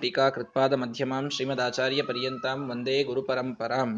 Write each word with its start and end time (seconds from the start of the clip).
ಟೀಕಾ 0.00 0.30
ಕೃತ್ಪಾದ 0.30 0.72
ಮಧ್ಯಮಾಂ 0.72 1.30
ಶ್ರೀಮದಾಚಾರ್ಯ 1.30 2.02
ಪರ್ಯಂತಾಂ 2.02 2.70
ವಂದೇ 2.70 3.02
ಗುರುಪರಂಪರಾಂ. 3.02 3.90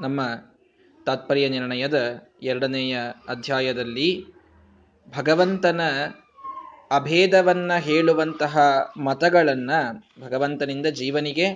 ನಮ್ಮ 0.00 0.20
ತಾತ್ಪರ್ಯ 1.06 1.48
ನಿರ್ಣಯದ 1.48 2.22
ಎರಡನೆಯ 2.42 2.98
ಅಧ್ಯಾಯದಲ್ಲಿ 3.28 4.26
ಭಗವಂತನ 5.16 5.80
ಅಭೇದವನ್ನ 6.90 7.72
ಹೇಳುವಂತಹ 7.74 8.58
ಮತಗಳನ್ನ, 8.96 9.70
ಭಗವಂತನಿಂದ 10.20 10.86
ಜೀವನಿಗೆ 10.86 11.46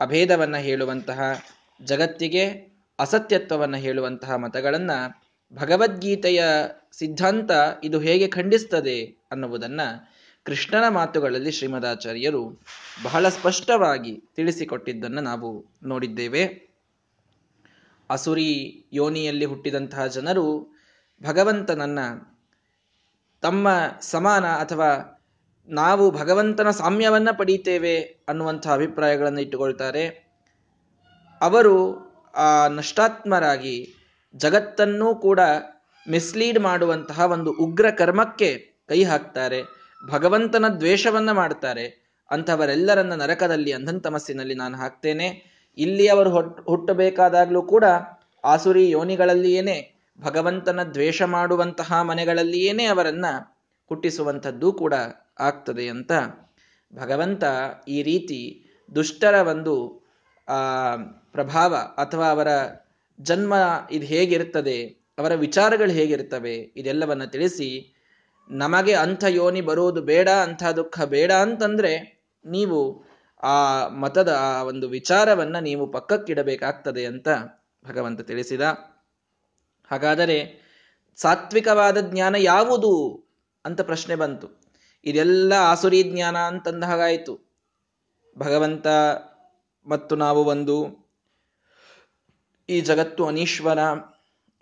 ಅಭೇದವನ್ನ 0.00 0.56
ಹೇಳುವಂತಹ, 0.56 1.20
ಜಗತ್ತಿಗೆ 1.84 2.46
ಅಸತ್ಯತ್ವವನ್ನು 2.98 3.76
ಹೇಳುವಂತಹ 3.76 4.34
ಮತಗಳನ್ನ 4.34 4.90
ಭಗವದ್ಗೀತೆಯ 5.52 6.44
ಸಿದ್ಧಾಂತ 6.92 7.50
ಇದು 7.84 8.00
ಹೇಗೆ 8.00 8.28
ಖಂಡಿಸ್ತದೆ 8.28 8.98
ಅನ್ನುವುದನ್ನ 9.30 9.80
ಕೃಷ್ಣನ 10.44 10.88
ಮಾತುಗಳಲ್ಲಿ 10.88 11.52
ಶ್ರೀಮದಾಚಾರ್ಯರು 11.52 12.62
ಬಹಳ 13.02 13.28
ಸ್ಪಷ್ಟವಾಗಿ 13.28 14.22
ತಿಳಿಸಿಕೊಟ್ಟಿದ್ದನ್ನು 14.36 15.20
ನಾವು 15.20 15.64
ನೋಡಿದ್ದೇವೆ. 15.82 16.70
ಅಸುರಿ 18.10 18.84
ಯೋನಿಯಲ್ಲಿ 18.92 19.44
ಹುಟ್ಟಿದಂತಹ 19.44 20.06
ಜನರು 20.06 20.76
ಭಗವಂತನನ್ನ 21.22 21.98
ತಮ್ಮ 23.40 23.68
ಸಮಾನ 24.00 24.46
ಅಥವಾ 24.46 25.18
ನಾವು 25.68 26.10
ಭಗವಂತನ 26.10 26.70
ಸಾಮ್ಯವನ್ನ 26.70 27.28
ಪಡೀತೇವೆ 27.38 28.00
ಅನ್ನುವಂತಹ 28.28 28.72
ಅಭಿಪ್ರಾಯಗಳನ್ನು 28.72 29.40
ಇಟ್ಟುಕೊಳ್ತಾರೆ. 29.40 30.04
ಅವರು 31.40 31.76
ಆ 32.36 32.68
ನಷ್ಟಾತ್ಮರಾಗಿ 32.68 33.94
ಜಗತ್ತನ್ನೂ 34.36 35.14
ಕೂಡ 35.14 35.40
ಮಿಸ್ಲೀಡ್ 36.08 36.58
ಮಾಡುವಂತಹ 36.58 37.20
ಒಂದು 37.20 37.52
ಉಗ್ರ 37.52 37.90
ಕರ್ಮಕ್ಕೆ 37.90 38.72
ಕೈ 38.88 39.04
ಹಾಕ್ತಾರೆ. 39.04 39.79
ಭಗವಂತನ 40.06 40.68
ದ್ವೇಷವನ್ನ 40.68 41.32
ಮಾಡ್ತಾರೆ. 41.32 42.10
ಅಂಥವರೆಲ್ಲರನ್ನ 42.30 43.14
ನರಕದಲ್ಲಿ 43.14 43.72
ಅಂಧಂತಮಸ್ಸಿನಲ್ಲಿ 43.72 44.54
ನಾನು 44.54 44.76
ಹಾಕ್ತೇನೆ. 44.76 45.60
ಇಲ್ಲಿ 45.78 46.08
ಅವರು 46.08 46.30
ಹುಟ್ಟಬೇಕಾದಾಗ್ಲೂ 46.62 47.62
ಕೂಡ 47.62 47.84
ಆಸುರಿ 48.44 48.90
ಯೋನಿಗಳಲ್ಲಿಯೇನೆ, 48.90 49.94
ಭಗವಂತನ 50.20 50.82
ದ್ವೇಷ 50.82 51.22
ಮಾಡುವಂತಹ 51.22 52.02
ಮನೆಗಳಲ್ಲಿಯೇನೆ 52.02 52.84
ಅವರನ್ನ 52.84 53.24
ಹುಟ್ಟಿಸುವಂಥದ್ದು 53.88 54.72
ಕೂಡ 54.72 54.94
ಆಗ್ತದೆ 55.40 55.88
ಅಂತ 55.88 56.12
ಭಗವಂತ 56.94 57.44
ಈ 57.88 58.02
ರೀತಿ 58.02 58.66
ದುಷ್ಟರ 58.94 59.34
ಒಂದು, 59.34 60.02
ಆ, 60.48 60.96
ಪ್ರಭಾವ 61.32 61.74
ಅಥವಾ 61.74 62.30
ಅವರ 62.30 62.48
ಜನ್ಮ 63.20 63.54
ಇದು 63.90 64.06
ಹೇಗಿರ್ತದೆ, 64.06 64.84
ಅವರ 65.18 65.34
ವಿಚಾರಗಳು 65.34 65.90
ಹೇಗಿರ್ತವೆ, 65.90 66.54
ಇದೆಲ್ಲವನ್ನ 66.54 67.24
ತಿಳಿಸಿ 67.24 67.94
ನಮಗೆ 68.50 68.94
ಅಂಥ 68.94 69.24
ಯೋನಿ 69.28 69.60
ಬರುವುದು 69.60 70.02
ಬೇಡ, 70.02 70.28
ಅಂಥ 70.28 70.64
ದುಃಖ 70.64 71.00
ಬೇಡ 71.00 71.32
ಅಂತಂದ್ರೆ 71.32 72.22
ನೀವು 72.44 73.04
ಆ 73.42 73.88
ಮತದ 73.88 74.36
ಆ 74.40 74.62
ಒಂದು 74.62 74.88
ವಿಚಾರವನ್ನ 74.88 75.58
ನೀವು 75.58 75.92
ಪಕ್ಕಕ್ಕಿಡಬೇಕಾಗ್ತದೆ 75.92 77.06
ಅಂತ 77.06 77.28
ಭಗವಂತ 77.86 78.20
ತಿಳಿಸಿದ. 78.20 78.60
ಹಾಗಾದರೆ 79.90 80.70
ಸಾತ್ವಿಕವಾದ 81.16 82.10
ಜ್ಞಾನ 82.10 82.34
ಯಾವುದು 82.38 83.22
ಅಂತ 83.64 83.80
ಪ್ರಶ್ನೆ 83.80 84.14
ಬಂತು. 84.14 84.60
ಇದೆಲ್ಲ 85.04 85.52
ಆಸುರಿ 85.52 86.02
ಜ್ಞಾನ 86.02 86.36
ಅಂತಂದ 86.36 86.84
ಹಾಗಾಯಿತು. 86.84 87.50
ಭಗವಂತ 88.38 88.86
ಮತ್ತು 89.86 90.16
ನಾವು 90.16 90.44
ಒಂದು 90.44 91.00
ಈ 92.68 92.80
ಜಗತ್ತು 92.80 93.26
ಅನೀಶ್ವರ 93.26 93.78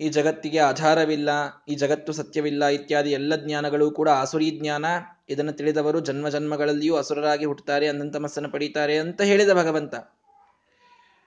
ಈ 0.01 0.09
ಜಗತ್ತಿಗೆ 0.09 0.59
ಆಧಾರವಿಲ್ಲ, 0.59 1.31
ಈ 1.69 1.75
ಜಗತ್ತು 1.75 2.13
ಸತ್ಯವಿಲ್ಲ 2.13 2.65
ಇತ್ಯಾದಿ 2.69 3.11
ಎಲ್ಲ 3.11 3.33
ಜ್ಞಾನಗಳು 3.37 3.87
ಕೂಡ 3.91 4.09
ಆಸುರಿ 4.23 4.49
ಜ್ಞಾನ. 4.51 4.87
ಇದನ್ನು 5.31 5.53
ತಿಳಿದವರು 5.53 5.99
ಜನ್ಮ 6.01 6.29
ಜನ್ಮಗಳಲ್ಲಿಯೂ 6.29 6.95
ಅಸುರರಾಗಿ 6.97 7.45
ಹುಟ್ಟುತ್ತಾರೆ 7.45 7.89
ಅನಂತಮಸ್ಸನ್ನು 7.89 8.51
ಪಡೀತಾರೆ 8.51 8.97
ಅಂತ 8.99 9.21
ಹೇಳಿದ 9.23 9.53
ಭಗವಂತ. 9.53 9.95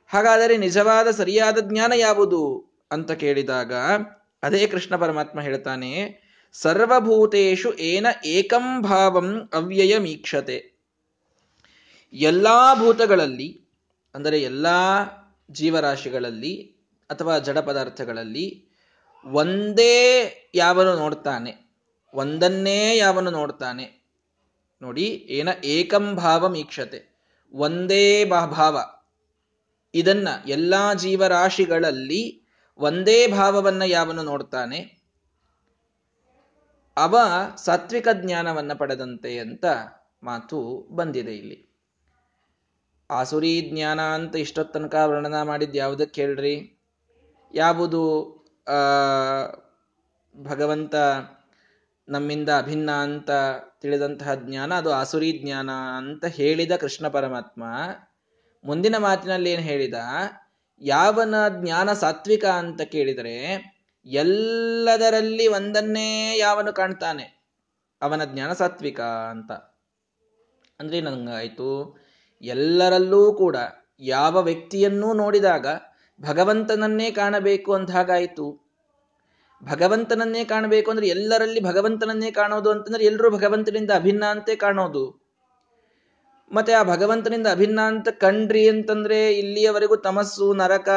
ಹಾಗಾದರೆ 0.10 0.56
ನಿಜವಾದ 0.58 1.08
ಸರಿಯಾದ 1.12 1.58
ಜ್ಞಾನ 1.70 1.92
ಯಾವುದು 1.98 2.42
ಅಂತ 2.92 3.12
ಕೇಳಿದಾಗ 3.24 3.74
ಅದೇ 4.44 4.62
ಕೃಷ್ಣ 4.68 4.94
ಪರಮಾತ್ಮ 4.96 5.42
ಹೇಳ್ತಾನೆ 5.42 5.92
ಸರ್ವಭೂತೇಶು 6.56 7.70
ಏನ 7.84 8.08
ಏಕಂ 8.26 8.66
ಭಾವಂ 8.82 9.28
ಅವ್ಯಯ 9.54 9.94
ಮೀಕ್ಷತೆ 9.98 10.58
ಎಲ್ಲಾ 12.14 12.58
ಭೂತಗಳಲ್ಲಿ, 12.74 13.50
ಅಂದರೆ 14.16 14.38
ಎಲ್ಲಾ 14.42 14.78
ಜೀವರಾಶಿಗಳಲ್ಲಿ 15.52 16.54
ಅಥವಾ 17.12 17.40
ಜಡ 17.40 17.58
ಪದಾರ್ಥಗಳಲ್ಲಿ 17.60 18.46
ಒಂದೇ 19.26 19.96
ಯಾವನು 20.56 20.96
ನೋಡ್ತಾನೆ, 20.96 21.52
ಒಂದನ್ನೇ 22.14 22.98
ಯಾವನು 22.98 23.32
ನೋಡ್ತಾನೆ. 23.32 23.86
ನೋಡಿ, 24.82 25.04
ಏನ 25.04 25.50
ಏಕಂ 25.64 26.16
ಭಾವ 26.16 26.48
ಮೀಕ್ಷತೆ 26.48 27.00
ಒಂದೇ 27.54 28.26
ಭಾವ. 28.26 28.78
ಇದನ್ನ 29.94 30.28
ಎಲ್ಲಾ 30.48 30.94
ಜೀವರಾಶಿಗಳಲ್ಲಿ 30.94 32.22
ಒಂದೇ 32.78 33.28
ಭಾವವನ್ನ 33.28 33.82
ಯಾವನು 33.82 34.24
ನೋಡ್ತಾನೆ? 34.24 34.80
ಅವ 36.98 37.18
ಸಾತ್ವಿಕ 37.66 38.08
ಜ್ಞಾನವನ್ನ 38.14 38.74
ಪಡೆದಂತೆ 38.74 39.40
ಅಂತ 39.40 39.66
ಮಾತು 40.24 40.88
ಬಂದಿದೆ 40.92 41.36
ಇಲ್ಲಿ. 41.36 41.72
ಆಸುರಿ 43.10 43.70
ಜ್ಞಾನ 43.74 44.02
ಅಂತ 44.02 44.36
ಇಷ್ಟೊತ್ತನಕ 44.36 44.96
ವರ್ಣನ 44.96 45.42
ಮಾಡಿದ್ 45.42 45.76
ಯಾವುದಕ್ಕೆ 45.76 46.22
ಹೇಳ್ರಿ 46.22 46.81
ಯಾವುದು 47.54 48.02
ಭಗವಂತ 50.44 50.96
ನಮ್ಮಿಂದ 52.10 52.50
ಅಭಿನ್ನ 52.58 52.92
ಅಂತ 52.92 53.32
ತಿಳಿದಂತಹ 53.82 54.34
ಜ್ಞಾನ, 54.34 54.74
ಅದು 54.74 54.94
ಆಸುರಿ 54.94 55.40
ಜ್ಞಾನ 55.44 55.70
ಅಂತ 55.98 56.26
ಹೇಳಿದ 56.26 56.72
ಕೃಷ್ಣ 56.72 57.08
ಪರಮಾತ್ಮ, 57.08 57.64
ಮುಂದಿನ 58.64 58.98
ಮಾತಿನಲ್ಲಿ 58.98 59.52
ಏನು 59.52 59.62
ಹೇಳಿದ? 59.62 59.94
ಯಾವನ 60.82 61.36
ಜ್ಞಾನ 61.62 61.94
ಸಾತ್ವಿಕ 61.94 62.46
ಅಂತ 62.46 62.82
ಕೇಳಿದರೆ, 62.82 63.36
ಎಲ್ಲದರಲ್ಲಿ 64.06 65.48
ಒಂದನ್ನೇ 65.48 66.38
ಯಾವನು 66.38 66.74
ಕಾಣ್ತಾನೆ? 66.74 67.42
ಅವನ 68.02 68.24
ಜ್ಞಾನ 68.24 68.54
ಸಾತ್ವಿಕ 68.54 69.02
ಅಂತ. 69.02 69.52
ಅಂದ್ರೆ 70.80 71.02
ನಂಗಾಯ್ತು, 71.02 72.00
ಎಲ್ಲರಲ್ಲೂ 72.42 73.34
ಕೂಡ 73.34 73.56
ಯಾವ 74.00 74.42
ವ್ಯಕ್ತಿಯನ್ನೂ 74.42 75.14
ನೋಡಿದಾಗ 75.14 75.68
ಭಗವಂತನನ್ನೇ 76.22 77.12
ಕಾಣಬೇಕು 77.12 77.74
ಅಂತ 77.74 77.92
ಹಾಗಾಯಿತು. 77.92 78.72
ಭಗವಂತನನ್ನೇ 79.64 80.44
ಕಾಣಬೇಕು 80.44 80.92
ಅಂದ್ರೆ 80.92 81.08
ಎಲ್ಲರಲ್ಲಿ 81.08 81.60
ಭಗವಂತನನ್ನೇ 81.60 82.32
ಕಾಣೋದು 82.32 82.72
ಅಂತಂದ್ರೆ 82.72 83.06
ಎಲ್ಲರೂ 83.06 83.30
ಭಗವಂತನಿಂದ 83.30 83.92
ಅಭಿನ್ನ 83.92 84.26
ಅಂತೆ 84.26 84.56
ಕಾಣೋದು. 84.56 85.22
ಮತ್ತೆ 86.52 86.74
ಆ 86.74 86.84
ಭಗವಂತನಿಂದ 86.84 87.48
ಅಭಿನ್ನ 87.48 87.82
ಅಂತ 87.82 88.10
ಕಂಡ್ರಿ 88.10 88.70
ಅಂತಂದ್ರೆ 88.70 89.34
ಇಲ್ಲಿಯವರೆಗೂ 89.34 89.96
ತಮಸ್ಸು, 89.96 90.54
ನರಕ 90.54 90.90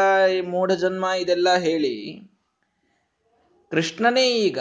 ಮೂಢ 0.46 0.72
ಜನ್ಮ 0.72 1.04
ಇದೆಲ್ಲ 1.18 1.54
ಹೇಳಿ. 1.56 2.30
ಕೃಷ್ಣನೇ 3.70 4.30
ಈಗ 4.30 4.58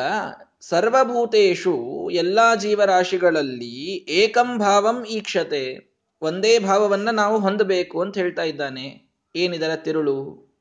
ಸರ್ವಭೂತೇಶು 0.61 2.09
ಎಲ್ಲಾ 2.09 2.55
ಜೀವರಾಶಿಗಳಲ್ಲಿ 2.55 4.05
ಏಕಂ 4.09 4.59
ಭಾವಂ 4.59 5.05
ಈಕ್ಷತೆ. 5.05 5.93
ಒಂದೇ 6.21 6.59
ಭಾವವನ್ನ 6.59 7.09
ನಾವು 7.09 7.39
ಹೊಂದಬೇಕು 7.39 8.01
ಅಂತ 8.01 8.17
ಹೇಳ್ತಾ 8.17 8.43
ಇದ್ದಾನೆ. 8.43 9.13
ಏನಿದರ 9.35 9.75
ತಿರುಳು? 9.75 10.52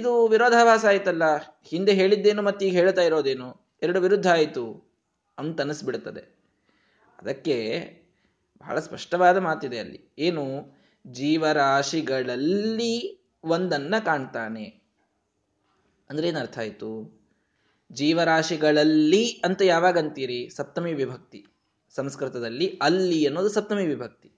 ಇದು 0.00 0.28
ವಿರೋಧಾಭಾಸ 0.28 0.84
ಆಯ್ತಲ್ಲ? 0.84 1.22
ಹಿಂದೆ 1.64 1.92
ಹೇಳಿದ್ದೇನು 1.92 2.42
ಮತ್ತೆ 2.42 2.66
ಈಗ 2.66 2.72
ಹೇಳ್ತಾ 2.72 3.02
ಇರೋದೇನು? 3.02 3.68
ಎರಡು 3.82 4.00
ವಿರುದ್ಧ 4.00 4.26
ಆಯಿತು 4.26 4.94
ಅಂತ 5.38 5.60
ಅನಿಸ್ಬಿಡುತ್ತದೆ 5.60 6.38
ಅದಕ್ಕೆ 7.22 7.88
ಬಹಳ 8.60 8.80
ಸ್ಪಷ್ಟವಾದ 8.80 9.36
ಮಾತಿದೆ 9.36 9.78
ಅಲ್ಲಿ. 9.78 10.14
ಏನು? 10.18 10.76
ಜೀವರಾಶಿಗಳಲ್ಲಿ 11.06 13.24
ಒಂದನ್ನ 13.44 13.94
ಕಾಣ್ತಾನೆ. 14.04 14.82
ಅಂದ್ರೆ 16.10 16.28
ಏನರ್ಥ 16.28 16.58
ಆಯ್ತು? 16.58 17.20
ಜೀವರಾಶಿಗಳಲ್ಲಿ 17.92 19.28
ಅಂತ 19.28 19.62
ಯಾವಾಗ 19.62 19.98
ಅಂತೀರಿ? 19.98 20.50
ಸಪ್ತಮಿ 20.56 20.92
ವಿಭಕ್ತಿ. 20.92 21.46
ಸಂಸ್ಕೃತದಲ್ಲಿ 21.94 22.78
ಅಲ್ಲಿ 22.82 23.26
ಅನ್ನೋದು 23.26 23.48
ಸಪ್ತಮಿ 23.48 23.86
ವಿಭಕ್ತಿ. 23.86 24.32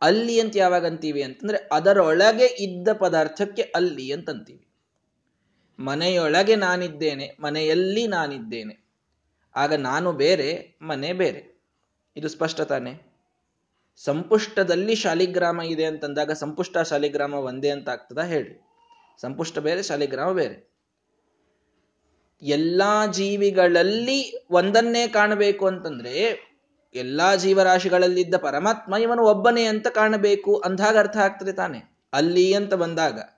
ಅಲ್ಲಿ 0.00 0.40
ಅಂತ 0.40 0.56
ಯಾವಾಗ 0.56 0.86
ಅಂತೀವಿ 0.86 1.22
ಅಂತಂದ್ರೆ 1.22 1.68
ಅದರೊಳಗೆ 1.72 2.46
ಇದ್ದ 2.46 2.92
ಪದಾರ್ಥಕ್ಕೆ 2.92 3.62
ಅಲ್ಲಿ 3.62 4.12
ಅಂತ 4.12 4.30
ಅಂತೀವಿ. 4.30 4.67
ಮನೆಯೊಳಗೆ 5.80 6.56
ನಾನಿದ್ದೇನೆ, 6.56 7.36
ಮನೆಯಲ್ಲಿ 7.40 8.06
ನಾನಿದ್ದೇನೆ. 8.06 8.88
ಆಗ 9.56 9.74
ನಾನು 9.74 10.12
ಬೇರೆ, 10.12 10.78
ಮನೆ 10.82 11.12
ಬೇರೆ. 11.12 11.60
ಇದು 12.16 12.28
ಸ್ಪಷ್ಟ 12.28 12.60
ತಾನೆ 12.60 13.02
ಸಂಪುಷ್ಟದಲ್ಲಿ 13.96 14.94
ಶಾಲಿಗ್ರಾಮ 14.94 15.60
ಇದೆ 15.60 15.84
ಅಂತಂದಾಗ 15.84 16.30
ಸಂಪುಷ್ಟ 16.30 16.78
ಶಾಲಿಗ್ರಾಮ 16.78 17.34
ಒಂದೇ 17.34 17.70
ಅಂತ 17.70 17.88
ಆಗ್ತದ? 17.88 18.22
ಹೇಳಿ 18.22 18.66
ಸಂಪುಷ್ಟ 19.20 19.58
ಬೇರೆ, 19.58 19.82
ಶಾಲಿಗ್ರಾಮ 19.82 20.32
ಬೇರೆ. 20.32 20.68
ಎಲ್ಲಾ 22.42 23.06
ಜೀವಿಗಳಲ್ಲಿ 23.06 24.46
ಒಂದನ್ನೇ 24.50 25.08
ಕಾಣಬೇಕು 25.08 25.66
ಅಂತಂದ್ರೆ, 25.66 26.48
ಎಲ್ಲಾ 26.94 27.34
ಜೀವರಾಶಿಗಳಲ್ಲಿದ್ದ 27.34 28.34
ಪರಮಾತ್ಮ 28.34 28.94
ಇವನು 28.94 29.22
ಒಬ್ಬನೇ 29.22 29.64
ಅಂತ 29.64 29.88
ಕಾಣಬೇಕು 29.88 30.56
ಅಂದಾಗ 30.56 30.98
ಅರ್ಥ 30.98 31.16
ಆಗ್ತದೆ 31.16 31.52
ತಾನೆ? 31.52 31.98
ಅಲ್ಲಿ 32.12 32.52
ಅಂತ 32.54 32.74
ಬಂದಾಗ. 32.74 33.37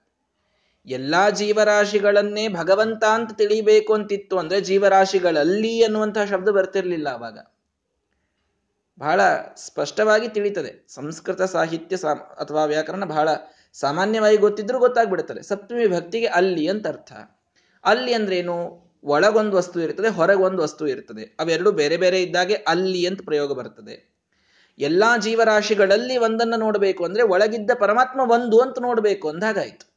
ಎಲ್ಲಾ 0.90 1.30
ಜೀವರಾಶಿಗಳನ್ನೇ 1.30 2.48
ಭಗವಂತ 2.48 3.04
ಅಂತ 3.04 3.32
ತಿಳಿಬೇಕು 3.32 3.94
ಅಂತಿತ್ತು 3.94 4.38
ಅಂದ್ರೆ 4.38 4.60
ಜೀವರಾಶಿಗಳಲ್ಲಿ 4.60 5.82
ಅನ್ನುವಂತಹ 5.82 6.24
ಶಬ್ದ 6.24 6.48
ಬರ್ತಿರ್ಲಿಲ್ಲ 6.48 7.08
ಅವಾಗ. 7.08 7.38
ಬಹಳ 8.98 9.20
ಸ್ಪಷ್ಟವಾಗಿ 9.56 10.28
ತಿಳಿತದೆ. 10.28 10.86
ಸಂಸ್ಕೃತ 10.88 11.42
ಸಾಹಿತ್ಯ 11.42 11.96
ಅಥವಾ 12.40 12.64
ವ್ಯಾಕರಣ 12.64 13.04
ಬಹಳ 13.04 13.28
ಸಾಮಾನ್ಯವಾಗಿ 13.72 14.36
ಗೊತ್ತಿದ್ರೂ 14.36 14.78
ಗೊತ್ತಾಗ್ಬಿಡುತ್ತದೆ. 14.78 15.42
ಸಪ್ತಮಿ 15.42 15.86
ಭಕ್ತಿಗೆ 15.86 16.26
ಅಲ್ಲಿ 16.26 16.66
ಅಂತ 16.66 16.86
ಅರ್ಥ. 16.86 17.12
ಅಲ್ಲಿ 17.84 18.14
ಅಂದ್ರೆ 18.14 18.38
ಏನು? 18.38 18.90
ಒಳಗೊಂದು 19.04 19.56
ವಸ್ತು 19.56 19.80
ಇರ್ತದೆ, 19.80 20.08
ಹೊರಗೊಂದು 20.08 20.62
ವಸ್ತು 20.62 20.86
ಇರ್ತದೆ. 20.86 21.36
ಅವೆರಡು 21.40 21.72
ಬೇರೆ 21.72 21.96
ಬೇರೆ 21.96 22.22
ಇದ್ದಾಗೆ 22.22 22.54
ಅಲ್ಲಿ 22.54 23.06
ಅಂತ 23.06 23.20
ಪ್ರಯೋಗ 23.24 23.52
ಬರ್ತದೆ. 23.52 24.10
ಎಲ್ಲಾ 24.78 25.16
ಜೀವರಾಶಿಗಳಲ್ಲಿ 25.16 26.16
ಒಂದನ್ನು 26.16 26.56
ನೋಡಬೇಕು 26.56 27.04
ಅಂದ್ರೆ 27.04 27.22
ಒಳಗಿದ್ದ 27.22 27.70
ಪರಮಾತ್ಮ 27.78 28.20
ಒಂದು 28.20 28.58
ಅಂತ 28.58 28.78
ನೋಡಬೇಕು 28.80 29.28
ಅಂದಾಗಾಯ್ತು 29.28 29.89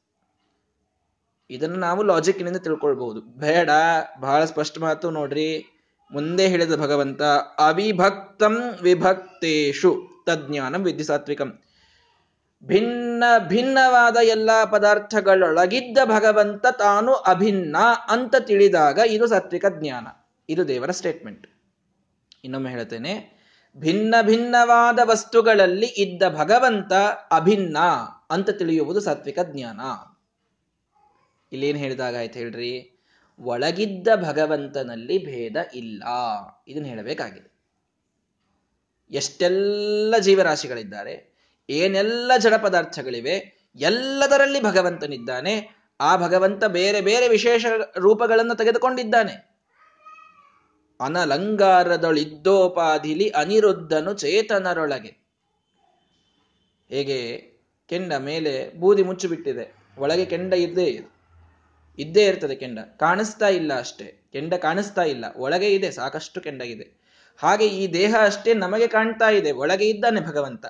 ಇದನ್ನು 1.49 1.75
ನಾವು 1.75 2.03
ಲಾಜಿಕ್ನಿಂದ 2.03 2.57
ತಿಳ್ಕೊಳ್ಬಹುದು. 2.57 3.21
ಬೇಡ, 3.21 3.69
ಬಹಳ 4.19 4.45
ಸ್ಪಷ್ಟ 4.45 4.79
ಮಾತು 4.79 5.11
ನೋಡ್ರಿ. 5.11 5.65
ಮುಂದೆ 6.11 6.47
ಹೇಳಿದ 6.47 6.75
ಭಗವಂತ, 6.75 7.21
ಅವಿಭಕ್ತಂ 7.57 8.55
ವಿಭಕ್ತೇಶು 8.81 10.23
ತಜ್ಞಾನಂ 10.25 10.83
ವಿದ್ಯುಸಾತ್ವಿಕಂ. 10.83 11.59
ಭಿನ್ನ 12.63 13.23
ಭಿನ್ನವಾದ 13.47 14.17
ಎಲ್ಲ 14.23 14.49
ಪದಾರ್ಥಗಳೊಳಗಿದ್ದ 14.63 15.97
ಭಗವಂತ 16.05 16.65
ತಾನು 16.67 17.13
ಅಭಿನ್ನ 17.13 17.77
ಅಂತ 18.07 18.35
ತಿಳಿದಾಗ 18.39 18.99
ಇದು 19.07 19.27
ಸಾತ್ವಿಕ 19.27 19.65
ಜ್ಞಾನ. 19.79 20.07
ಇದು 20.49 20.67
ದೇವರ 20.67 20.91
ಸ್ಟೇಟ್ಮೆಂಟ್ 20.91 21.47
ಇನ್ನೊಮ್ಮೆ 22.43 22.69
ಹೇಳ್ತೇನೆ, 22.69 23.13
ಭಿನ್ನ 23.77 24.15
ಭಿನ್ನವಾದ 24.21 24.99
ವಸ್ತುಗಳಲ್ಲಿ 25.03 25.85
ಇದ್ದ 25.85 26.23
ಭಗವಂತ 26.35 26.93
ಅಭಿನ್ನ 27.31 27.77
ಅಂತ 28.29 28.49
ತಿಳಿಯುವುದು 28.49 28.99
ಸಾತ್ವಿಕ 28.99 29.39
ಜ್ಞಾನ. 29.43 29.79
ಇಲ್ಲೇನು 31.53 31.79
ಹೇಳಿದಾಗ 31.79 32.17
ಆಯ್ತು 32.17 32.39
ಹೇಳ್ರಿ? 32.39 32.89
ಒಳಗಿದ್ದ 33.39 34.07
ಭಗವಂತನಲ್ಲಿ 34.15 35.25
ಭೇದ 35.25 35.55
ಇಲ್ಲ. 35.75 36.03
ಇದನ್ನು 36.67 36.87
ಹೇಳಬೇಕಾಗಿದೆ. 36.87 37.53
ಎಷ್ಟೆಲ್ಲ 39.11 40.17
ಜೀವರಾಶಿಗಳಿದ್ದಾರೆ, 40.17 41.33
ಏನೆಲ್ಲ 41.69 42.31
ಜಡ 42.37 42.53
ಪದಾರ್ಥಗಳಿವೆ, 42.53 43.67
ಎಲ್ಲದರಲ್ಲಿ 43.75 44.63
ಭಗವಂತನಿದ್ದಾನೆ, 44.63 45.83
ಆ 45.99 46.17
ಭಗವಂತ 46.17 46.63
ಬೇರೆ 46.63 47.01
ಬೇರೆ 47.01 47.27
ವಿಶೇಷ 47.27 47.65
ರೂಪಗಳನ್ನು 47.97 48.55
ತೆಗೆದುಕೊಂಡಿದ್ದಾನೆ. 48.55 49.53
ಅನಲಂಗಾರದೊಳಿದ್ದೋಪಾಧಿಲಿ 51.01 53.29
ಅನಿರುದ್ಧನು 53.29 54.13
ಚೇತನರೊಳಗೆ. 54.13 55.17
ಹೇಗೆ? 56.89 57.51
ಕೆಂಡ 57.89 58.13
ಮೇಲೆ 58.13 58.79
ಬೂದಿ 58.79 59.03
ಮುಚ್ಚಿಬಿಟ್ಟಿದೆ. 59.03 59.75
ಒಳಗೆ 59.97 60.25
ಕೆಂಡ 60.25 60.53
ಇದ್ದೇ 60.53 61.12
ಇದ್ದೇ 61.97 62.25
ಇರ್ತದೆ 62.25 62.55
ಕೆಂಡ. 62.55 62.79
ಕಾಣಿಸ್ತಾ 62.79 63.47
ಇಲ್ಲ 63.47 63.79
ಅಷ್ಟೇ. 63.79 64.21
ಕೆಂಡ 64.31 64.53
ಕಾಣಿಸ್ತಾ 64.53 65.01
ಇಲ್ಲ. 65.01 65.25
ಒಳಗೆ 65.37 65.73
ಇದೆ, 65.73 65.91
ಸಾಕಷ್ಟು 65.91 66.41
ಕೆಂಡ 66.41 66.61
ಇದೆ. 66.61 67.03
ಹಾಗೆ 67.37 67.65
ಈ 67.65 67.93
ದೇಹ 67.93 68.15
ಅಷ್ಟೇ 68.21 68.53
ನಮಗೆ 68.53 68.87
ಕಾಣ್ತಾ 68.87 69.29
ಇದೆ. 69.29 69.51
ಒಳಗೆ 69.51 69.89
ಇದ್ದಾನೆ 69.89 70.21
ಭಗವಂತ. 70.21 70.65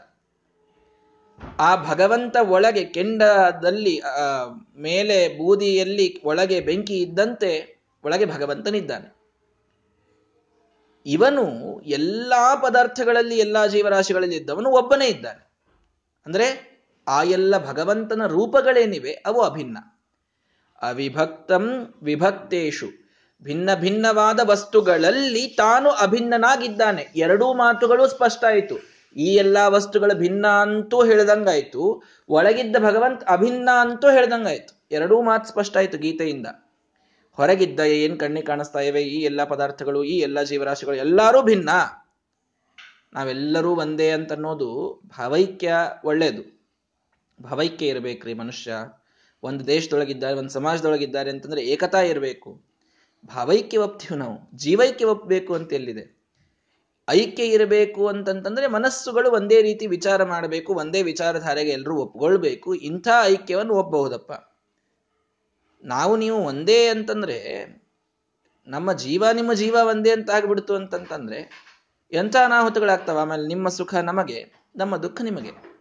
ಆ 1.60 1.75
ಭಗವಂತ 1.75 2.38
ಒಳಗೆ, 2.42 2.86
ಕೆಂಡದಲ್ಲಿ 2.86 4.02
ಮೇಲೆ, 4.78 5.38
ಬೂದಿಯಲ್ಲಿ 5.38 6.22
ಒಳಗೆ 6.25 6.60
ಬೆಂಕಿ 6.60 6.98
ಇದ್ದಂತೆ 6.98 7.81
ಒಳಗೆ 8.04 8.25
ಭಗವಂತನಿದ್ದಾನೆ. 8.25 9.16
ಇವನು 11.06 11.80
ಎಲ್ಲಾ 11.81 12.56
ಪದಾರ್ಥಗಳಲ್ಲಿ, 12.56 13.38
ಎಲ್ಲಾ 13.38 13.68
ಜೀವರಾಶಿಗಳಲ್ಲಿ 13.68 14.36
ಇದ್ದವನು 14.36 14.70
ಒಬ್ಬನೇ 14.70 15.08
ಇದ್ದಾನೆ. 15.08 15.52
ಅಂದ್ರೆ 16.25 16.74
ಆ 17.08 17.24
ಎಲ್ಲ 17.24 17.68
ಭಗವಂತನ 17.68 18.25
ರೂಪಗಳೇನಿವೆ, 18.25 19.12
ಅವು 19.12 19.42
ಅಭಿನ್ನ. 19.42 19.78
ಅವಿಭಕ್ತಂ 20.83 21.94
ವಿಭಕ್ತೇಶು. 22.03 23.03
ಭಿನ್ನ 23.44 23.69
ಭಿನ್ನವಾದ 23.75 24.39
ವಸ್ತುಗಳಲ್ಲಿ 24.44 25.47
ತಾನು 25.47 25.89
ಅಭಿನ್ನನಾಗಿದ್ದಾನೆ. 25.89 27.07
ಎರಡೂ 27.15 27.53
ಮಾತುಗಳು 27.53 28.07
ಸ್ಪಷ್ಟ 28.07 28.45
ಆಯಿತು. 28.45 28.75
ಈ 29.18 29.35
ಎಲ್ಲಾ 29.35 29.68
ವಸ್ತುಗಳು 29.68 30.18
ಭಿನ್ನ 30.18 30.47
ಅಂತೂ 30.47 31.03
ಹೇಳ್ದಂಗಾಯ್ತು. 31.03 32.03
ಒಳಗಿದ್ದ 32.30 32.75
ಭಗವಂತ 32.77 33.24
ಅಭಿನ್ನ 33.24 33.69
ಅಂತೂ 33.81 34.09
ಹೇಳ್ದಂಗಾಯ್ತು. 34.09 34.88
ಎರಡೂ 34.91 35.21
ಮಾತು 35.21 35.50
ಸ್ಪಷ್ಟ 35.50 35.77
ಆಯಿತು 35.77 35.97
ಗೀತೆಯಿಂದ. 35.97 36.47
ಹೊರಗಿದ್ದ 37.33 37.79
ಏನ್ 37.79 38.19
ಕಣ್ಣಿಗೆ 38.19 38.45
ಕಾಣಿಸ್ತಾ 38.45 38.79
ಇವೆ? 38.79 39.01
ಈ 39.01 39.21
ಎಲ್ಲ 39.21 39.44
ಪದಾರ್ಥಗಳು, 39.44 40.03
ಈ 40.03 40.19
ಎಲ್ಲ 40.19 40.44
ಜೀವರಾಶಿಗಳು 40.44 40.95
ಎಲ್ಲರೂ 40.95 41.41
ಭಿನ್ನ. 41.41 41.69
ನಾವೆಲ್ಲರೂ 43.13 43.75
ಒಂದೇ 43.75 44.09
ಅಂತ 44.09 44.33
ಅನ್ನೋದು 44.33 45.01
ಭಾವೈಕ್ಯ 45.07 45.74
ಒಳ್ಳೇದು. 46.06 46.69
ಭಾವೈಕ್ಯ 47.44 47.88
ಇರಬೇಕ್ರಿ 47.88 48.33
ಮನುಷ್ಯ. 48.33 48.74
ಒಂದು 49.44 49.68
ದೇಶದೊಳಗಿದ್ದಾರೆ, 49.68 50.36
ಒಂದು 50.36 50.50
ಸಮಾಜದೊಳಗಿದ್ದಾರೆ 50.50 51.30
ಅಂತಂದ್ರೆ 51.30 51.62
ಏಕತಾ 51.62 52.01
ಇರಬೇಕು. 52.01 52.62
ಭಾವೈಕ್ಯ 53.25 53.78
ಒಪ್ತೀವಿ 53.78 54.18
ನಾವು. 54.18 54.57
ಜೀವೈಕ್ಯ 54.57 55.06
ಒಪ್ಪಬೇಕು 55.06 55.54
ಅಂತ 55.54 55.74
ಎಲ್ಲಿದೆ? 55.74 56.24
ಐಕ್ಯ 57.10 57.44
ಇರಬೇಕು 57.44 58.07
ಅಂತಂತಂದ್ರೆ 58.07 58.68
ಮನಸ್ಸುಗಳು 58.68 59.31
ಒಂದೇ 59.31 59.62
ರೀತಿ 59.62 59.88
ವಿಚಾರ 59.88 60.24
ಮಾಡಬೇಕು, 60.24 60.74
ಒಂದೇ 60.74 61.01
ವಿಚಾರಧಾರೆಗೆ 61.01 61.72
ಎಲ್ಲರೂ 61.72 61.95
ಒಪ್ಕೊಳ್ಬೇಕು, 61.95 62.74
ಇಂಥ 62.74 63.07
ಐಕ್ಯವನ್ನು 63.24 63.74
ಒಪ್ಪಬಹುದಪ್ಪ. 63.74 64.31
ನಾವು 65.84 66.18
ನೀವು 66.18 66.38
ಒಂದೇ 66.38 66.88
ಅಂತಂದ್ರೆ, 66.88 67.66
ನಮ್ಮ 68.68 68.94
ಜೀವ 68.94 69.24
ನಿಮ್ಮ 69.34 69.54
ಜೀವ 69.54 69.78
ಒಂದೇ 69.84 70.12
ಅಂತ 70.12 70.31
ಆಗ್ಬಿಡ್ತು 70.31 70.75
ಅಂತಂತಂದ್ರೆ 70.75 71.63
ಎಂಥ 72.12 72.36
ಅನಾಹುತಗಳಾಗ್ತವೆ? 72.36 73.19
ಆಮೇಲೆ 73.19 73.48
ನಿಮ್ಮ 73.48 73.69
ಸುಖ 73.69 73.96
ನಮಗೆ, 73.96 74.54
ನಮ್ಮ 74.75 74.98
ದುಃಖ 74.98 75.22
ನಿಮಗೆ. 75.22 75.73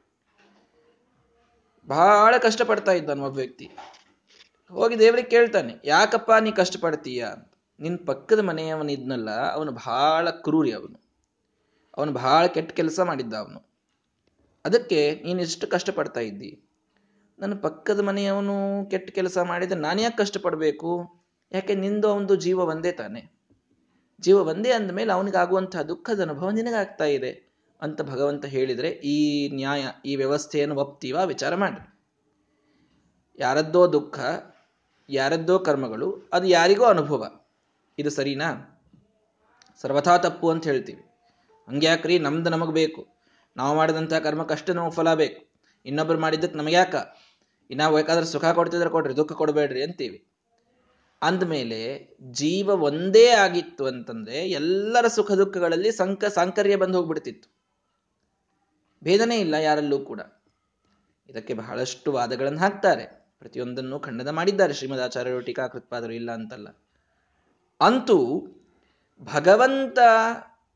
ಬಹಳ 1.89 2.37
ಕಷ್ಟಪಡ್ತಾ 2.39 2.93
ಇದ್ದಾನೆ 2.93 3.21
ಒಬ್ಬ 3.21 3.37
ವ್ಯಕ್ತಿ. 3.37 3.71
ಹೋಗಿ 4.71 4.99
ದೇವ್ರಿಗೆ 4.99 5.29
ಕೇಳ್ತಾನೆ, 5.29 5.75
ಯಾಕಪ್ಪ 5.85 6.33
ನೀ 6.41 6.51
ಕಷ್ಟಪಡ್ತೀಯ? 6.51 7.27
ನಿನ್ 7.81 8.07
ಪಕ್ಕದ 8.07 8.39
ಮನೆಯವನಿದ್ನಲ್ಲ, 8.39 9.31
ಅವನು 9.53 9.73
ಬಹಳ 9.73 10.31
ಕ್ರೂರಿ 10.31 10.73
ಅವನು. 10.73 11.03
ಅವನು 11.99 12.13
ಬಹಳ 12.13 12.47
ಕೆಟ್ಟ 12.47 12.73
ಕೆಲಸ 12.73 13.01
ಮಾಡಿದ್ದ 13.01 13.35
ಅವನು. 13.35 13.69
ಅದಕ್ಕೆ 14.65 15.23
ನೀನು 15.25 15.41
ಎಷ್ಟು 15.43 15.67
ಕಷ್ಟಪಡ್ತಾ 15.67 16.21
ಇದ್ದಿ? 16.21 16.69
ನನ್ನ 17.39 17.55
ಪಕ್ಕದ 17.61 18.01
ಮನೆಯವನು 18.01 18.91
ಕೆಟ್ಟ 18.91 19.11
ಕೆಲಸ 19.11 19.39
ಮಾಡಿದ್ರೆ 19.39 19.81
ನಾನು 19.81 20.03
ಯಾಕೆ 20.03 20.17
ಕಷ್ಟಪಡಬೇಕು? 20.17 21.23
ಯಾಕೆ 21.53 21.75
ನಿಂದು 21.75 22.09
ಅವನದು 22.09 22.37
ಜೀವ 22.37 22.59
ಒಂದೇ 22.59 22.93
ತಾನೆ? 22.93 23.33
ಜೀವ 24.21 24.37
ಒಂದೇ 24.37 24.71
ಅಂದಮೇಲೆ 24.71 25.13
ಅವನಿಗಾಗುವಂತಹ 25.13 25.83
ದುಃಖದ 25.83 26.21
ಅನುಭವ 26.21 26.51
ನಿನಗಾಗ್ತಾ 26.51 27.05
ಇದೆ. 27.05 27.52
ಅಂತ 27.83 28.03
ಭಗವಂತ 28.03 28.45
ಹೇಳಿದರೆ, 28.45 28.89
ಈ 28.89 29.49
ನ್ಯಾಯ, 29.49 29.87
ಈ 30.05 30.17
ವ್ಯವಸ್ಥೆಯನ್ನು 30.17 30.75
ಒಪ್ತೀವ? 30.75 31.19
ವಿಚಾರ 31.25 31.55
ಮಾಡಿ 31.55 31.93
ಯಾರದ್ದೋ 33.39 33.93
ದುಃಖ, 33.93 34.19
ಯಾರದ್ದೋ 35.11 35.59
ಕರ್ಮಗಳು, 35.59 36.29
ಅದು 36.33 36.47
ಯಾರಿಗೋ 36.47 36.85
ಅನುಭವ. 36.85 37.27
ಇದು 37.99 38.11
ಸರಿನಾ? 38.11 38.69
ಸರ್ವಥಾ 39.81 40.19
ತಪ್ಪು 40.19 40.51
ಅಂತ 40.51 40.65
ಹೇಳ್ತೀವಿ. 40.65 41.01
ಹಂಗ್ಯಾಕ್ರಿ? 41.69 42.19
ನಮ್ದು 42.19 42.51
ನಮಗೆ 42.51 42.73
ಬೇಕು. 42.73 43.07
ನಾವು 43.57 43.77
ಮಾಡಿದಂಥ 43.77 44.15
ಕರ್ಮಕ್ಕಷ್ಟು 44.15 44.73
ನಮಗೆ 44.73 44.91
ಫಲ 44.91 45.15
ಬೇಕು. 45.15 45.47
ಇನ್ನೊಬ್ರು 45.87 46.21
ಮಾಡಿದ್ದಕ್ಕೆ 46.21 46.59
ನಮಗೆ 46.59 46.75
ಯಾಕ? 46.75 46.95
ಇನ್ನ 47.71 47.89
ಬೇಕಾದ್ರೆ 47.89 48.27
ಸುಖ 48.27 48.45
ಕೊಡ್ತಿದ್ರೆ 48.45 48.91
ಕೊಡ್ರಿ, 48.91 49.17
ದುಃಖ 49.17 49.33
ಕೊಡಬೇಡ್ರಿ 49.33 49.83
ಅಂತೀವಿ. 49.83 50.27
ಅಂದಮೇಲೆ, 51.23 52.09
ಜೀವ 52.21 52.69
ಒಂದೇ 52.69 53.29
ಆಗಿತ್ತು 53.29 53.87
ಅಂತಂದ್ರೆ, 53.87 54.39
ಎಲ್ಲರ 54.49 55.07
ಸುಖ 55.07 55.33
ದುಃಖಗಳಲ್ಲಿ 55.33 55.93
ಸಂಕ, 55.93 56.25
ಸಾಂಕರ್ಯ 56.25 56.77
ಬಂದು 56.77 56.99
ಹೋಗ್ಬಿಡ್ತಿತ್ತು. 56.99 57.52
ಭೇದನೆ 59.05 59.39
ಇಲ್ಲ 59.39 59.55
ಯಾರಲ್ಲೂ 59.55 59.99
ಕೂಡ. 59.99 60.21
ಇದಕ್ಕೆ 61.29 61.55
ಬಹಳಷ್ಟು 61.55 62.13
ವಾದಗಳನ್ನು 62.13 62.59
ಹಾಕ್ತಾರೆ. 62.59 63.27
ಪ್ರತಿಯೊಂದನ್ನು 63.39 64.01
ಖಂಡನ 64.01 64.31
ಮಾಡಿದ್ದಾರೆ. 64.31 64.73
ಶ್ರೀಮದ್ 64.73 65.01
ಆಚಾರ್ಯರು 65.01 65.41
ಟೀಕಾಕೃತ್ಪಾದರು 65.41 66.13
ಇಲ್ಲ 66.13 66.33
ಅಂತಲ್ಲ. 66.33 66.69
ಅಂತೂ 67.81 68.47
ಭಗವಂತ 69.21 69.99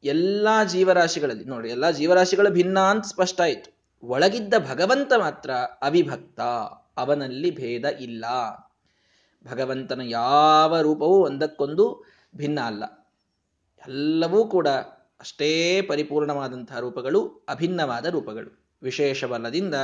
ಎಲ್ಲ 0.05 0.65
ಜೀವರಾಶಿಗಳಲ್ಲಿ, 0.65 1.45
ನೋಡಿ, 1.45 1.71
ಎಲ್ಲ 1.71 1.91
ಜೀವರಾಶಿಗಳು 1.91 2.51
ಭಿನ್ನ 2.51 2.79
ಅಂತ 2.79 3.05
ಸ್ಪಷ್ಟ 3.05 3.41
ಆಯಿತು. 3.41 3.77
ಒಳಗಿದ್ದ 4.07 4.55
ಭಗವಂತ 4.71 5.13
ಮಾತ್ರ 5.19 5.51
ಅವಿಭಕ್ತ. 5.83 6.41
ಅವನಲ್ಲಿ 6.97 7.51
ಭೇದ 7.51 7.85
ಇಲ್ಲ. 7.85 8.25
ಭಗವಂತನ 9.47 10.01
ಯಾವ 10.01 10.81
ರೂಪವೂ 10.81 11.19
ಒಂದಕ್ಕೊಂದು 11.25 12.05
ಭಿನ್ನ 12.37 12.61
ಅಲ್ಲ. 12.61 12.85
ಎಲ್ಲವೂ 13.89 14.45
ಕೂಡ 14.45 14.69
ಅಷ್ಟೇ 15.21 15.83
ಪರಿಪೂರ್ಣವಾದಂತಹ 15.83 16.79
ರೂಪಗಳು 16.79 17.47
ಅಭಿನ್ನವಾದ 17.49 18.07
ರೂಪಗಳು. 18.07 18.67
ವಿಶೇಷವಲ್ಲದಿಂದ 18.83 19.75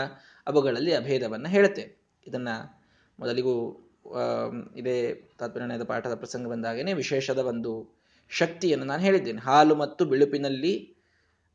ಅವುಗಳಲ್ಲಿ 0.46 0.94
ಅಭೇದವನ್ನು 0.94 1.48
ಹೇಳುತ್ತೆ. 1.48 1.96
ಇದನ್ನ 2.26 2.48
ಮೊದಲಿಗೂ 3.18 3.80
ಇದೇ 4.76 5.28
ತಾತ್ಪರ್ಯದ 5.38 5.82
ಪಾಠದ 5.82 6.14
ಪ್ರಸಂಗ 6.14 6.48
ಬಂದಾಗೇನೆ 6.48 6.92
ವಿಶೇಷದ 6.92 7.38
ಒಂದು 7.38 8.00
ಶಕ್ತಿಯನ್ನು 8.30 8.86
ನಾನು 8.86 9.02
ಹೇಳಿದ್ದೇನೆ. 9.02 9.40
ಹಾಲು 9.40 9.74
ಮತ್ತು 9.74 10.04
ಬಿಳುಪಿನಲ್ಲಿ 10.04 10.94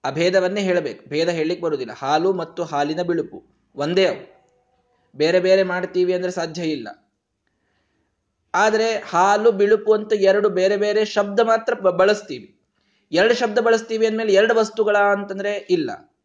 ಅಭೇದವನ್ನೇ 0.03 0.62
ಹೇಳಬೇಕು. 0.62 1.10
ಭೇದ 1.10 1.29
ಹೇಳಲಿಕ್ಕೆ 1.29 1.65
ಬರುವುದಿಲ್ಲ. 1.65 1.93
ಹಾಲು 1.93 2.34
ಮತ್ತು 2.34 2.63
ಹಾಲಿನ 2.63 3.01
ಬಿಳುಪು 3.01 3.43
ಒಂದೇ 3.75 4.05
ಅವು. 4.05 4.38
ಬೇರೆ 5.15 5.39
ಬೇರೆ 5.39 5.63
ಮಾಡ್ತೀವಿ 5.63 6.13
ಅಂದ್ರೆ 6.13 6.31
ಸಾಧ್ಯ 6.31 6.63
ಇಲ್ಲ. 6.63 7.10
ಆದರೆ 8.53 9.00
ಹಾಲು, 9.00 9.51
ಬಿಳುಪು 9.51 9.93
ಅಂತ 9.93 10.13
ಎರಡು 10.13 10.50
ಬೇರೆ 10.50 10.77
ಬೇರೆ 10.77 11.05
ಶಬ್ದ 11.05 11.39
ಮಾತ್ರ 11.39 11.74
ಬಳಸ್ತೀವಿ. 11.74 12.56
ಎರಡು 13.11 13.33
ಶಬ್ದ 13.33 13.59
ಬಳಸ್ತೀವಿ 13.59 14.05
ಅಂದಮೇಲೆ 14.05 14.33
ಎರಡು 14.33 14.55
ವಸ್ತುಗಳ 14.55 14.97
ಅಂತಂದ್ರೆ 14.97 15.67
ಇಲ್ಲ. 15.69 16.15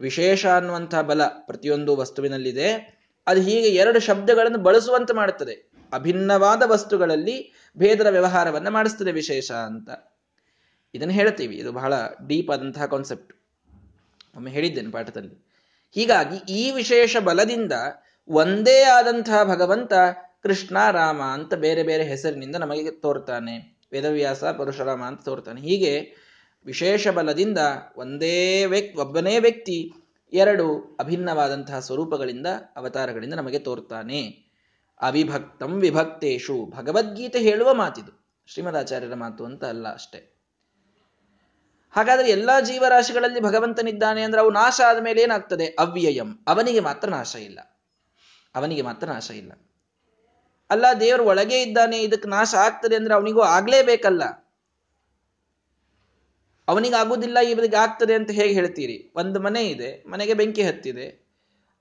ವಿಶೇಷ 0.00 0.46
ಅನ್ನುವಂತಹ 0.46 1.00
ಬಲ 1.00 1.22
ಪ್ರತಿಯೊಂದು 1.24 1.96
ವಸ್ತುವಿನಲ್ಲಿದೆ. 1.96 3.02
ಅದು 3.26 3.40
ಹೀಗೆ 3.40 3.68
ಎರಡು 3.68 4.00
ಶಬ್ದಗಳನ್ನು 4.00 4.58
ಬಳಸುವಂತೆ 4.58 5.12
ಮಾಡುತ್ತದೆ. 5.12 5.72
ಅಭಿನ್ನವಾದ 5.92 6.62
ವಸ್ತುಗಳಲ್ಲಿ 6.66 7.52
ಭೇದರ 7.78 8.08
ವ್ಯವಹಾರವನ್ನ 8.10 8.68
ಮಾಡಿಸ್ತದೆ 8.68 9.12
ವಿಶೇಷ 9.12 9.52
ಅಂತ. 9.52 9.90
ಇದನ್ನು 10.94 11.14
ಹೇಳ್ತೀವಿ. 11.14 11.56
ಇದು 11.56 11.72
ಬಹಳ 11.72 11.94
ಡೀಪ್ 12.26 12.50
ಆದಂತಹ 12.50 12.86
ಕಾನ್ಸೆಪ್ಟ್ 12.86 13.34
ಒಮ್ಮೆ 14.36 14.50
ಹೇಳಿದ್ದೇನೆ 14.50 14.90
ಪಾಠದಲ್ಲಿ. 14.90 15.46
ಹೀಗಾಗಿ 15.90 16.52
ಈ 16.52 16.70
ವಿಶೇಷ 16.70 17.16
ಬಲದಿಂದ 17.16 17.72
ಒಂದೇ 18.28 18.82
ಆದಂತಹ 18.82 19.44
ಭಗವಂತ 19.44 19.92
ಕೃಷ್ಣ, 20.42 20.90
ರಾಮ 20.90 21.22
ಅಂತ 21.22 21.54
ಬೇರೆ 21.54 21.82
ಬೇರೆ 21.82 22.04
ಹೆಸರಿನಿಂದ 22.04 22.56
ನಮಗೆ 22.56 22.90
ತೋರ್ತಾನೆ. 22.90 23.81
ವೇದವ್ಯಾಸ, 23.92 24.44
ಪರಶುರಾಮ 24.44 25.02
ಅಂತ 25.02 25.24
ತೋರ್ತಾನೆ. 25.24 25.60
ಹೀಗೆ 25.60 26.16
ವಿಶೇಷ 26.66 27.08
ಬಲದಿಂದ 27.08 27.58
ಒಂದೇ 27.96 28.64
ವ್ಯಕ್ತಿ 28.64 28.98
ಒಬ್ಬನೇ 28.98 29.38
ವ್ಯಕ್ತಿ 29.38 29.92
ಎರಡು 30.32 30.96
ಅಭಿನ್ನವಾದಂತಹ 31.00 31.78
ಸ್ವರೂಪಗಳಿಂದ, 31.78 32.46
ಅವತಾರಗಳಿಂದ 32.76 33.34
ನಮಗೆ 33.34 33.58
ತೋರ್ತಾನೆ. 33.58 34.52
ಅವಿಭಕ್ತಂ 35.00 35.80
ವಿಭಕ್ತೇಶು. 35.80 36.66
ಭಗವದ್ಗೀತೆ 36.70 37.38
ಹೇಳುವ 37.38 37.74
ಮಾತಿದು. 37.74 38.22
ಶ್ರೀಮದಾಚಾರ್ಯರ 38.46 39.14
ಮಾತು 39.14 39.44
ಅಂತ 39.44 39.64
ಅಲ್ಲ 39.64 39.92
ಅಷ್ಟೇ. 39.92 40.36
ಹಾಗಾದ್ರೆ 41.90 42.30
ಎಲ್ಲಾ 42.30 42.60
ಜೀವರಾಶಿಗಳಲ್ಲಿ 42.60 43.40
ಭಗವಂತನಿದ್ದಾನೆ 43.40 44.22
ಅಂದ್ರೆ 44.22 44.42
ಅವು 44.42 44.50
ನಾಶ 44.50 44.80
ಆದಮೇಲೆ 44.86 45.22
ಏನಾಗ್ತದೆ? 45.22 45.76
ಅವ್ಯಯಂ. 45.78 46.44
ಅವನಿಗೆ 46.46 46.80
ಮಾತ್ರ 46.80 47.08
ನಾಶ 47.08 47.36
ಇಲ್ಲ. 47.36 47.84
ಅವನಿಗೆ 48.54 48.82
ಮಾತ್ರ 48.82 49.06
ನಾಶ 49.06 49.30
ಇಲ್ಲ. 49.30 49.52
ಅಲ್ಲ 50.72 50.84
ದೇವರು 51.00 51.24
ಒಳಗೆ 51.24 51.62
ಇದ್ದಾನೆ 51.62 52.02
ಇದಕ್ಕೆ 52.02 52.28
ನಾಶ 52.28 52.54
ಆಗ್ತದೆ 52.54 52.96
ಅಂದ್ರೆ 52.96 53.14
ಅವನಿಗೂ 53.14 53.40
ಆಗ್ಲೇಬೇಕಲ್ಲ. 53.40 54.24
ಅವನಿಗೆ 56.68 56.94
ಆಗುದಿಲ್ಲ 56.94 57.38
ಇವರಿಗೆ 57.38 57.76
ಆಗ್ತದೆ 57.76 58.14
ಅಂತ 58.14 58.30
ಹೇಗೆ 58.30 58.54
ಹೇಳ್ತೀರಿ? 58.54 59.12
ಒಂದು 59.16 59.40
ಮನೆ 59.40 59.64
ಇದೆ, 59.64 60.04
ಮನೆಗೆ 60.08 60.34
ಬೆಂಕಿ 60.34 60.62
ಹತ್ತಿದೆ. 60.62 61.26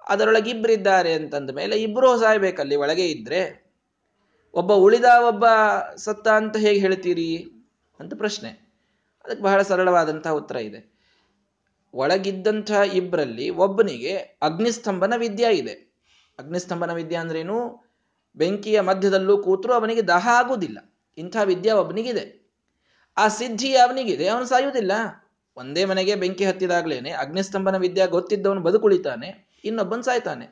ಅದರೊಳಗೆ 0.07 0.49
ಇಬ್ಬರಿದ್ದಾರೆ 0.49 1.13
ಅಂತಂದ 1.13 1.49
ಮೇಲೆ 1.49 1.81
ಇಬ್ಬರು 1.81 2.19
ಸಾಯ್ಬೇಕಲ್ಲಿ, 2.19 2.75
ಒಳಗೆ 2.75 3.07
ಇದ್ರೆ. 3.07 3.71
ಒಬ್ಬ 4.53 4.73
ಉಳಿದ, 4.73 5.05
ಒಬ್ಬ 5.27 5.45
ಸತ್ತ 5.95 6.27
ಅಂತ 6.27 6.57
ಹೇಗೆ 6.57 6.79
ಹೇಳ್ತೀರಿ 6.79 7.51
ಅಂತ 7.99 8.13
ಪ್ರಶ್ನೆ. 8.17 8.49
ಅದಕ್ಕೆ 9.25 9.43
ಬಹಳ 9.43 9.61
ಸರಳವಾದಂತಹ 9.61 10.29
ಉತ್ತರ 10.29 10.55
ಇದೆ. 10.55 10.91
ಒಳಗಿದ್ದಂತಹ 11.93 12.81
ಇಬ್ಬರಲ್ಲಿ 12.93 13.49
ಒಬ್ಬನಿಗೆ 13.49 14.17
ಅಗ್ನಿಸ್ತಂಭನ 14.17 15.13
ವಿದ್ಯಾ 15.17 15.49
ಇದೆ. 15.49 15.93
ಅಗ್ನಿಸ್ತಂಭನ 16.39 16.93
ವಿದ್ಯೆ 16.93 17.17
ಅಂದ್ರೇನು? 17.17 17.90
ಬೆಂಕಿಯ 18.35 18.81
ಮಧ್ಯದಲ್ಲೂ 18.81 19.37
ಕೂತರೂ 19.37 19.73
ಅವನಿಗೆ 19.73 20.01
ದಾಹ 20.01 20.27
ಆಗುವುದಿಲ್ಲ. 20.31 20.93
ಇಂಥ 21.17 21.37
ವಿದ್ಯೆ 21.43 21.71
ಒಬ್ಬನಿಗಿದೆ 21.71 22.41
ಆ 23.17 23.27
ಸಿದ್ಧಿ 23.27 23.75
ಅವನಿಗಿದೆ. 23.75 24.27
ಅವನು 24.27 24.45
ಸಾಯುವುದಿಲ್ಲ. 24.45 24.91
ಒಂದೇ 25.57 25.85
ಮನೆಗೆ 25.85 26.15
ಬೆಂಕಿ 26.15 26.45
ಹತ್ತಿದಾಗ್ಲೇನೆ 26.45 27.11
ಅಗ್ನಿಸ್ತಂಭನ 27.11 27.77
ವಿದ್ಯೆ 27.77 28.07
ಗೊತ್ತಿದ್ದವನು 28.07 28.61
ಬದುಕುಳಿತಾನೆ, 28.61 29.59
ಇನ್ನೊಬ್ಬನು 29.65 30.01
ಸಾಯ್ತಾನೆ. 30.01 30.45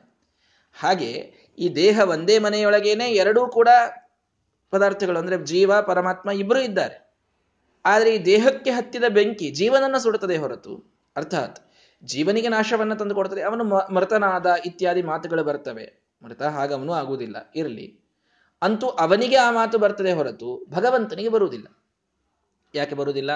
ಹಾಗೆ 0.74 1.10
ಈ 1.58 1.74
ದೇಹ 1.74 2.00
ಒಂದೇ 2.00 2.38
ಮನೆಯೊಳಗೇನೆ 2.38 3.10
ಎರಡೂ 3.10 3.46
ಕೂಡ 3.46 3.68
ಪದಾರ್ಥಗಳು, 4.70 5.18
ಅಂದ್ರೆ 5.18 5.44
ಜೀವ, 5.44 5.80
ಪರಮಾತ್ಮ 5.80 6.30
ಇಬ್ಬರು 6.30 6.60
ಇದ್ದಾರೆ. 6.60 7.10
ಆದರೆ 7.84 8.14
ಈ 8.14 8.24
ದೇಹಕ್ಕೆ 8.24 8.70
ಹತ್ತಿದ 8.70 9.04
ಬೆಂಕಿ 9.08 9.50
ಜೀವನನ್ನ 9.50 9.96
ಸುಡುತ್ತದೆ 9.96 10.36
ಹೊರತು? 10.36 11.02
ಅರ್ಥಾತ್ 11.16 11.58
ಜೀವನಿಗೆ 12.04 12.48
ನಾಶವನ್ನ 12.48 12.94
ತಂದು 12.94 13.14
ಕೊಡ್ತದೆ 13.14 13.42
ಅವನು 13.42 13.64
ಮೃತನಾದ 13.94 14.46
ಇತ್ಯಾದಿ 14.66 15.02
ಮಾತುಗಳು 15.02 15.44
ಬರ್ತವೆ. 15.44 15.99
ಮೃತ 16.22 16.42
ಹಾಗವನು 16.42 16.92
ಆಗುವುದಿಲ್ಲ. 16.92 17.52
ಇರಲಿ. 17.56 18.00
ಅಂತೂ 18.62 18.86
ಅವನಿಗೆ 18.86 19.36
ಆ 19.36 19.50
ಮಾತು 19.50 19.78
ಬರ್ತದೆ 19.78 20.12
ಹೊರತು 20.12 20.66
ಭಗವಂತನಿಗೆ 20.70 21.28
ಬರುವುದಿಲ್ಲ. 21.28 21.66
ಯಾಕೆ 22.74 22.94
ಬರುವುದಿಲ್ಲ? 22.94 23.30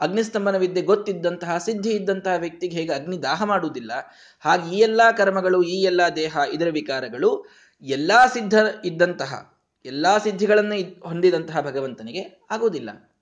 ಅಗ್ನಿಸ್ತಂಭನ 0.00 0.56
ವಿದ್ಯೆ 0.56 0.82
ಗೊತ್ತಿದ್ದಂತಹ, 0.82 1.58
ಸಿದ್ಧಿ 1.58 1.90
ಇದ್ದಂತಹ 1.90 2.34
ವ್ಯಕ್ತಿಗೆ 2.36 2.76
ಹೇಗೆ 2.76 2.92
ಅಗ್ನಿ 2.92 3.22
ದಾಹ 3.22 3.44
ಮಾಡುವುದಿಲ್ಲ? 3.44 3.92
ಹಾಗೆ 4.40 4.76
ಈ 4.76 4.78
ಎಲ್ಲಾ 4.78 5.12
ಕರ್ಮಗಳು, 5.12 5.62
ಈ 5.62 5.82
ಎಲ್ಲಾ 5.82 6.10
ದೇಹ, 6.10 6.36
ಇದರ 6.52 6.68
ವಿಕಾರಗಳು 6.70 7.46
ಎಲ್ಲಾ 7.82 8.26
ಸಿದ್ಧ 8.26 8.54
ಇದ್ದಂತಹ, 8.84 9.58
ಎಲ್ಲಾ 9.84 10.18
ಸಿದ್ಧಿಗಳನ್ನು 10.18 11.00
ಹೊಂದಿದಂತಹ 11.08 11.60
ಭಗವಂತನಿಗೆ 11.60 12.46
ಆಗುವುದಿಲ್ಲ. 12.50 13.14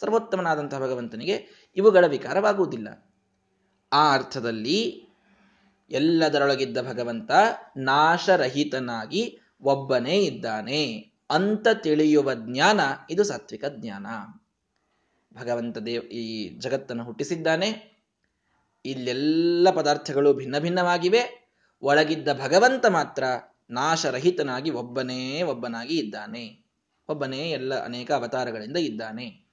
ಸರ್ವೋತ್ತಮನಾದಂತಹ 0.00 0.78
ಭಗವಂತನಿಗೆ 0.78 1.46
ಇವುಗಳ 1.76 2.06
ವಿಕಾರವಾಗುವುದಿಲ್ಲ. 2.06 3.12
ಆ 3.92 4.14
ಅರ್ಥದಲ್ಲಿ 4.14 5.03
ಎಲ್ಲದರೊಳಗಿದ್ದ 5.90 6.78
ಭಗವಂತ 6.78 7.30
ನಾಶರಹಿತನಾಗಿ 7.76 9.40
ಒಬ್ಬನೇ 9.60 10.18
ಇದ್ದಾನೆ. 10.18 11.10
ಅಂತ 11.30 11.68
ತಿಳಿಯುವ 11.74 12.34
ಜ್ಞಾನ 12.34 12.80
ಇದು 13.10 13.24
ಸಾತ್ವಿಕ 13.24 13.64
ಜ್ಞಾನ. 13.68 14.06
ಭಗವಂತ 15.34 15.78
ದೇವ್ 15.78 16.04
ಈ 16.04 16.48
ಜಗತ್ತನ್ನು 16.58 17.04
ಹುಟ್ಟಿಸಿದ್ದಾನೆ. 17.04 18.00
ಇಲ್ಲೆಲ್ಲ 18.84 19.70
ಪದಾರ್ಥಗಳು 19.70 20.34
ಭಿನ್ನ 20.34 20.58
ಭಿನ್ನವಾಗಿವೆ. 20.58 21.50
ಒಳಗಿದ್ದ 21.82 22.28
ಭಗವಂತ 22.32 22.86
ಮಾತ್ರ 22.86 23.24
ನಾಶರಹಿತನಾಗಿ 23.70 24.70
ಒಬ್ಬನೇ 24.70 25.42
ಒಬ್ಬನಾಗಿ 25.42 25.98
ಇದ್ದಾನೆ. 25.98 26.64
ಒಬ್ಬನೇ 27.08 27.50
ಎಲ್ಲ 27.50 27.84
ಅನೇಕ 27.84 28.12
ಅವತಾರಗಳಿಂದ 28.12 28.76
ಇದ್ದಾನೆ. 28.76 29.44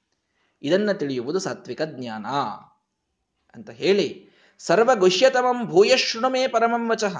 ಇದನ್ನ 0.61 0.91
ತಿಳಿಯುವುದು 0.91 1.39
ಸಾತ್ವಿಕ 1.39 1.81
ಜ್ಞಾನ. 1.81 2.25
ಅಂತ 3.55 3.69
ಹೇಳಿ 3.69 4.30
ಸರ್ವ 4.65 4.95
ಗುಹ್ಯತಮಂ 4.95 5.67
ಭೂಯಶೃಣುಮೇ 5.67 6.47
ಪರಮಂ 6.47 6.89
ವಚಃ. 6.89 7.15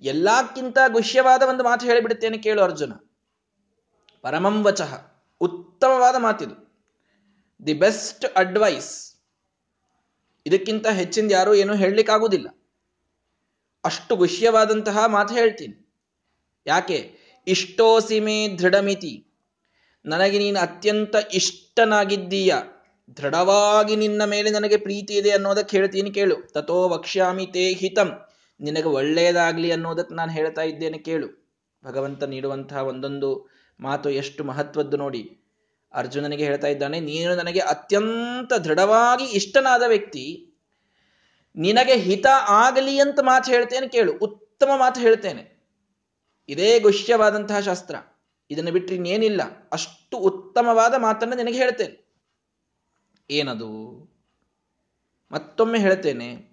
ಎಲ್ಲಕ್ಕಿಂತ 0.00 0.78
ಗುಹ್ಯವಾದ 0.88 1.42
ಒಂದು 1.42 1.64
ಮಾತು 1.64 1.86
ಹೇಳಿಬಿಡುತ್ತೇನೆ 1.86 2.38
ಕೇಳು 2.38 2.62
ಅರ್ಜುನ. 2.62 2.92
ಪರಮಂ 4.22 4.64
ವಚಃ. 4.64 5.00
ಉತ್ತಮವಾದ 5.40 6.14
ಮಾತಿದು. 6.16 6.84
The 7.66 7.74
best 7.74 8.24
advice. 8.36 9.14
ಇದಕ್ಕಿಂತ 10.46 10.86
ಹೆಚ್ಚಿಂದ 10.86 11.32
ಯಾರೂ 11.32 11.54
ಏನೂ 11.54 11.74
ಹೇಳಲಿಕ್ಕಾಗುವುದಿಲ್ಲ. 11.74 12.48
ಅಷ್ಟು 13.84 14.16
ಗುಹ್ಯವಾದಂತಹ 14.16 15.04
ಮಾತು 15.06 15.34
ಹೇಳ್ತೀನಿ. 15.34 15.94
ಯಾಕೆ? 16.66 17.18
ಇಷ್ಟೋಸಿಮೆ 17.46 18.48
ದೃಢಮಿತಿ. 18.48 19.26
ನನಗೆ 20.04 20.38
ನೀನು 20.38 20.60
ಅತ್ಯಂತ 20.60 21.14
ಇಷ್ಟನಾಗಿದ್ದೀಯ. 21.32 22.54
ದೃಢವಾಗಿ 23.16 23.96
ನಿನ್ನ 23.96 24.24
ಮೇಲೆ 24.24 24.50
ನನಗೆ 24.50 24.76
ಪ್ರೀತಿ 24.76 25.14
ಇದೆ 25.14 25.30
ಅನ್ನೋದಕ್ಕೆ 25.30 25.76
ಹೇಳ್ತೀನಿ 25.76 26.10
ಕೇಳು. 26.10 26.36
ತಥೋ 26.36 26.88
ವಕ್ಷ್ಯಾಮಿ 26.88 27.46
ತೇ 27.46 27.72
ಹಿತಂ. 27.72 28.20
ನಿನಗೆ 28.60 28.88
ಒಳ್ಳೆಯದಾಗ್ಲಿ 28.88 29.70
ಅನ್ನೋದಕ್ಕೆ 29.70 30.14
ನಾನು 30.14 30.32
ಹೇಳ್ತಾ 30.32 30.62
ಇದ್ದೇನೆ 30.62 30.98
ಕೇಳು. 30.98 31.54
ಭಗವಂತ 31.84 32.22
ನೀಡುವಂತಹ 32.24 32.76
ಒಂದೊಂದು 32.76 33.48
ಮಾತು 33.80 34.10
ಎಷ್ಟು 34.10 34.44
ಮಹತ್ವದ್ದು 34.44 34.96
ನೋಡಿ. 34.96 35.38
ಅರ್ಜುನನಿಗೆ 35.92 36.44
ಹೇಳ್ತಾ 36.44 36.66
ಇದ್ದಾನೆ, 36.66 37.00
ನೀನು 37.00 37.34
ನನಗೆ 37.34 37.58
ಅತ್ಯಂತ 37.58 38.52
ದೃಢವಾಗಿ 38.52 39.24
ಇಷ್ಟನಾದ 39.24 39.82
ವ್ಯಕ್ತಿ. 39.86 40.54
ನಿನಗೆ 41.56 41.96
ಹಿತ 41.96 42.26
ಆಗಲಿ 42.48 42.98
ಅಂತ 42.98 43.20
ಮಾತು 43.20 43.50
ಹೇಳ್ತೇನೆ 43.50 43.88
ಕೇಳು. 43.88 44.12
ಉತ್ತಮ 44.12 44.70
ಮಾತು 44.76 45.00
ಹೇಳ್ತೇನೆ. 45.00 45.64
ಇದೇ 46.48 46.78
ಗುಷ್ಯವಾದಂತಹ 46.78 47.60
ಶಾಸ್ತ್ರ. 47.60 47.94
ಇದನ್ನು 48.50 48.72
ಬಿಟ್ಟರೆ 48.72 48.94
ಇನ್ನೇನಿಲ್ಲ. 48.94 49.40
ಅಷ್ಟು 49.72 50.16
ಉತ್ತಮವಾದ 50.16 50.94
ಮಾತನ್ನು 50.98 51.36
ನಿನಗೆ 51.36 51.56
ಹೇಳ್ತೇನೆ. 51.56 52.09
ಏನದು? 53.30 53.70
ಮತ್ತೊಮ್ಮೆ 55.32 55.78
ಹೇಳ್ತೇನೆ. 55.78 56.50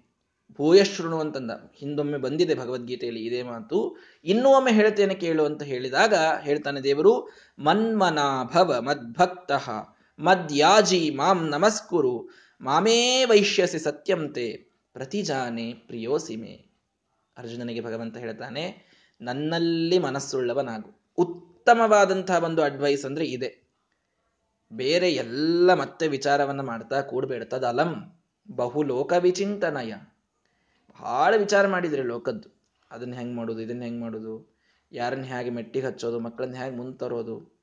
ಭೂಯಶೃಣು 0.52 1.20
ಅಂತಂದ. 1.20 1.50
ಹಿಂದೊಮ್ಮೆ 1.74 2.18
ಬಂದಿದೆ 2.18 2.54
ಭಗವದ್ಗೀತೆಯಲ್ಲಿ 2.54 3.24
ಇದೇ 3.24 3.42
ಮಾತು. 3.42 3.96
ಇನ್ನೂ 4.24 4.48
ಒಮ್ಮೆ 4.48 4.72
ಹೇಳ್ತೇನೆ 4.72 5.14
ಕೇಳು 5.14 5.44
ಅಂತ 5.44 5.62
ಹೇಳಿದಾಗ 5.62 6.14
ಹೇಳ್ತಾನೆ 6.40 6.80
ದೇವರು, 6.80 7.28
ಮನ್ಮನಾಭವ 7.58 8.76
ಮದ್ಭಕ್ತ 8.80 9.52
ಮದ್ಯಾಜಿ 10.18 11.10
ಮಾಂ 11.10 11.48
ನಮಸ್ಕುರು 11.48 12.28
ಮಾಮೇ 12.60 13.24
ವೈಶ್ಯಸಿ 13.24 13.78
ಸತ್ಯಂತೆ 13.78 14.68
ಪ್ರತಿಜಾನೆ 14.92 15.72
ಪ್ರಿಯೋಸಿಮೆ 15.72 16.68
ಅರ್ಜುನನಿಗೆ 17.36 17.80
ಭಗವಂತ 17.80 18.16
ಹೇಳ್ತಾನೆ, 18.16 18.64
ನನ್ನಲ್ಲಿ 19.20 19.98
ಮನಸ್ಸುಳ್ಳವನಾಗು. 19.98 21.12
ಉತ್ತಮವಾದಂತಹ 21.18 22.44
ಒಂದು 22.44 22.62
ಅಡ್ವೈಸ್ 22.62 23.04
ಅಂದ್ರೆ 23.04 23.26
ಇದೆ. 23.26 23.67
ಬೇರೆ 24.72 25.12
ಎಲ್ಲ 25.12 25.74
ಮತ್ತೆ 25.74 26.08
ವಿಚಾರವನ್ನು 26.08 26.62
ಮಾಡ್ತಾ 26.62 27.00
ಕೂಡ್ಬೇಡ್ತದ 27.00 27.64
ಅಲಂ 27.64 28.18
ಬಹುಲೋಕ 28.50 29.12
ವಿಚಿಂತನಯ. 29.18 29.94
ಬಹಳ 31.00 31.34
ವಿಚಾರ 31.36 31.66
ಮಾಡಿದ್ರಿ 31.66 32.02
ಲೋಕದ್ದು. 32.02 32.48
ಅದನ್ನ 32.90 33.14
ಹೆಂಗೆ 33.14 33.34
ಮಾಡೋದು, 33.34 33.60
ಇದನ್ನ 33.60 33.82
ಹೆಂಗೆ 33.82 34.00
ಮಾಡೋದು, 34.00 34.56
ಯಾರನ್ನ 34.92 35.22
ಹೇಗೆ 35.22 35.50
ಮೆಟ್ಟಿಗೆ 35.50 35.86
ಹಚ್ಚೋದು, 35.86 36.20
ಮಕ್ಕಳನ್ನ 36.20 36.54
ಹೇಗೆ 36.54 36.76
ಮುಂತರೋದು 36.76 37.58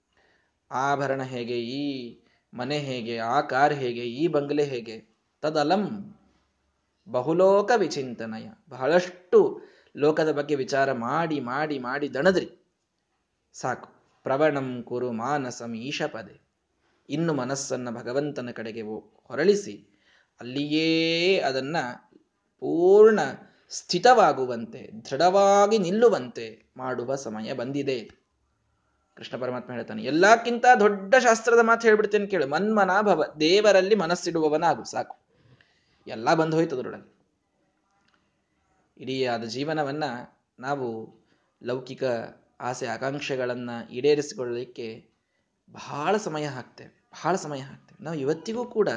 ಆಭರಣ 0.72 1.24
ಹೇಗೆ, 1.24 1.60
ಈ 1.60 2.18
ಮನೆ 2.54 2.78
ಹೇಗೆ, 2.78 3.18
ಆ 3.18 3.42
ಕಾರ್ 3.42 3.74
ಹೇಗೆ, 3.74 4.02
ಈ 4.02 4.28
ಬಂಗಲೆ 4.28 4.64
ಹೇಗೆ, 4.64 5.16
ತದಲಂ 5.42 6.16
ಬಹುಲೋಕ 7.10 7.72
ವಿಚಿಂತನಯ. 7.76 8.50
ಬಹಳಷ್ಟು 8.70 9.62
ಲೋಕದ 9.98 10.32
ಬಗ್ಗೆ 10.32 10.56
ವಿಚಾರ 10.56 10.92
ಮಾಡಿ 10.92 11.40
ಮಾಡಿ 11.40 11.80
ಮಾಡಿ 11.80 12.14
ದಣದ್ರಿ. 12.14 12.50
ಸಾಕು. 13.54 13.90
ಪ್ರವಣಂ 14.24 14.84
ಕುರು 14.84 15.12
ಮಾನಸಂ 15.12 15.74
ಈಶಪದೆ. 15.74 16.45
ಇನ್ನು 17.10 17.34
ಮನಸ್ಸನ್ನ 17.34 17.90
ಭಗವಂತನ 17.90 18.50
ಕಡೆಗೆ 18.52 18.82
ಹೊರಳಿಸಿ, 19.24 19.88
ಅಲ್ಲಿಯೇ 20.40 21.40
ಅದನ್ನ 21.40 21.76
ಪೂರ್ಣ 22.60 23.20
ಸ್ಥಿತವಾಗುವಂತೆ, 23.70 24.92
ದೃಢವಾಗಿ 25.12 25.78
ನಿಲ್ಲುವಂತೆ 25.78 26.66
ಮಾಡುವ 26.78 27.16
ಸಮಯ 27.16 27.54
ಬಂದಿದೆ. 27.54 28.00
ಕೃಷ್ಣ 29.16 29.38
ಪರಮಾತ್ಮ 29.38 29.74
ಹೇಳ್ತಾನೆ, 29.74 30.04
ಎಲ್ಲಕ್ಕಿಂತ 30.04 30.66
ದೊಡ್ಡ 30.80 31.16
ಶಾಸ್ತ್ರದ 31.16 31.60
ಮಾತು 31.62 31.88
ಹೇಳ್ಬಿಡ್ತೇನೆ 31.88 32.26
ಕೇಳು. 32.26 32.48
ಮನ್ಮನ 32.48 33.02
ಭವ 33.02 33.24
ದೇವರಲ್ಲಿ 33.40 33.96
ಮನಸ್ಸಿಡುವವನಾಗು, 33.96 34.84
ಸಾಕು. 34.84 35.18
ಎಲ್ಲ 36.08 36.34
ಬಂದು 36.34 36.58
ಹೋಯ್ತು 36.58 36.76
ಅದರೊಳಗೆ. 36.76 37.16
ಇಡೀ 38.98 39.26
ಆದ 39.26 39.44
ಜೀವನವನ್ನ 39.44 40.04
ನಾವು 40.60 41.16
ಲೌಕಿಕ 41.64 42.04
ಆಸೆ, 42.60 42.88
ಆಕಾಂಕ್ಷೆಗಳನ್ನ 42.88 43.70
ಈಡೇರಿಸಿಕೊಳ್ಳಲಿಕ್ಕೆ 43.92 45.15
ಬಹಳ 45.70 46.18
ಸಮಯ 46.18 46.46
ಹಾಕ್ತೇವೆ, 46.46 46.92
ಬಹಳ 47.12 47.36
ಸಮಯ 47.36 47.60
ಹಾಕ್ತೇವೆ. 47.60 48.04
ನಾವು 48.04 48.18
ಇವತ್ತಿಗೂ 48.18 48.66
ಕೂಡ 48.66 48.90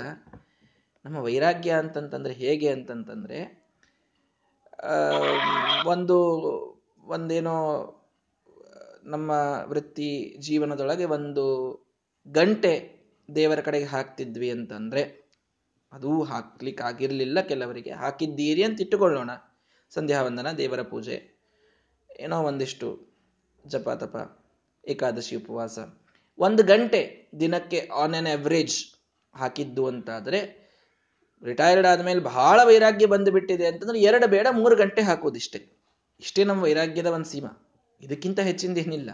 ನಮ್ಮ 1.05 1.17
ವೈರಾಗ್ಯ 1.19 1.71
ಅಂತಂತಂದ್ರೆ 1.73 2.35
ಹೇಗೆ 2.35 2.69
ಅಂತಂತಂದ್ರೆ 2.69 3.39
ಒಂದು, 5.87 6.17
ಒಂದೇನೋ 7.07 7.57
ನಮ್ಮ 9.05 9.31
ವೃತ್ತಿ 9.65 10.11
ಜೀವನದೊಳಗೆ 10.39 11.05
ಒಂದು 11.05 11.45
ಗಂಟೆ 12.27 12.73
ದೇವರ 13.29 13.61
ಕಡೆಗೆ 13.61 13.85
ಹಾಕ್ತಿದ್ವಿ 13.85 14.51
ಅಂತಂದ್ರೆ, 14.51 15.03
ಅದು 15.93 16.23
ಹಾಕ್ಲಿಕ್ಕೆ 16.23 16.85
ಆಗಿರ್ಲಿಲ್ಲ 16.85 17.41
ಕೆಲವರಿಗೆ 17.41 17.93
ಹಾಕಿದ್ದೀರಿ 17.93 18.63
ಅಂತ 18.63 18.81
ಇಟ್ಟುಕೊಳ್ಳೋಣ. 18.81 19.31
ಸಂಧ್ಯಾ 19.93 20.19
ವಂದನ 20.23 20.51
ದೇವರ 20.53 20.83
ಪೂಜೆ, 20.83 21.17
ಏನೋ 22.11 22.39
ಒಂದಿಷ್ಟು 22.43 22.89
ಜಪ 23.65 23.89
ತಪ, 23.91 24.17
ಏಕಾದಶಿ 24.85 25.37
ಉಪವಾಸ. 25.37 25.79
ಒಂದು 26.39 26.63
ಗಂಟೆ 26.63 27.29
ದಿನಕ್ಕೆ 27.41 27.91
ಆನ್ 27.95 28.15
ಆನ್ 28.15 28.27
ಎವ್ರೇಜ್ 28.27 28.95
ಹಾಕಿದ್ದು 29.35 29.87
ಅಂತಾದರೆ 29.87 30.69
ರಿಟೈರ್ಡ್ 31.43 31.87
ಆದಮೇಲೆ 31.87 32.21
ಬಹಳ 32.21 32.61
ವೈರಾಗ್ಯ 32.65 33.07
ಬಂದು 33.07 33.33
ಬಿಟ್ಟಿದೆ 33.33 33.67
ಅಂತಂದ್ರೆ 33.67 34.01
ಎರಡು 34.01 34.27
ಬೇಡ, 34.27 34.47
ಮೂರು 34.51 34.77
ಗಂಟೆ 34.77 35.03
ಹಾಕೋದಿಷ್ಟೇ. 35.03 35.73
ಇಷ್ಟೇ 36.21 36.45
ನಮ್ಮ 36.45 36.63
ವೈರಾಗ್ಯದ 36.63 37.07
ಒಂದು 37.07 37.25
ಸೀಮಾ. 37.25 37.69
ಇದಕ್ಕಿಂತ 38.01 38.41
ಹೆಚ್ಚಿಂದೇನಿಲ್ಲ 38.41 39.11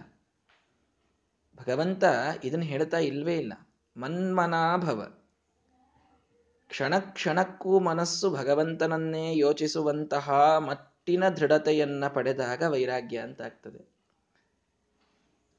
ಭಗವಂತ 1.56 2.04
ಇದನ್ನು 2.44 2.64
ಹೇಳ್ತಾ 2.64 2.98
ಇಲ್ವೇ 2.98 3.36
ಇಲ್ಲ. 3.38 3.52
ಮನ್ಮನಾಭವ. 3.96 5.18
ಕ್ಷಣ 6.68 6.98
ಕ್ಷಣಕ್ಕೂ 6.98 7.78
ಮನಸ್ಸು 7.78 8.30
ಭಗವಂತನನ್ನೇ 8.30 9.38
ಯೋಚಿಸುವಂತಹ 9.38 10.30
ಮಟ್ಟಿನ 10.58 11.28
ದೃಢತೆಯನ್ನ 11.28 12.04
ಪಡೆದಾಗ 12.08 12.62
ವೈರಾಗ್ಯ 12.62 13.18
ಅಂತ 13.18 13.42
ಆಗ್ತದೆ. 13.42 13.93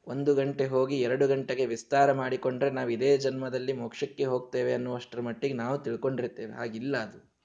ಒಂದು 0.07 0.35
ಗಂಟೆ 0.35 0.67
ಹೋಗಿ 0.67 1.01
ಎರಡು 1.01 1.27
ಗಂಟೆಗೆ 1.27 1.65
ವಿಸ್ತಾರ 1.65 2.11
ಮಾಡಿಕೊಂಡ್ರೆ 2.11 2.69
ನಾವು 2.69 2.89
ಇದೇ 2.89 3.17
ಜನ್ಮದಲ್ಲಿ 3.17 3.73
ಮೋಕ್ಷಕ್ಕೆ 3.73 4.25
ಹೋಗ್ತೇವೆ 4.25 4.73
ಅನ್ನುವಷ್ಟರ 4.73 5.21
ಮಟ್ಟಿಗೆ 5.21 5.53
ನಾವು 5.53 5.77
ತಿಳ್ಕೊಂಡಿರ್ತೇವೆ. 5.77 6.51
ಹಾಗಿಲ್ಲ 6.51 6.97
ಅದು. 6.97 7.35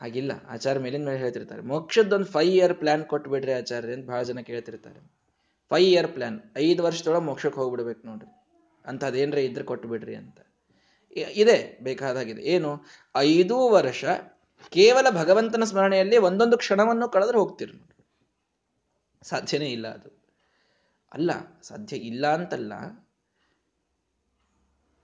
ಹಾಗಿಲ್ಲ. 0.00 0.32
ಆಚಾರ್ಯ 0.48 0.80
ಮೇಲಿನ 0.80 1.04
ಮೇಲೆ 1.04 1.18
ಹೇಳ್ತಿರ್ತಾರೆ. 1.18 1.62
ಮೋಕ್ಷದೊಂದು 1.62 2.26
ಫೈವ್ 2.26 2.50
ಇಯರ್ 2.50 2.74
ಪ್ಲಾನ್ 2.74 3.04
ಕೊಟ್ಬಿಡ್ರಿ 3.04 3.52
ಆಚಾರ್ಯ 3.52 3.92
ಅಂತ 3.92 4.08
ಬಹಳ 4.08 4.22
ಜನ 4.22 4.40
ಕೇಳ್ತಿರ್ತಾರೆ. 4.40 5.12
ಫೈವ್ 5.70 5.88
ಇಯರ್ 5.88 6.08
ಪ್ಲಾನ್ 6.08 6.40
ಐದು 6.56 6.82
ವರ್ಷದೊಳಗೆ 6.82 7.22
ಮೋಕ್ಷಕ್ಕೆ 7.22 7.60
ಹೋಗ್ಬಿಡ್ಬೇಕು 7.60 8.06
ನೋಡ್ರಿ. 8.06 8.44
ಅಂಥದ್ದೇನ್ರ 8.86 9.38
ಇದ್ರೆ 9.38 9.64
ಕೊಟ್ಬಿಡ್ರಿ 9.64 10.14
ಅಂತ. 10.14 10.36
ಇದೆ. 11.16 11.78
ಬೇಕಾದಾಗಿದೆ. 11.82 12.42
ಏನು? 12.42 12.84
ಐದೂ 13.16 13.68
ವರ್ಷ 13.68 14.04
ಕೇವಲ 14.70 15.10
ಭಗವಂತನ 15.10 15.64
ಸ್ಮರಣೆಯಲ್ಲಿ 15.64 16.18
ಒಂದೊಂದು 16.18 16.58
ಕ್ಷಣವನ್ನು 16.58 17.08
ಕಳೆದ್ರೆ 17.08 17.38
ಹೋಗ್ತಿರ್ 17.38 17.72
ಸಾಧ್ಯನೇ 19.22 19.66
ಇಲ್ಲ 19.66 19.88
ಅದು. 19.88 20.21
ಅಲ್ಲ, 21.12 21.60
ಸಾಧ್ಯ 21.62 21.96
ಇಲ್ಲ 21.96 22.34
ಅಂತಲ್ಲ. 22.34 22.72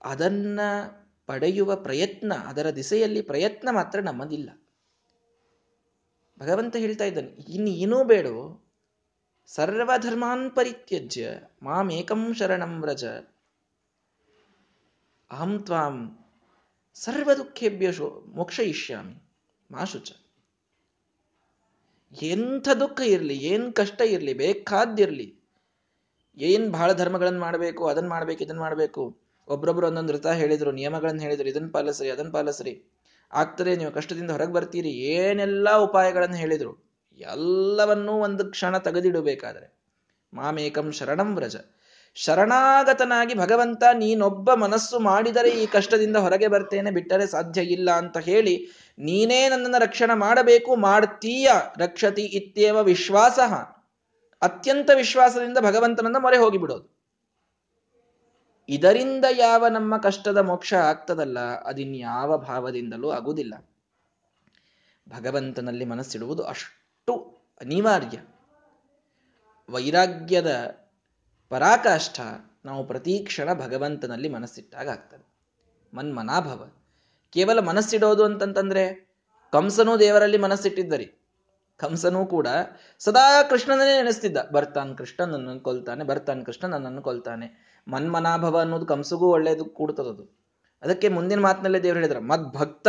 ಅದನ್ನ 0.01 0.59
ಪಡೆಯುವ 1.25 1.75
ಪ್ರಯತ್ನ, 1.75 2.33
ಅದರ 2.33 2.69
ದಿಸೆಯಲ್ಲಿ 2.69 3.21
ಪ್ರಯತ್ನ 3.21 3.69
ಮಾತ್ರ 3.71 3.99
ನಮ್ಮದಿಲ್ಲ. 3.99 4.49
ಭಗವಂತ 6.39 6.75
ಹೇಳ್ತಾ 6.75 7.03
ಇದ್ದಾನೆ 7.03 7.27
ಇನ್ನೇನೂ 7.27 8.03
ಬೇಡೋ, 8.03 8.65
ಸರ್ವಧರ್ಮಾನ್ 9.45 10.55
ಪರಿತ್ಯಜ್ಯ, 10.55 11.39
ಮಾಮೇಕಂ 11.63 12.33
ಶರಣಂ 12.33 12.81
ವ್ರಜ. 12.81 13.05
ಅಹಂ 15.31 15.59
ತ್ವಾಂ 15.59 16.25
ಸರ್ವ 16.93 17.33
ದುಃಖೇಭ್ಯ 17.33 17.91
ಮೋಕ್ಷಯಿಷ್ಯಾಮಿ 18.25 19.31
ಮಾಶುಚ 19.71 20.11
ಎಂಥ 22.21 22.69
ದುಃಖ 22.69 22.99
ಇರಲಿ, 22.99 23.37
ಏನ್ 23.37 23.73
ಕಷ್ಟ 23.73 24.01
ಇರಲಿ, 24.01 24.33
ಬೇಕಾದ್ದಿರ್ಲಿ 24.33 25.38
ಏನ್ 26.39 26.71
ಬಹಳ 26.71 26.93
ಧರ್ಮಗಳನ್ನು 26.93 27.39
ಮಾಡಬೇಕು 27.39 27.87
ಅದನ್ನ 27.87 28.09
ಮಾಡ್ಬೇಕು 28.09 28.43
ಇದನ್ನ 28.43 28.59
ಮಾಡಬೇಕು? 28.59 29.03
ಒಬ್ರೊಬ್ರು 29.47 29.87
ಒಂದೊಂದು 29.87 30.13
ವೃತ 30.13 30.27
ಹೇಳಿದ್ರು 30.27 30.71
ನಿಯಮಗಳನ್ನು 30.71 31.21
ಹೇಳಿದ್ರು 31.21 31.49
ಇದನ್ನ 31.49 31.69
ಪಾಲಿಸ್ರಿ 31.71 32.09
ಅದನ್ನ 32.09 32.31
ಪಾಲಿಸ್ರಿ. 32.31 32.73
ಆಗ್ತದೆ, 33.33 33.75
ನೀವು 33.75 33.91
ಕಷ್ಟದಿಂದ 33.91 34.31
ಹೊರಗೆ 34.31 34.53
ಬರ್ತೀರಿ, 34.53 34.89
ಏನೆಲ್ಲ 34.89 35.75
ಉಪಾಯಗಳನ್ನು 35.75 36.35
ಹೇಳಿದ್ರು, 36.35 36.71
ಎಲ್ಲವನ್ನೂ 37.19 38.11
ಒಂದು 38.11 38.45
ಕ್ಷಣ 38.45 38.77
ತೆಗೆದಿಡಬೇಕಾದ್ರೆ. 38.77 39.67
ಮಾಮೇಕಂ 40.33 40.91
ಶರಣಂ 40.91 41.35
ವ್ರಜ. 41.35 41.55
ಶರಣಾಗತನಾಗಿ 42.15 43.33
ಭಗವಂತ, 43.33 43.83
ನೀನೊಬ್ಬ 43.93 44.53
ಮನಸ್ಸು 44.53 44.99
ಮಾಡಿದರೆ 44.99 45.49
ಈ 45.49 45.65
ಕಷ್ಟದಿಂದ 45.65 46.15
ಹೊರಗೆ 46.15 46.47
ಬರ್ತೇನೆ, 46.47 46.91
ಬಿಟ್ಟರೆ 46.91 47.27
ಸಾಧ್ಯ 47.27 47.61
ಇಲ್ಲ 47.61 47.91
ಅಂತ 47.91 48.17
ಹೇಳಿ, 48.17 48.55
ನೀನೇ 48.99 49.49
ನನ್ನನ್ನು 49.49 49.81
ರಕ್ಷಣೆ 49.81 50.15
ಮಾಡಬೇಕು, 50.19 50.75
ಮಾಡ್ತೀಯ, 50.75 51.49
ರಕ್ಷತಿ 51.77 52.21
ಇತ್ಯೇವ 52.21 52.83
ವಿಶ್ವಾಸ. 52.83 53.39
ಅತ್ಯಂತ 54.41 54.89
ವಿಶ್ವಾಸದಿಂದ 54.95 55.57
ಭಗವಂತನನ್ನ 55.57 56.17
ಮೊರೆ 56.17 56.37
ಹೋಗಿಬಿಡೋದು. 56.37 56.99
ಇದರಿಂದ 58.69 59.25
ಯಾವ 59.37 59.67
ನಮ್ಮ 59.67 59.97
ಕಷ್ಟದ 59.97 60.37
ಮೋಕ್ಷ 60.37 60.73
ಆಗ್ತದಲ್ಲ, 60.73 61.39
ಅದಿನ್ಯಾವ 61.39 62.37
ಭಾವದಿಂದಲೂ 62.37 63.11
ಆಗುವುದಿಲ್ಲ. 63.11 63.69
ಭಗವಂತನಲ್ಲಿ 65.09 65.85
ಮನಸ್ಸಿಡುವುದು 65.85 66.43
ಅಷ್ಟು 66.43 67.37
ಅನಿವಾರ್ಯ. 67.61 68.19
ವೈರಾಗ್ಯದ 69.69 70.77
ಪರಾಕಾಷ್ಠ 71.49 72.21
ನಾವು 72.65 72.87
ಪ್ರತೀಕ್ಷಣ 72.87 73.53
ಭಗವಂತನಲ್ಲಿ 73.53 74.29
ಮನಸ್ಸಿಟ್ಟಾಗ 74.29 74.89
ಆಗ್ತದೆ. 74.89 75.29
ಮನ್ಮನಾಭವ. 75.93 76.71
ಕೇವಲ 77.29 77.59
ಮನಸ್ಸಿಡೋದು 77.59 78.23
ಅಂತಂತಂದ್ರೆ 78.25 79.09
ಕಂಸನೂ 79.51 79.97
ದೇವರಲ್ಲಿ 79.97 80.37
ಮನಸ್ಸಿಟ್ಟಿದ್ದರಿ 80.37 81.18
ಕಂಸನೂ 81.79 82.25
ಕೂಡ 82.25 82.47
ಸದಾ 82.99 83.43
ಕೃಷ್ಣನೇ 83.43 83.97
ನೆನೆಸ್ತಿದ್ದ. 83.97 84.37
ಬರ್ತಾನ್ 84.53 84.97
ಕೃಷ್ಣ 84.97 85.23
ನನ್ನನ್ನು 85.23 85.59
ಕೊಲ್ತಾನೆ, 85.59 86.03
ಬರ್ತಾನ್ 86.03 86.45
ಕೃಷ್ಣ 86.45 86.67
ನನ್ನನ್ನು 86.67 87.01
ಕೊಲ್ತಾನೆ. 87.01 87.69
ಮನ್ಮನಾಭವ 87.87 88.59
ಅನ್ನೋದು 88.59 88.85
ಕಂಸಗೂ 88.85 89.27
ಒಳ್ಳೆಯದು 89.27 89.65
ಕೂಡ್ತದದು 89.65 90.39
ಅದಕ್ಕೆ 90.81 91.07
ಮುಂದಿನ 91.07 91.39
ಮಾತಿನಲ್ಲೇ 91.39 91.79
ದೇವರು 91.79 91.99
ಹೇಳಿದ್ರ 91.99 92.19
ಮದ್ 92.19 92.53
ಭಕ್ತ 92.53 92.87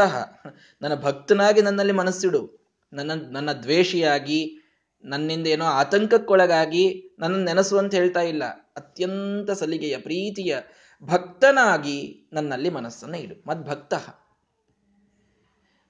ನನ್ನ 0.83 0.95
ಭಕ್ತನಾಗಿ 0.95 1.63
ನನ್ನಲ್ಲಿ 1.63 1.93
ಮನಸ್ಸಿಡು. 1.93 2.61
ನನ್ನ 2.93 3.11
ನನ್ನ 3.31 3.53
ದ್ವೇಷಿಯಾಗಿ, 3.53 4.57
ನನ್ನಿಂದ 5.05 5.47
ಏನೋ 5.47 5.65
ಆತಂಕಕ್ಕೊಳಗಾಗಿ 5.65 7.17
ನನ್ನನ್ನು 7.19 7.45
ನೆನೆಸುವಂತ 7.45 7.95
ಹೇಳ್ತಾ 7.95 8.21
ಇಲ್ಲ. 8.21 8.45
ಅತ್ಯಂತ 8.77 9.51
ಸಲಿಗೆಯ, 9.51 9.99
ಪ್ರೀತಿಯ 9.99 10.59
ಭಕ್ತನಾಗಿ 11.03 12.31
ನನ್ನಲ್ಲಿ 12.33 12.71
ಮನಸ್ಸನ್ನು 12.71 13.19
ಇಡು. 13.19 13.49
ಮದ್ಭಕ್ತ. 13.49 13.95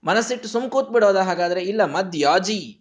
ಮನಸ್ಸಿಟ್ಟು 0.05 0.49
ಸುಮ್ 0.49 0.71
ಕೂತ್ 0.71 0.91
ಬಿಡೋದ 0.91 1.17
ಹಾಗಾದ್ರೆ, 1.17 1.63
ಇಲ್ಲ, 1.63 1.85
ಮದ್ಯಾಜಿ. 1.85 2.80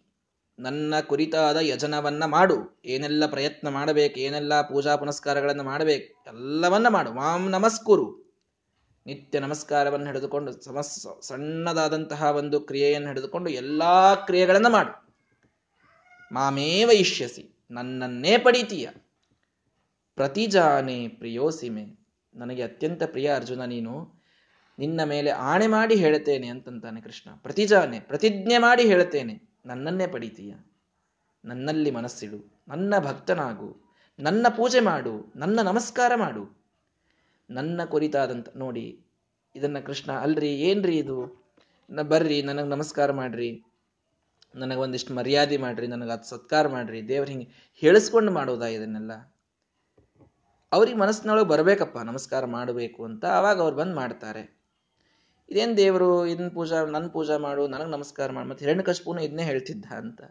ನನ್ನ 0.60 1.00
ಕುರಿತಾದ 1.00 1.58
ಯಜನವನ್ನ 1.58 2.26
ಮಾಡು. 2.26 2.82
ಏನೆಲ್ಲ 2.86 3.26
ಪ್ರಯತ್ನ 3.26 3.70
ಮಾಡಬೇಕು, 3.70 4.20
ಏನೆಲ್ಲ 4.20 4.62
ಪೂಜಾ 4.62 4.96
ಪುನಸ್ಕಾರಗಳನ್ನು 4.96 5.64
ಮಾಡಬೇಕು, 5.64 6.24
ಎಲ್ಲವನ್ನ 6.28 6.88
ಮಾಡು. 6.88 7.14
ಮಾಂ 7.14 7.50
ನಮಸ್ಕುರು. 7.50 8.36
ನಿತ್ಯ 9.06 9.40
ನಮಸ್ಕಾರವನ್ನು 9.40 10.06
ಹಿಡಿದುಕೊಂಡು, 10.06 10.62
ಸಮಸ್, 10.62 11.20
ಸಣ್ಣದಾದಂತಹ 11.22 12.24
ಒಂದು 12.24 12.60
ಕ್ರಿಯೆಯನ್ನು 12.60 13.08
ಹಿಡಿದುಕೊಂಡು 13.08 13.50
ಎಲ್ಲಾ 13.50 14.16
ಕ್ರಿಯೆಗಳನ್ನು 14.16 14.70
ಮಾಡು. 14.70 15.16
ಮಾಮೇವ 16.32 16.90
ಇಷ್ಯಸಿ, 16.94 17.60
ನನ್ನನ್ನೇ 17.72 18.38
ಪಡೀತೀಯ. 18.38 18.90
ಪ್ರತಿಜಾನೆ 20.16 21.08
ಪ್ರಿಯೋಸಿಮೆ. 21.08 22.00
ನನಗೆ 22.36 22.64
ಅತ್ಯಂತ 22.64 23.04
ಪ್ರಿಯ 23.04 23.36
ಅರ್ಜುನ, 23.36 23.62
ನೀನು 23.66 24.24
ನಿನ್ನ 24.80 25.04
ಮೇಲೆ 25.04 25.32
ಆಣೆ 25.32 25.68
ಮಾಡಿ 25.68 25.96
ಹೇಳುತ್ತೇನೆ 25.96 26.48
ಅಂತಂತಾನೆ 26.48 27.02
ಕೃಷ್ಣ. 27.02 27.30
ಪ್ರತಿಜಾನೆ, 27.36 28.00
ಪ್ರತಿಜ್ಞೆ 28.00 28.58
ಮಾಡಿ 28.58 28.84
ಹೇಳುತ್ತೇನೆ 28.84 29.49
ನನ್ನನ್ನೇ 29.66 30.08
ಪಡಿತೀಯ? 30.08 30.56
ನನ್ನಲ್ಲಿ 31.46 31.92
ಮನಸ್ಸಿಡು. 31.92 32.64
ನನ್ನ 32.68 32.94
ಭಕ್ತನಾಗು. 33.00 33.82
ನನ್ನ 34.20 34.48
ಪೂಜೆ 34.58 34.80
ಮಾಡು. 34.80 35.34
ನನ್ನ 35.36 35.62
ನಮಸ್ಕಾರ 35.62 36.16
ಮಾಡು. 36.16 36.64
ನನ್ನ 37.50 37.84
ಕುರಿತಾದಂತ, 37.84 38.50
ನೋಡಿ, 38.56 39.06
ಇದನ್ನ 39.56 39.80
ಕೃಷ್ಣ, 39.80 40.12
ಅಲ್ರಿ, 40.12 40.50
ಏನ್ರಿ 40.50 40.98
ಇದು? 40.98 41.40
ಬರ್ರಿ, 42.10 42.42
ನನಗೆ 42.42 42.68
ನಮಸ್ಕಾರ 42.68 43.12
ಮಾಡ್ರಿ. 43.12 43.64
ನನಗೆ 44.56 44.80
ಒಂದಿಷ್ಟು 44.80 45.14
ಮರ್ಯಾದೆ 45.14 45.58
ಮಾಡ್ರಿ, 45.58 45.88
ನನಗೆ 45.88 46.12
ಅದು 46.12 46.24
ಸತ್ಕಾರ 46.24 46.68
ಮಾಡ್ರಿ. 46.68 47.08
ದೇವ್ರ 47.08 47.30
ಹಿಂಗೆ 47.30 47.74
ಹೇಳಿಸ್ಕೊಂಡು 47.76 48.32
ಮಾಡೋದಾ 48.32 48.66
ಇದನ್ನೆಲ್ಲ? 48.66 49.12
ಅವ್ರಿಗೆ 50.72 50.98
ಮನಸ್ಸಿನೊಳಗೆ 50.98 51.48
ಬರಬೇಕಪ್ಪ, 51.48 51.98
ನಮಸ್ಕಾರ 51.98 52.46
ಮಾಡಬೇಕು 52.46 53.06
ಅಂತ 53.06 53.26
ಅವಾಗ 53.26 53.62
ಅವ್ರು 53.62 53.76
ಬಂದು 53.76 53.96
ಮಾಡ್ತಾರೆ. 53.96 54.59
ಇದೇನು 55.50 55.78
ದೇವರು 55.78 56.28
ಇದನ್ನ 56.28 56.50
ಪೂಜಾ 56.50 56.86
ನನ್ನ 56.86 57.08
ಪೂಜಾ 57.08 57.38
ಮಾಡು, 57.38 57.68
ನನಗೆ 57.68 57.90
ನಮಸ್ಕಾರ 57.90 58.32
ಮಾಡು, 58.32 58.50
ಮತ್ತೆ 58.50 58.66
ಹಿರಣ್ಯಕಶ್ಪೂನು 58.66 59.24
ಇದನ್ನೇ 59.24 59.44
ಹೇಳ್ತಿದ್ದ 59.44 59.86
ಅಂತ 59.86 60.22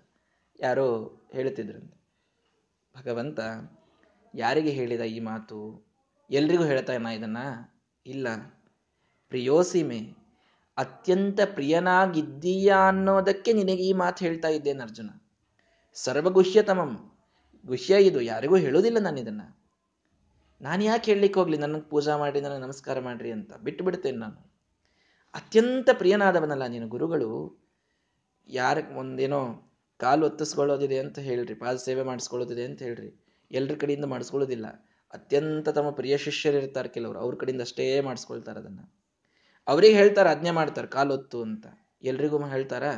ಯಾರೋ 0.60 1.20
ಹೇಳ್ತಿದ್ರಂತೆ. 1.32 1.98
ಭಗವಂತ, 2.98 3.40
ಯಾರಿಗೆ 4.34 4.70
ಹೇಳಿದ 4.70 5.00
ಈ 5.00 5.20
ಮಾತು? 5.20 5.86
ಎಲ್ರಿಗೂ 6.30 6.64
ಹೇಳ್ತಾ 6.64 6.96
ನಾ 6.96 7.12
ಇದನ್ನ? 7.12 7.36
ಇಲ್ಲ. 8.06 8.28
ಪ್ರಿಯೋಸಿಮೆ, 9.28 10.16
ಅತ್ಯಂತ 10.76 11.40
ಪ್ರಿಯನಾಗಿದ್ದೀಯಾ 11.44 12.88
ಅನ್ನೋದಕ್ಕೆ 12.88 13.52
ನಿನಗೆ 13.52 13.82
ಈ 13.82 13.92
ಮಾತು 13.92 14.24
ಹೇಳ್ತಾ 14.24 14.48
ಇದ್ದೇನೆ 14.48 14.82
ಅರ್ಜುನ. 14.82 15.10
ಸರ್ವಗುಹ್ಯತಮಂ. 15.94 17.12
ಗುಹ್ಯ 17.66 18.04
ಇದು, 18.04 18.20
ಯಾರಿಗೂ 18.20 18.56
ಹೇಳೋದಿಲ್ಲ 18.56 18.98
ನಾನು 18.98 19.20
ಇದನ್ನ. 19.20 19.42
ನಾನು 20.60 20.84
ಯಾಕೆ 20.84 21.12
ಹೇಳಲಿಕ್ಕೆ 21.12 21.40
ಹೋಗ್ಲಿ? 21.40 21.58
ನನಗೆ 21.58 21.80
ಪೂಜಾ 21.80 22.16
ಮಾಡಿ 22.16 22.40
ನನಗೆ 22.40 22.60
ನಮಸ್ಕಾರ 22.60 23.00
ಮಾಡ್ರಿ 23.00 23.32
ಅಂತ. 23.32 23.54
ಬಿಟ್ಟು 23.54 23.84
ಬಿಡ್ತೇನೆ 23.84 24.18
ನಾನು. 24.18 24.47
ಅತ್ಯಂತ 25.34 25.90
ಪ್ರಿಯನಾದವನಲ್ಲ 25.92 26.66
ನೀನು 26.66 26.88
ಗುರುಗಳು. 26.88 27.58
ಯಾರ 28.48 28.78
ಒಂದೇನೋ 28.96 29.72
ಕಾಲು 29.98 30.26
ಒತ್ತಿಸ್ಕೊಳ್ಳೋದಿದೆ 30.26 30.98
ಅಂತ 30.98 31.18
ಹೇಳ್ರಿ 31.18 31.54
ಪಾದ 31.54 31.76
ಸೇವೆ 31.76 32.02
ಮಾಡಿಸ್ಕೊಳ್ಳೋದಿದೆ 32.02 32.64
ಅಂತ 32.64 32.82
ಹೇಳ್ರಿ. 32.82 33.24
ಎಲ್ಲರ 33.50 33.74
ಕಡೆಯಿಂದ 33.74 34.04
ಮಾಡಿಸ್ಕೊಳ್ಳೋದಿಲ್ಲ. 34.04 34.66
ಅತ್ಯಂತ 35.12 35.68
ತಮ್ಮ 35.68 35.90
ಪ್ರಿಯ 35.90 36.16
ಶಿಷ್ಯರಿರ್ತಾರೆ 36.16 36.88
ಕೆಲವರು, 36.88 37.18
ಅವ್ರ 37.18 37.34
ಕಡೆಯಿಂದ 37.34 37.60
ಅಷ್ಟೇ 37.60 38.00
ಮಾಡಿಸ್ಕೊಳ್ತಾರೆ 38.00 38.58
ಅದನ್ನು. 38.58 38.94
ಅವ್ರಿಗೆ 39.66 39.94
ಹೇಳ್ತಾರೆ, 39.94 40.28
ಆಜ್ಞೆ 40.28 40.50
ಮಾಡ್ತಾರೆ 40.50 40.88
ಕಾಲೊತ್ತು 40.88 41.42
ಅಂತ. 41.42 41.66
ಎಲ್ರಿಗೂ 42.02 42.44
ಹೇಳ್ತಾರ? 42.44 42.88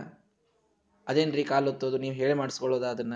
ಅದೇನ್ರಿ 1.08 1.44
ಕಾಲೊತ್ತೋದು 1.44 1.98
ನೀವು 1.98 2.14
ಹೇಳಿ 2.14 2.34
ಮಾಡಿಸ್ಕೊಳ್ಳೋದ 2.34 2.82
ಅದನ್ನ? 2.82 3.14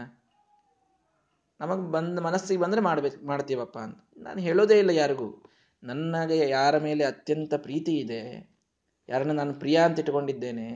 ನಮಗ್ 1.61 1.92
ಬಂದ, 1.92 2.18
ಮನಸ್ಸಿಗೆ 2.18 2.61
ಬಂದರೆ 2.61 2.81
ಮಾಡ್ಬೇಕು 2.81 3.27
ಮಾಡ್ತೀವಪ್ಪ 3.27 3.79
ಅಂತ. 3.79 3.98
ನಾನು 4.16 4.40
ಹೇಳೋದೇ 4.40 4.79
ಇಲ್ಲ 4.79 4.90
ಯಾರಿಗೂ. 4.90 5.42
ನನಗೆ 5.85 6.48
ಯಾರ 6.48 6.79
ಮೇಲೆ 6.79 7.05
ಅತ್ಯಂತ 7.05 7.55
ಪ್ರೀತಿ 7.55 7.92
ಇದೆ 7.92 8.53
ಯಾರನ್ನ 9.08 9.32
ನಾನು 9.32 9.54
ಪ್ರಿಯ 9.54 9.76
ಅಂತ 9.78 9.98
ಇಟ್ಕೊಂಡಿದ್ದೇನೆ 9.98 10.66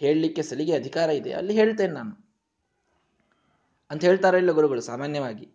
ಹೇಳಲಿಕ್ಕೆ 0.00 0.42
ಸಲಿಗೆ 0.42 0.74
ಅಧಿಕಾರ 0.76 1.10
ಇದೆ, 1.10 1.32
ಅಲ್ಲಿ 1.32 1.54
ಹೇಳ್ತೇನೆ 1.54 1.92
ನಾನು. 1.92 2.14
ಅಂತ 3.90 4.04
ಹೇಳ್ತಾರೋ 4.04 4.36
ಇಲ್ಲ 4.36 4.50
ಗುರುಗಳು, 4.50 4.80
ಸಾಮಾನ್ಯವಾಗಿ. 4.80 5.46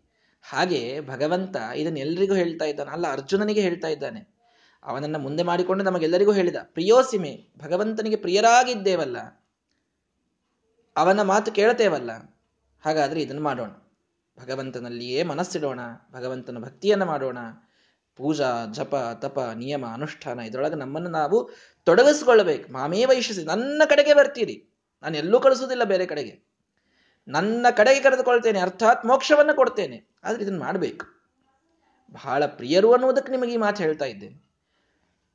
ಹಾಗೆ 0.46 0.82
ಭಗವಂತ 1.08 1.56
ಇದನ್ನ 1.76 1.98
ಎಲ್ರಿಗೂ 1.98 2.34
ಹೇಳ್ತಾ 2.34 2.66
ಇದ್ದಾನೆ, 2.66 2.92
ಅಲ್ಲ 2.92 3.06
ಅರ್ಜುನನಿಗೆ 3.12 3.62
ಹೇಳ್ತಾ 3.62 3.88
ಇದ್ದಾನೆ. 3.88 4.22
ಅವನನ್ನ 4.84 5.18
ಮುಂದೆ 5.18 5.44
ಮಾಡಿಕೊಂಡು 5.44 5.84
ನಮಗೆಲ್ಲರಿಗೂ 5.84 6.32
ಹೇಳಿದ 6.32 6.56
ಪ್ರಿಯೋಸಿಮೆ 6.64 7.34
ಭಗವಂತನಿಗೆ 7.58 8.16
ಪ್ರಿಯರಾಗಿದ್ದೇವಲ್ಲ, 8.16 9.18
ಅವನ 10.96 11.22
ಮಾತು 11.22 11.52
ಕೇಳ್ತೇವಲ್ಲ, 11.52 12.12
ಹಾಗಾದ್ರೆ 12.84 13.22
ಇದನ್ನು 13.22 13.44
ಮಾಡೋಣ. 13.44 13.72
ಭಗವಂತನಲ್ಲಿಯೇ 14.38 15.24
ಮನಸ್ಸಿಡೋಣ, 15.24 15.80
ಭಗವಂತನ 16.12 16.58
ಭಕ್ತಿಯನ್ನು 16.64 17.06
ಮಾಡೋಣ 17.06 17.38
ಪೂಜಾ, 18.18 18.66
ಜಪ, 18.72 18.96
ತಪ, 19.22 19.40
ನಿಯಮ, 19.56 19.86
ಅನುಷ್ಠಾನ, 19.94 20.40
ಇದರೊಳಗೆ 20.40 20.76
ನಮ್ಮನ್ನು 20.76 21.10
ನಾವು 21.10 21.50
ತೊಡಗಿಸ್ಕೊಳ್ಬೇಕು 21.84 22.72
ಮಾಮೇ 22.72 23.06
ವೈಶಿಸಿ 23.06 23.44
ನನ್ನ 23.44 23.82
ಕಡೆಗೆ 23.86 24.14
ಬರ್ತೀರಿ. 24.14 24.70
ನಾನು 25.04 25.18
ಎಲ್ಲೂ 25.18 25.40
ಕಳಿಸೋದಿಲ್ಲ 25.40 25.84
ಬೇರೆ 25.84 26.06
ಕಡೆಗೆ. 26.06 26.48
ನನ್ನ 27.28 27.68
ಕಡೆಗೆ 27.78 28.02
ಕರೆದುಕೊಳ್ತೇನೆ, 28.02 28.60
ಅರ್ಥಾತ್ 28.60 29.06
ಮೋಕ್ಷವನ್ನು 29.06 29.56
ಕೊಡ್ತೇನೆ. 29.56 30.08
ಆದ್ರೆ 30.24 30.44
ಇದನ್ನು 30.44 30.60
ಮಾಡಬೇಕು. 30.60 31.06
ಬಹಳ 32.12 32.46
ಪ್ರಿಯರು 32.46 32.92
ಅನ್ನುವುದಕ್ಕೆ 32.92 33.32
ನಿಮಗೆ 33.32 33.54
ಈ 33.54 33.58
ಮಾತು 33.58 33.84
ಹೇಳ್ತಾ 33.84 34.06
ಇದ್ದೇನೆ. 34.06 34.48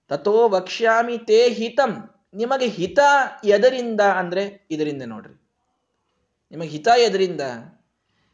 ತಥೋ 0.08 0.48
ವಕ್ಷ್ಯಾಮಿ 0.48 1.18
ತೇ 1.18 1.50
ಹಿತಂ. 1.50 2.10
ನಿಮಗೆ 2.34 2.66
ಹಿತ 2.66 2.98
ಎದರಿಂದ 3.44 4.00
ಅಂದ್ರೆ 4.00 4.66
ಇದರಿಂದ 4.70 5.02
ನೋಡ್ರಿ. 5.06 5.34
ನಿಮಗೆ 6.50 6.68
ಹಿತ 6.68 6.88
ಎದರಿಂದ? 6.98 7.40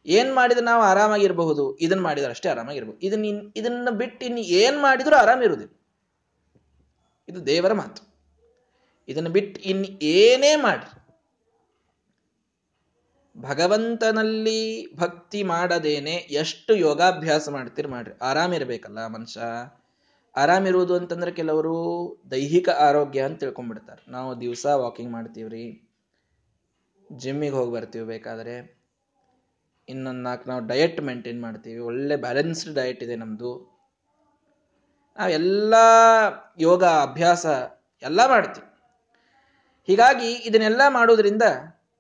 ಏನ್ 0.09 0.35
ಮಾಡಿದ್ರೆ 0.35 0.65
ನಾವು 0.65 0.83
ಆರಾಮಾಗಿರಬಹುದು? 0.83 1.77
ಇದನ್ನ 1.77 2.01
ಮಾಡಿದ್ರೆ 2.01 2.31
ಅಷ್ಟೇ 2.31 2.49
ಆರಾಮಾಗಿರ್ಬೋದು 2.49 2.99
ಇದನ್ನ 2.99 3.51
ಇದನ್ನ 3.57 3.91
ಬಿಟ್ಟು 3.91 4.27
ಇನ್ನು 4.27 4.41
ಏನ್ 4.41 4.83
ಮಾಡಿದ್ರು 4.83 5.17
ಆರಾಮಿರುವುದಿಲ್ಲ 5.17 5.75
ಇದು 7.29 7.47
ದೇವರ 7.47 7.73
ಮಾತು. 7.73 8.09
ಇದನ್ನು 9.09 9.31
ಬಿಟ್ಟು 9.31 9.61
ಇನ್ 9.61 9.85
ಏನೇ 10.03 10.57
ಮಾಡಿ 10.57 10.99
ಭಗವಂತನಲ್ಲಿ 13.41 14.95
ಭಕ್ತಿ 14.97 15.43
ಮಾಡದೇನೆ 15.43 16.11
ಎಷ್ಟು 16.11 16.75
ಯೋಗಾಭ್ಯಾಸ 16.75 17.49
ಮಾಡ್ತೀರಿ 17.49 17.89
ಮಾಡ್ರಿ. 17.89 18.19
ಆರಾಮಿರ್ಬೇಕಲ್ಲ 18.23 19.07
ಮನುಷ್ಯ. 19.07 19.41
ಆರಾಮಿರುವುದು 20.37 20.95
ಅಂತಂದ್ರೆ 20.95 21.31
ಕೆಲವರು 21.33 21.77
ದೈಹಿಕ 22.31 22.69
ಆರೋಗ್ಯ 22.69 23.21
ಅಂತ 23.21 23.41
ತಿಳ್ಕೊಂಡ್ಬಿಡ್ತಾರೆ. 23.41 24.11
ನಾವು 24.11 24.41
ದಿವಸ 24.41 24.67
ವಾಕಿಂಗ್ 24.67 25.13
ಮಾಡ್ತೀವ್ರಿ. 25.13 25.91
ಜಿಮ್ಮಿಗೆ 27.13 27.55
ಹೋಗಿ 27.55 27.73
ಬರ್ತೀವಿ 27.73 28.07
ಬೇಕಾದ್ರೆ. 28.07 28.78
ಇನ್ನೊಂದು 29.89 30.21
ನಾಲ್ಕು 30.21 30.51
ನಾವು 30.51 30.67
ಡಯಟ್ 30.67 31.01
ಮೇಂಟೈನ್ 31.01 31.43
ಮಾಡ್ತೀವಿ. 31.43 31.81
ಒಳ್ಳೆ 31.81 32.17
ಬ್ಯಾಲೆನ್ಸ್ಡ್ 32.17 32.75
ಡಯಟ್ 32.75 33.03
ಇದೆ 33.03 33.17
ನಮ್ಮದು 33.17 33.79
ನಾವೆಲ್ಲ 35.19 35.75
ಯೋಗ, 36.59 36.85
ಅಭ್ಯಾಸ 36.85 37.47
ಎಲ್ಲ 38.03 38.27
ಮಾಡ್ತೀವಿ. 38.27 38.67
ಹೀಗಾಗಿ 39.87 40.33
ಇದನ್ನೆಲ್ಲ 40.33 40.81
ಮಾಡೋದ್ರಿಂದ 40.89 41.43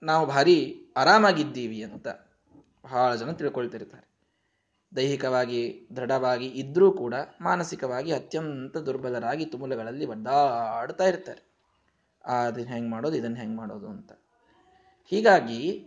ನಾವು 0.02 0.26
ಭಾರಿ 0.26 0.86
ಆರಾಮಾಗಿದ್ದೀವಿ 0.96 1.82
ಅಂತ 1.82 2.08
ಬಹಳ 2.84 3.14
ಜನ 3.14 3.30
ತಿಳ್ಕೊಳ್ತಿರ್ತಾರೆ. 3.30 4.08
ದೈಹಿಕವಾಗಿ, 4.96 5.88
ದೃಢವಾಗಿ 5.96 6.46
ಇದ್ದರೂ 6.46 6.92
ಕೂಡ 6.92 7.14
ಮಾನಸಿಕವಾಗಿ 7.40 8.12
ಅತ್ಯಂತ 8.12 8.76
ದುರ್ಬಲರಾಗಿ 8.76 9.46
ತುಮುಲಗಳಲ್ಲಿ 9.46 10.06
ಒದ್ದಾಡ್ತಾ 10.06 11.04
ಇರ್ತಾರೆ. 11.04 11.48
ಆ 12.24 12.34
ಅದನ್ನ 12.34 12.68
ಹೆಂಗೆ 12.68 12.90
ಮಾಡೋದು 12.90 13.16
ಇದನ್ನು 13.16 13.36
ಹೆಂಗೆ 13.36 13.56
ಮಾಡೋದು 13.56 13.88
ಅಂತ. 13.88 14.12
ಹೀಗಾಗಿ 15.06 15.86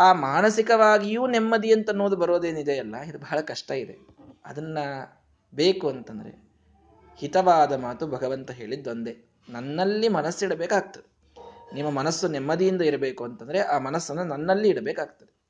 ಆ 0.00 0.12
ಮಾನಸಿಕವಾಗಿಯೂ 0.12 1.26
ನೆಮ್ಮದಿ 1.26 1.72
ಅಂತ 1.72 1.90
ಅನ್ನೋದು 1.90 2.16
ಬರೋದೇನಿದೆಯಲ್ಲ 2.16 2.96
ಇದು 2.96 3.18
ಬಹಳ 3.18 3.40
ಕಷ್ಟ 3.40 3.70
ಇದೆ. 3.70 3.98
ಅದನ್ನ 4.44 4.78
ಬೇಕು 5.54 5.88
ಅಂತಂದ್ರೆ 5.88 6.50
ಹಿತವಾದ 7.16 7.72
ಮಾತು 7.72 8.06
ಭಗವಂತ 8.06 8.50
ಹೇಳಿದ್ದೊಂದೇ. 8.50 9.24
ನನ್ನಲ್ಲಿ 9.48 10.08
ಮನಸ್ಸಿಡಬೇಕಾಗ್ತದೆ. 10.08 11.10
ನಿಮ್ಮ 11.74 11.90
ಮನಸ್ಸು 11.90 12.28
ನೆಮ್ಮದಿಯಿಂದ 12.28 12.82
ಇರಬೇಕು 12.82 13.24
ಅಂತಂದ್ರೆ 13.24 13.60
ಆ 13.60 13.78
ಮನಸ್ಸನ್ನು 13.78 14.24
ನನ್ನಲ್ಲಿ 14.24 14.68
ಇಡಬೇಕಾಗ್ತದೆ. 14.68 15.40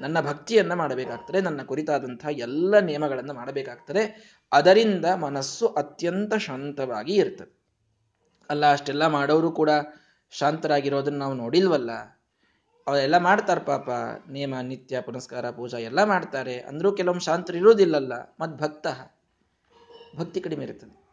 ನನ್ನ 0.00 0.20
ಭಕ್ತಿಯನ್ನ 0.20 0.74
ಮಾಡಬೇಕಾಗ್ತದೆ. 0.74 1.40
ನನ್ನ 1.40 1.62
ಕುರಿತಾದಂತಹ 1.62 2.28
ಎಲ್ಲ 2.30 2.78
ನಿಯಮಗಳನ್ನು 2.78 3.34
ಮಾಡಬೇಕಾಗ್ತದೆ. 3.34 4.34
ಅದರಿಂದ 4.52 5.04
ಮನಸ್ಸು 5.04 5.66
ಅತ್ಯಂತ 5.66 6.34
ಶಾಂತವಾಗಿ 6.34 7.14
ಇರ್ತದೆ. 7.14 7.64
ಅಲ್ಲ, 8.50 8.72
ಅಷ್ಟೆಲ್ಲ 8.72 9.06
ಮಾಡೋರು 9.06 9.50
ಕೂಡ 9.50 9.70
ಶಾಂತರಾಗಿರೋದನ್ನ 10.30 11.18
ನಾವು 11.18 11.34
ನೋಡಿಲ್ವಲ್ಲ? 11.34 12.13
ಅವರೆಲ್ಲ 12.86 13.18
ಮಾಡ್ತಾರೆ 13.18 13.60
ಪಾಪ. 13.60 13.90
ನಿಯಮ 14.30 14.54
ನಿತ್ಯ, 14.62 15.00
ಪುನಸ್ಕಾರ, 15.00 15.50
ಪೂಜಾ 15.50 15.78
ಎಲ್ಲ 15.78 16.04
ಮಾಡ್ತಾರೆ. 16.04 16.60
ಅಂದ್ರೂ 16.60 16.92
ಕೆಲವೊಮ್ಮೆ 16.92 17.24
ಶಾಂತರು 17.24 17.56
ಇರುವುದಿಲ್ಲಲ್ಲ 17.56 18.36
ಮತ್ 18.40 18.58
ಭಕ್ತ 18.58 18.86
ಭಕ್ತಿ 20.16 20.40
ಕಡಿಮೆ 20.40 20.64
ಇರ್ತದೆ 20.64 21.04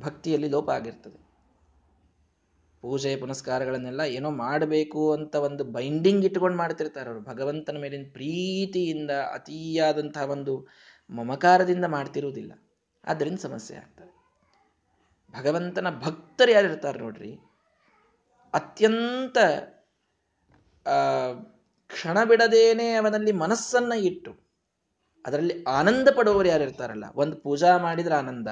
ಭಕ್ತಿಯಲ್ಲಿ 0.00 0.48
ಲೋಪ 0.48 0.70
ಆಗಿರ್ತದೆ. 0.70 1.26
ಪೂಜೆ, 2.80 3.16
ಪುನಸ್ಕಾರಗಳನ್ನೆಲ್ಲ 3.16 4.00
ಏನೋ 4.00 4.30
ಮಾಡಬೇಕು 4.30 5.12
ಅಂತ 5.12 5.34
ಒಂದು 5.34 5.64
ಬೈಂಡಿಂಗ್ 5.64 6.24
ಇಟ್ಕೊಂಡು 6.24 6.56
ಮಾಡ್ತಿರ್ತಾರೆ 6.56 7.10
ಅವರು. 7.10 7.22
ಭಗವಂತನ 7.22 7.78
ಮೇಲಿನ 7.78 8.10
ಪ್ರೀತಿಯಿಂದ, 8.12 9.10
ಅತಿಯಾದಂತಹ 9.10 10.22
ಒಂದು 10.22 10.68
ಮಮಕಾರದಿಂದ 11.10 11.84
ಮಾಡ್ತಿರುವುದಿಲ್ಲ. 11.84 12.52
ಆದ್ದರಿಂದ 13.04 13.38
ಸಮಸ್ಯೆ 13.38 13.76
ಆಗ್ತದೆ. 13.76 14.16
ಭಗವಂತನ 15.42 15.98
ಭಕ್ತರು 15.98 16.52
ಯಾರಿರ್ತಾರೆ 16.52 16.98
ನೋಡ್ರಿ? 16.98 17.38
ಅತ್ಯಂತ 18.54 19.38
ಕ್ಷಣ 21.90 22.16
ಬಿಡದೇನೆ 22.24 22.86
ಅವನಲ್ಲಿ 22.92 23.32
ಮನಸ್ಸನ್ನ 23.32 23.94
ಇಟ್ಟು, 24.08 24.32
ಅದರಲ್ಲಿ 25.24 25.54
ಆನಂದ 25.78 26.08
ಪಡುವವರು 26.16 26.48
ಯಾರಿರ್ತಾರಲ್ಲ 26.48 27.06
ಒಂದು 27.14 27.36
ಪೂಜಾ 27.36 27.70
ಮಾಡಿದ್ರೆ 27.78 28.14
ಆನಂದ, 28.14 28.50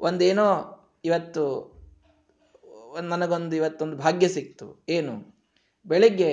ಒಂದೇನೋ 0.00 0.46
ಇವತ್ತು 1.04 1.44
ನನಗೊಂದು 3.12 3.54
ಇವತ್ತೊಂದು 3.56 3.96
ಭಾಗ್ಯ 3.96 4.28
ಸಿಕ್ತು, 4.28 4.66
ಏನು? 4.88 5.14
ಬೆಳಿಗ್ಗೆ 5.86 6.32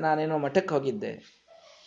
ನಾನೇನೋ 0.00 0.36
ಮಠಕ್ಕೆ 0.38 0.72
ಹೋಗಿದ್ದೆ, 0.74 1.12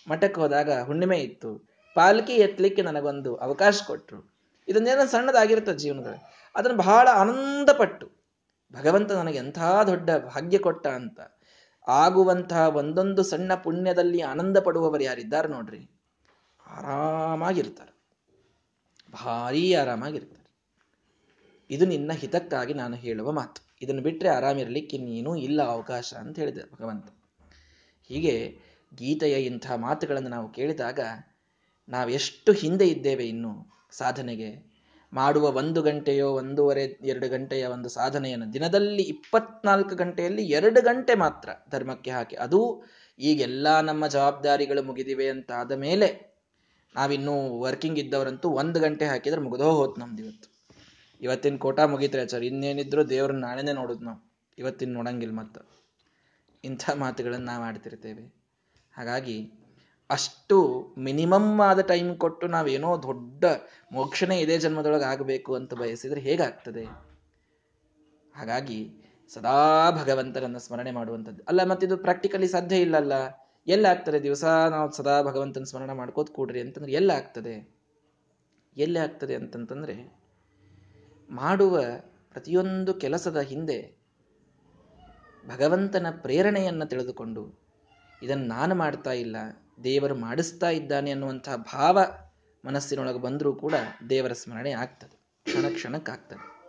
ಮಠಕ್ಕೆ 0.08 0.40
ಹೋದಾಗ 0.42 0.70
ಹುಣ್ಣಿಮೆ 0.82 1.18
ಇತ್ತು, 1.20 1.52
ಪಾಲ್ಕಿ 1.96 2.36
ಎತ್ತಲಿಕ್ಕೆ 2.36 2.82
ನನಗೊಂದು 2.82 3.32
ಅವಕಾಶ 3.36 3.82
ಕೊಟ್ಟರು 3.88 4.20
ಇದನ್ನೇನೋ 4.68 5.06
ಸಣ್ಣದಾಗಿರುತ್ತೆ 5.06 5.74
ಜೀವನದಲ್ಲಿ, 5.74 6.22
ಅದನ್ನು 6.56 6.78
ಬಹಳ 6.78 7.08
ಆನಂದಪಟ್ಟು, 7.14 8.08
ಭಗವಂತ 8.74 9.12
ನನಗೆ 9.12 9.38
ಎಂಥ 9.38 9.60
ದೊಡ್ಡ 9.88 10.10
ಭಾಗ್ಯ 10.28 10.58
ಕೊಟ್ಟ 10.58 10.88
ಅಂತ. 11.00 11.20
ಆಗುವಂತಹ 11.90 12.76
ಒಂದೊಂದು 12.76 13.24
ಸಣ್ಣ 13.24 13.54
ಪುಣ್ಯದಲ್ಲಿ 13.54 14.22
ಆನಂದ 14.22 14.58
ಪಡುವವರು 14.58 15.04
ಯಾರಿದ್ದಾರೆ 15.04 15.48
ನೋಡ್ರಿ? 15.48 15.90
ಆರಾಮಾಗಿರ್ತಾರೆ. 16.68 18.00
ಭಾರೀ 19.12 19.74
ಆರಾಮಾಗಿರ್ತಾರೆ. 19.74 20.40
ಇದು 21.70 21.86
ನಿನ್ನ 21.86 22.12
ಹಿತಕ್ಕಾಗಿ 22.12 22.74
ನಾನು 22.74 22.96
ಹೇಳುವ 22.96 23.32
ಮಾತು. 23.32 23.76
ಇದನ್ನು 23.82 24.02
ಬಿಟ್ಟರೆ 24.02 24.30
ಆರಾಮಿರಲಿಕ್ಕೆ 24.30 24.98
ನೀನು 24.98 25.36
ಇಲ್ಲ 25.36 25.64
ಅವಕಾಶ 25.64 26.14
ಅಂತ 26.14 26.40
ಹೇಳಿದೆ 26.40 26.72
ಭಗವಂತ. 26.72 27.08
ಹೀಗೆ 28.08 28.60
ಗೀತೆಯ 28.96 29.46
ಇಂಥ 29.46 29.72
ಮಾತುಗಳನ್ನು 29.72 30.30
ನಾವು 30.30 30.52
ಕೇಳಿದಾಗ 30.52 31.00
ನಾವೆಷ್ಟು 31.90 32.52
ಹಿಂದೆ 32.52 32.88
ಇದ್ದೇವೆ 32.88 33.28
ಇನ್ನು 33.28 33.66
ಸಾಧನೆಗೆ? 33.92 34.69
ಮಾಡುವ 35.14 35.52
ಒಂದು 35.52 35.82
ಗಂಟೆಯೋ 35.82 36.30
ಒಂದೂವರೆ, 36.30 36.84
ಎರಡು 36.84 37.30
ಗಂಟೆಯ 37.30 37.66
ಒಂದು 37.66 37.90
ಸಾಧನೆಯನ್ನು 37.90 38.54
ದಿನದಲ್ಲಿ 38.54 39.04
ಇಪ್ಪತ್ನಾಲ್ಕು 39.04 39.96
ಗಂಟೆಯಲ್ಲಿ 39.96 40.44
ಎರಡು 40.46 40.82
ಗಂಟೆ 40.82 41.16
ಮಾತ್ರ 41.16 41.50
ಧರ್ಮಕ್ಕೆ 41.72 42.12
ಹಾಕಿ. 42.12 42.36
ಅದು 42.36 42.84
ಈಗೆಲ್ಲ 43.20 43.82
ನಮ್ಮ 43.82 44.08
ಜವಾಬ್ದಾರಿಗಳು 44.08 44.84
ಮುಗಿದಿವೆ 44.84 45.30
ಅಂತ 45.30 45.52
ಆದ 45.52 45.72
ಮೇಲೆ 45.72 46.30
ನಾವಿನ್ನೂ 46.96 47.60
ವರ್ಕಿಂಗ್ 47.60 48.00
ಇದ್ದವರಂತೂ 48.00 48.50
ಒಂದು 48.50 48.80
ಗಂಟೆ 48.80 49.06
ಹಾಕಿದ್ರೆ 49.06 49.42
ಮುಗಿದೋ 49.42 49.72
ಹೋತ್ 49.72 50.00
ನಮ್ದು 50.00 50.24
ಇವತ್ತು. 50.24 50.68
ಇವತ್ತಿನ 51.22 51.58
ಕೋಟ 51.58 51.80
ಮುಗಿತ್ರೆ 51.80 52.28
ಸರ್ 52.28 52.44
ಇನ್ನೇನಿದ್ರು 52.44 53.10
ದೇವ್ರನ್ನ 53.10 53.42
ನಾಳೆನೇ 53.42 53.74
ನೋಡೋದು 53.74 54.06
ನಾವು. 54.06 54.32
ಇವತ್ತಿನ 54.58 54.94
ನೋಡಂಗಿಲ್ಲ 54.94 55.34
ಮತ್ತೆ. 55.34 55.80
ಇಂಥ 56.64 56.90
ಮಾತುಗಳನ್ನು 56.90 57.46
ನಾವು 57.46 57.64
ಆಡ್ತಿರ್ತೇವೆ. 57.64 58.36
ಹಾಗಾಗಿ 58.98 59.54
ಅಷ್ಟು 60.10 60.58
ಮಿನಿಮಮ್ 60.98 61.62
ಆದ 61.62 61.80
ಟೈಮ್ 61.80 62.18
ಕೊಟ್ಟು 62.18 62.48
ನಾವೇನೋ 62.48 62.98
ದೊಡ್ಡ 63.04 63.46
ಮೋಕ್ಷನೇ 63.92 64.40
ಇದೇ 64.40 64.58
ಜನ್ಮದೊಳಗೆ 64.58 65.04
ಆಗಬೇಕು 65.04 65.56
ಅಂತ 65.56 65.74
ಬಯಸಿದ್ರೆ 65.74 66.22
ಹೇಗಾಗ್ತದೆ? 66.22 66.86
ಹಾಗಾಗಿ 68.36 68.80
ಸದಾ 69.34 69.92
ಭಗವಂತನನ್ನ 69.92 70.58
ಸ್ಮರಣೆ 70.58 70.92
ಮಾಡುವಂಥದ್ದು. 70.92 71.44
ಅಲ್ಲ, 71.48 71.64
ಮತ್ತಿದು 71.64 71.98
ಪ್ರಾಕ್ಟಿಕಲಿ 71.98 72.48
ಸಾಧ್ಯ 72.48 72.78
ಇಲ್ಲಲ್ಲ? 72.78 73.14
ಎಲ್ಲಾಗ್ತದೆ? 73.68 74.24
ದಿವಸ 74.24 74.46
ನಾವು 74.70 74.92
ಸದಾ 74.92 75.22
ಭಗವಂತನ 75.22 75.64
ಸ್ಮರಣೆ 75.64 75.94
ಮಾಡ್ಕೋತ 75.94 76.30
ಕೂಡ್ರಿ 76.32 76.62
ಅಂತಂದ್ರೆ 76.62 76.92
ಎಲ್ಲಾಗ್ತದೆ? 76.92 77.56
ಆಗ್ತದೆ 77.56 77.80
ಎಲ್ಲಿ 78.78 79.00
ಆಗ್ತದೆ 79.00 79.36
ಅಂತಂತಂದ್ರೆ 79.36 79.96
ಮಾಡುವ 81.30 81.78
ಪ್ರತಿಯೊಂದು 82.32 82.94
ಕೆಲಸದ 82.94 83.40
ಹಿಂದೆ 83.40 83.80
ಭಗವಂತನ 85.48 86.08
ಪ್ರೇರಣೆಯನ್ನು 86.12 86.86
ತಿಳಿದುಕೊಂಡು 86.86 87.44
ಇದನ್ನು 88.24 88.48
ನಾನು 88.48 88.76
ಮಾಡ್ತಾ 88.76 89.12
ಇಲ್ಲ 89.12 89.38
ದೇವರು 89.84 90.16
ಮಾಡಿಸ್ತಾ 90.16 90.70
ಇದ್ದಾನೆ 90.70 91.12
ಅನ್ನುವಂತಹ 91.12 91.56
ಭಾವ 91.56 92.00
ಮನಸ್ಸಿನೊಳಗೆ 92.66 93.20
ಬಂದರೂ 93.20 93.54
ಕೂಡ 93.54 93.74
ದೇವರ 94.10 94.34
ಸ್ಮರಣೆ 94.34 94.72
ಆಗ್ತದೆ. 94.72 95.16
ಕ್ಷಣ 95.44 95.66
ಕ್ಷಣಕ್ಕಾಗ್ತದೆ 95.74 96.60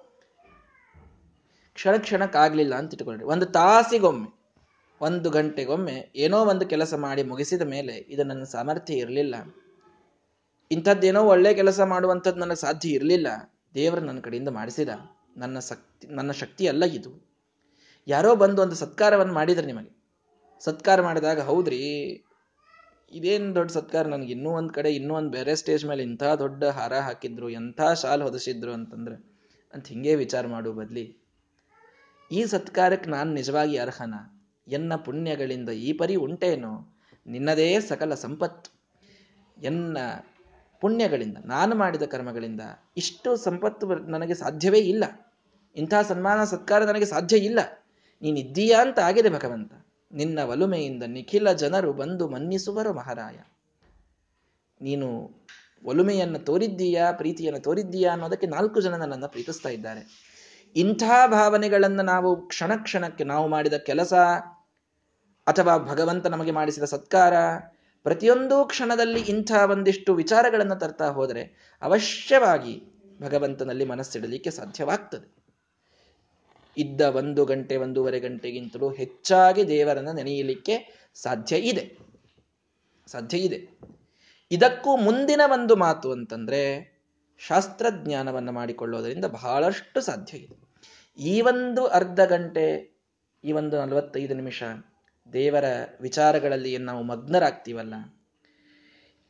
ಕ್ಷಣ 1.74 1.96
ಕ್ಷಣಕ್ಕಾಗ್ಲಿಲ್ಲ 1.96 2.74
ಅಂತ 2.74 2.94
ಇಟ್ಕೊಳ್ರಿ 2.94 3.24
ಒಂದು 3.24 3.46
ತಾಸಿಗೊಮ್ಮೆ, 3.46 4.28
ಒಂದು 5.00 5.30
ಗಂಟೆಗೊಮ್ಮೆ 5.30 6.12
ಏನೋ 6.16 6.44
ಒಂದು 6.44 6.66
ಕೆಲಸ 6.66 6.94
ಮಾಡಿ 6.94 7.22
ಮುಗಿಸಿದ 7.22 7.62
ಮೇಲೆ 7.62 7.92
ಇದು 7.92 8.24
ನನ್ನ 8.24 8.44
ಸಾಮರ್ಥ್ಯ 8.44 8.94
ಇರಲಿಲ್ಲ. 8.94 9.34
ಇಂಥದ್ದೇನೋ 10.70 11.22
ಒಳ್ಳೆ 11.24 11.54
ಕೆಲಸ 11.54 11.80
ಮಾಡುವಂಥದ್ದು 11.80 12.40
ನನಗೆ 12.40 12.60
ಸಾಧ್ಯ 12.60 12.88
ಇರಲಿಲ್ಲ. 12.88 13.26
ದೇವರು 13.74 14.00
ನನ್ನ 14.00 14.20
ಕಡೆಯಿಂದ 14.20 14.48
ಮಾಡಿಸಿದ 14.48 14.88
ನನ್ನ 15.36 15.58
ಶಕ್ತಿ 15.58 16.06
ನನ್ನ 16.06 16.32
ಶಕ್ತಿ 16.32 16.68
ಅಲ್ಲ 16.68 16.84
ಇದು. 16.84 17.10
ಯಾರೋ 18.08 18.34
ಬಂದು 18.34 18.62
ಒಂದು 18.62 18.74
ಸತ್ಕಾರವನ್ನು 18.74 19.34
ಮಾಡಿದ್ರೆ 19.34 19.66
ನಿಮಗೆ. 19.66 19.92
ಸತ್ಕಾರ 20.64 21.02
ಮಾಡಿದಾಗ 21.02 21.40
ಹೌದ್ರಿ 21.40 21.80
ಇದೇನು 23.12 23.54
ದೊಡ್ಡ 23.54 23.70
ಸತ್ಕಾರ 23.70 24.06
ನನಗೆ? 24.06 24.32
ಇನ್ನೂ 24.32 24.50
ಒಂದು 24.50 24.74
ಕಡೆ, 24.74 24.90
ಇನ್ನೂ 24.94 25.14
ಒಂದು 25.14 25.30
ಬೇರೆ 25.30 25.54
ಸ್ಟೇಜ್ 25.56 25.84
ಮೇಲೆ 25.84 26.02
ಇಂಥ 26.02 26.22
ದೊಡ್ಡ 26.22 26.64
ಹಾರ 26.64 26.98
ಹಾಕಿದ್ರು, 26.98 27.50
ಎಂಥ 27.50 27.80
ಶಾಲ್ 28.02 28.22
ಹೊದಿಸಿದ್ರು 28.22 28.72
ಅಂತಂದ್ರೆ, 28.72 29.38
ಅಂತ 29.74 29.86
ಹಿಂಗೆ 29.86 30.14
ವಿಚಾರ 30.14 30.46
ಮಾಡು 30.46 30.72
ಬದಲಿ. 30.72 31.16
ಈ 32.32 32.44
ಸತ್ಕಾರಕ್ಕೆ 32.44 33.10
ನಾನು 33.10 33.34
ನಿಜವಾಗಿ 33.34 33.76
ಅರ್ಹನ? 33.76 34.14
ಎನ್ನ 34.68 34.96
ಪುಣ್ಯಗಳಿಂದ 34.96 35.68
ಈ 35.68 35.92
ಪರಿ 35.92 36.14
ಉಂಟೇನೋ? 36.14 36.96
ನಿನ್ನದೇ 37.26 37.80
ಸಕಲ 37.80 38.14
ಸಂಪತ್ತು. 38.14 38.80
ಎನ್ನ 39.62 39.98
ಪುಣ್ಯಗಳಿಂದ, 40.80 41.36
ನಾನು 41.44 41.74
ಮಾಡಿದ 41.74 42.02
ಕರ್ಮಗಳಿಂದ 42.02 42.60
ಇಷ್ಟು 42.96 43.36
ಸಂಪತ್ತು 43.36 43.94
ನನಗೆ 43.94 44.34
ಸಾಧ್ಯವೇ 44.34 44.78
ಇಲ್ಲ. 44.78 45.32
ಇಂಥ 45.76 45.94
ಸನ್ಮಾನ 46.08 46.44
ಸತ್ಕಾರ 46.44 46.84
ನನಗೆ 46.84 47.04
ಸಾಧ್ಯ 47.04 47.36
ಇಲ್ಲ. 47.36 47.58
ನೀನಿದ್ದೀಯಾ 48.22 48.80
ಅಂತ 48.80 48.98
ಆಗಿದೆ 48.98 49.30
ಭಗವಂತ. 49.30 49.72
ನಿನ್ನ 50.12 50.38
ಒಲುಮೆಯಿಂದ 50.38 51.02
ನಿಖಿಲ 51.02 51.52
ಜನರು 51.52 51.92
ಬಂದು 51.92 52.28
ಮನ್ನಿಸುವರು 52.28 52.92
ಮಹಾರಾಯ. 52.92 53.38
ನೀನು 54.82 55.30
ಒಲುಮೆಯನ್ನು 55.84 56.38
ತೋರಿದ್ದೀಯಾ, 56.38 57.12
ಪ್ರೀತಿಯನ್ನು 57.12 57.60
ತೋರಿದ್ದೀಯಾ 57.60 58.12
ಅನ್ನೋದಕ್ಕೆ 58.12 58.46
ನಾಲ್ಕು 58.46 58.80
ಜನ 58.80 58.94
ನನ್ನನ್ನು 58.96 59.28
ಪ್ರೀತಿಸ್ತಾ 59.28 59.68
ಇದ್ದಾರೆ. 59.68 60.30
ಇಂಥ 60.76 61.02
ಭಾವನೆಗಳನ್ನು 61.26 62.02
ನಾವು 62.02 62.48
ಕ್ಷಣ 62.48 62.72
ಕ್ಷಣಕ್ಕೆ 62.76 63.24
ನಾವು 63.24 63.48
ಮಾಡಿದ 63.48 63.74
ಕೆಲಸ 63.74 64.14
ಅಥವಾ 65.46 65.78
ಭಗವಂತ 65.78 66.26
ನಮಗೆ 66.26 66.50
ಮಾಡಿಸಿದ 66.50 66.82
ಸತ್ಕಾರ, 66.84 67.34
ಪ್ರತಿಯೊಂದು 68.02 68.64
ಕ್ಷಣದಲ್ಲಿ 68.64 69.20
ಇಂಥ 69.20 69.52
ಒಂದಿಷ್ಟು 69.70 70.14
ವಿಚಾರಗಳನ್ನು 70.14 70.76
ತರ್ತಾ 70.76 71.08
ಹೋದರೆ 71.08 71.76
ಅವಶ್ಯವಾಗಿ 71.82 72.82
ಭಗವಂತನಲ್ಲಿ 73.22 73.84
ಮನಸ್ಸಿಡಲಿಕ್ಕೆ 73.84 74.50
ಸಾಧ್ಯವಾಗ್ತದೆ. 74.50 75.39
ಇದ್ದ 76.76 77.00
ಒಂದು 77.00 77.44
ಗಂಟೆ 77.44 77.76
ಒಂದೂವರೆ 77.76 78.20
ಗಂಟೆಗಿಂತಲೂ 78.20 78.90
ಹೆಚ್ಚಾಗಿ 78.90 79.68
ದೇವರನ್ನು 79.68 80.12
ನೆನೆಯಲಿಕ್ಕೆ 80.12 81.06
ಸಾಧ್ಯ 81.14 81.56
ಇದೆ. 81.56 81.98
ಸಾಧ್ಯ 83.06 83.38
ಇದೆ. 83.38 83.80
ಇದಕ್ಕೂ 84.50 84.96
ಮುಂದಿನ 84.96 85.40
ಒಂದು 85.52 85.76
ಮಾತು 85.76 86.12
ಅಂತಂದ್ರೆ 86.12 86.90
ಶಾಸ್ತ್ರಜ್ಞಾನವನ್ನು 87.38 88.52
ಮಾಡಿಕೊಳ್ಳೋದರಿಂದ 88.52 89.24
ಬಹಳಷ್ಟು 89.24 90.00
ಸಾಧ್ಯ 90.00 90.38
ಇದೆ. 90.38 90.56
ಈ 91.18 91.40
ಒಂದು 91.40 91.86
ಅರ್ಧ 91.86 92.20
ಗಂಟೆ, 92.20 92.96
ಈ 93.44 93.52
ಒಂದು 93.52 93.76
ನಲವತ್ತೈದು 93.76 94.34
ನಿಮಿಷ 94.34 94.62
ದೇವರ 95.32 95.64
ವಿಚಾರಗಳಲ್ಲಿ 96.00 96.78
ನಾವು 96.78 97.02
ಮಗ್ನರಾಗ್ತೀವಲ್ಲ, 97.02 97.94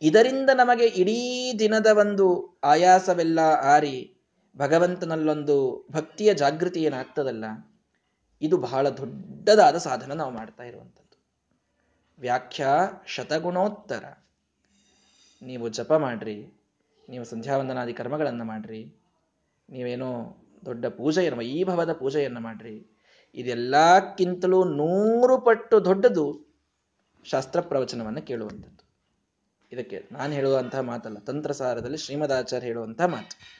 ಇದರಿಂದ 0.02 0.50
ನಮಗೆ 0.54 0.86
ಇಡೀ 0.86 1.52
ದಿನದ 1.58 1.86
ಒಂದು 1.86 2.60
ಆಯಾಸವೆಲ್ಲ 2.64 3.38
ಆರಿ 3.62 4.19
ಭಗವಂತನಲ್ಲೊಂದು 4.56 5.56
ಭಕ್ತಿಯ 5.90 6.34
ಜಾಗೃತಿ 6.34 6.82
ಏನಾಗ್ತದಲ್ಲ, 6.82 7.44
ಇದು 8.42 8.56
ಬಹಳ 8.56 8.88
ದೊಡ್ಡದಾದ 8.88 9.76
ಸಾಧನ 9.76 10.12
ನಾವು 10.12 10.30
ಮಾಡ್ತಾ 10.30 10.64
ಇರುವಂಥದ್ದು. 10.64 11.16
ವ್ಯಾಖ್ಯಾ 12.18 12.72
ಶತಗುಣೋತ್ತರ. 13.06 14.04
ನೀವು 15.42 15.68
ಜಪ 15.68 15.92
ಮಾಡ್ರಿ, 15.92 16.36
ನೀವು 17.08 17.24
ಸಂಧ್ಯಾವಂದನಾದಿ 17.24 17.92
ಕರ್ಮಗಳನ್ನು 17.92 18.44
ಮಾಡ್ರಿ, 18.44 18.80
ನೀವೇನೋ 19.70 20.10
ದೊಡ್ಡ 20.64 20.86
ಪೂಜೆಯನ್ನು 20.86 21.38
ವೈಭವದ 21.38 21.92
ಪೂಜೆಯನ್ನು 21.92 22.40
ಮಾಡ್ರಿ, 22.40 22.76
ಇದೆಲ್ಲಕ್ಕಿಂತಲೂ 23.34 24.64
ನೂರು 24.64 25.38
ಪಟ್ಟು 25.38 25.84
ದೊಡ್ಡದು 25.84 26.26
ಶಾಸ್ತ್ರ 27.24 27.60
ಪ್ರವಚನವನ್ನು 27.60 28.22
ಕೇಳುವಂಥದ್ದು. 28.22 28.84
ಇದಕ್ಕೆ 29.72 30.08
ನಾನು 30.12 30.32
ಹೇಳುವಂತಹ 30.32 30.80
ಮಾತಲ್ಲ, 30.80 31.18
ತಂತ್ರಸಾರದಲ್ಲಿ 31.18 31.96
ಶ್ರೀಮದಾಚಾರ್ಯ 31.96 32.66
ಹೇಳುವಂತಹ 32.66 33.04
ಮಾತು. 33.04 33.59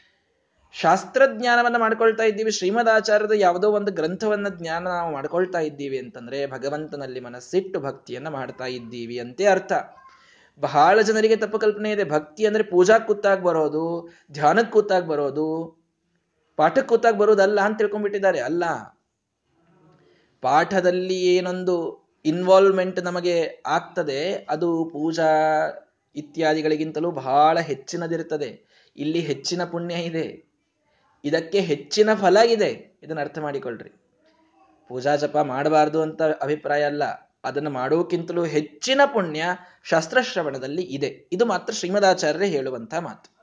ಶಾಸ್ತ್ರಜ್ಞಾನವನ್ನ 0.75 1.77
ಮಾಡ್ಕೊಳ್ತಾ 1.77 2.23
ಇದ್ದೀವಿ. 2.23 2.51
ಶ್ರೀಮದಾಚಾರ್ಯದ 2.51 3.33
ಯಾವುದೋ 3.37 3.71
ಒಂದು 3.71 3.93
ಗ್ರಂಥವನ್ನ 3.93 4.49
ಜ್ಞಾನ 4.49 4.85
ನಾವು 4.89 5.13
ಮಾಡ್ಕೊಳ್ತಾ 5.13 5.59
ಇದ್ದೀವಿ 5.59 5.99
ಅಂತಂದ್ರೆ 5.99 6.47
ಭಗವಂತನಲ್ಲಿ 6.47 7.21
ಮನಸ್ಸಿಟ್ಟು 7.21 7.81
ಭಕ್ತಿಯನ್ನ 7.81 8.29
ಮಾಡ್ತಾ 8.29 8.65
ಇದ್ದೀವಿ 8.65 9.19
ಅಂತೇ 9.19 9.45
ಅರ್ಥ. 9.45 9.73
ಬಹಳ 10.61 11.01
ಜನರಿಗೆ 11.01 11.37
ತಪ್ಪು 11.37 11.59
ಕಲ್ಪನೆ 11.59 11.91
ಇದೆ. 11.91 12.05
ಭಕ್ತಿ 12.05 12.47
ಅಂದ್ರೆ 12.47 12.65
ಪೂಜಾ 12.65 12.99
ಕೂತಾಗ 12.99 13.41
ಬರೋದು 13.43 14.09
ಧ್ಯಾನಕ್ಕೆ 14.33 14.73
ಕೂತಾಗ 14.73 15.05
ಬರೋದು 15.05 15.47
ಪಾಠಕ್ಕೆ 16.57 16.89
ಕೂತಾಗ 16.89 17.15
ಬರೋದಲ್ಲ 17.17 17.61
ಅಂತ 17.61 17.79
ತಿಳ್ಕೊಂಡ್ಬಿಟ್ಟಿದ್ದಾರೆ. 17.79 18.41
ಅಲ್ಲ, 18.41 18.65
ಪಾಠದಲ್ಲಿ 20.43 21.19
ಏನೊಂದು 21.37 21.77
ಇನ್ವಾಲ್ವ್ಮೆಂಟ್ 22.25 23.01
ನಮಗೆ 23.01 23.63
ಆಗ್ತದೆ. 23.67 24.47
ಅದು 24.51 24.91
ಪೂಜಾ 24.93 25.29
ಇತ್ಯಾದಿಗಳಿಗಿಂತಲೂ 26.17 27.11
ಬಹಳ 27.11 27.61
ಹೆಚ್ಚಿನದಿರುತ್ತದೆ. 27.61 28.51
ಇಲ್ಲಿ 28.97 29.21
ಹೆಚ್ಚಿನ 29.21 29.65
ಪುಣ್ಯ 29.65 29.95
ಇದೆ. 29.95 30.50
ಇದಕ್ಕೆ 31.25 31.61
ಹೆಚ್ಚಿನ 31.61 32.15
ಫಲ 32.15 32.37
ಇದೆ 32.37 32.99
ಇದನ್ನ 33.03 33.21
ಅರ್ಥ 33.21 33.39
ಮಾಡಿಕೊಳ್ಳ್ರಿ 33.39 33.91
ಪೂಜಾ 34.89 35.17
ಜಪ 35.17 35.37
ಮಾಡಬಾರ್ದು 35.39 36.03
ಅಂತ 36.03 36.23
ಅಭಿಪ್ರಾಯ 36.23 36.85
ಅಲ್ಲ. 36.85 37.31
ಅದನ್ನು 37.45 37.71
ಮಾಡೋಕ್ಕಿಂತಲೂ 37.71 38.45
ಹೆಚ್ಚಿನ 38.45 39.01
ಪುಣ್ಯ 39.13 39.45
ಶಾಸ್ತ್ರಶ್ರವಣದಲ್ಲಿ 39.85 40.83
ಇದೆ. 40.83 41.29
ಇದು 41.33 41.45
ಮಾತ್ರ 41.45 41.73
ಶ್ರೀಮದಾಚಾರ್ಯರೇ 41.73 42.47
ಹೇಳುವಂತಹ 42.47 42.99
ಮಾತು. 42.99 43.35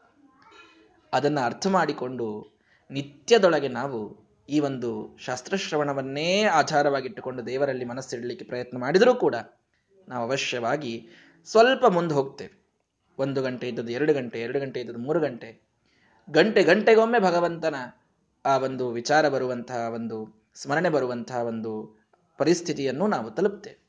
ಅದನ್ನು 1.13 1.41
ಅರ್ಥ 1.41 1.67
ಮಾಡಿಕೊಂಡು 1.67 2.57
ನಿತ್ಯದೊಳಗೆ 2.91 3.67
ನಾವು 3.67 4.27
ಈ 4.49 4.59
ಒಂದು 4.59 5.17
ಶಾಸ್ತ್ರಶ್ರವಣವನ್ನೇ 5.25 6.43
ಆಧಾರವಾಗಿಟ್ಟುಕೊಂಡು 6.43 7.45
ದೇವರಲ್ಲಿ 7.45 7.85
ಮನಸ್ಸಿಡಲಿಕ್ಕೆ 7.85 8.45
ಪ್ರಯತ್ನ 8.45 8.77
ಮಾಡಿದರೂ 8.77 9.15
ಕೂಡ 9.15 9.35
ನಾವು 10.09 10.29
ಅವಶ್ಯವಾಗಿ 10.29 11.07
ಸ್ವಲ್ಪ 11.45 11.85
ಮುಂದೆ 11.85 12.15
ಹೋಗ್ತೇವೆ. 12.15 12.67
ಒಂದು 13.19 13.41
ಗಂಟೆ 13.41 13.67
ಇದ್ದದ್ದು 13.69 13.91
ಎರಡು 13.91 14.13
ಗಂಟೆ 14.13 14.41
ಎರಡು 14.41 14.59
ಗಂಟೆ 14.59 14.79
ಇದ್ದದ್ದು 14.79 14.99
ಮೂರು 14.99 15.19
ಗಂಟೆ. 15.19 15.66
ಗಂಟೆ 16.29 16.63
ಗಂಟೆಗೊಮ್ಮೆ 16.63 17.19
ಭಗವಂತನ 17.19 17.75
ಆ 18.45 18.57
ಒಂದು 18.57 18.89
ವಿಚಾರ 18.89 19.29
ಬರುವಂತಹ 19.29 19.91
ಒಂದು 19.93 20.47
ಸ್ಮರಣೆ 20.55 20.89
ಬರುವಂತಹ 20.89 21.35
ಒಂದು 21.35 22.01
ಪರಿಸ್ಥಿತಿಯನ್ನು 22.37 23.07
ನಾವು 23.07 23.31
ತಲುಪ್ತೇವೆ. 23.31 23.87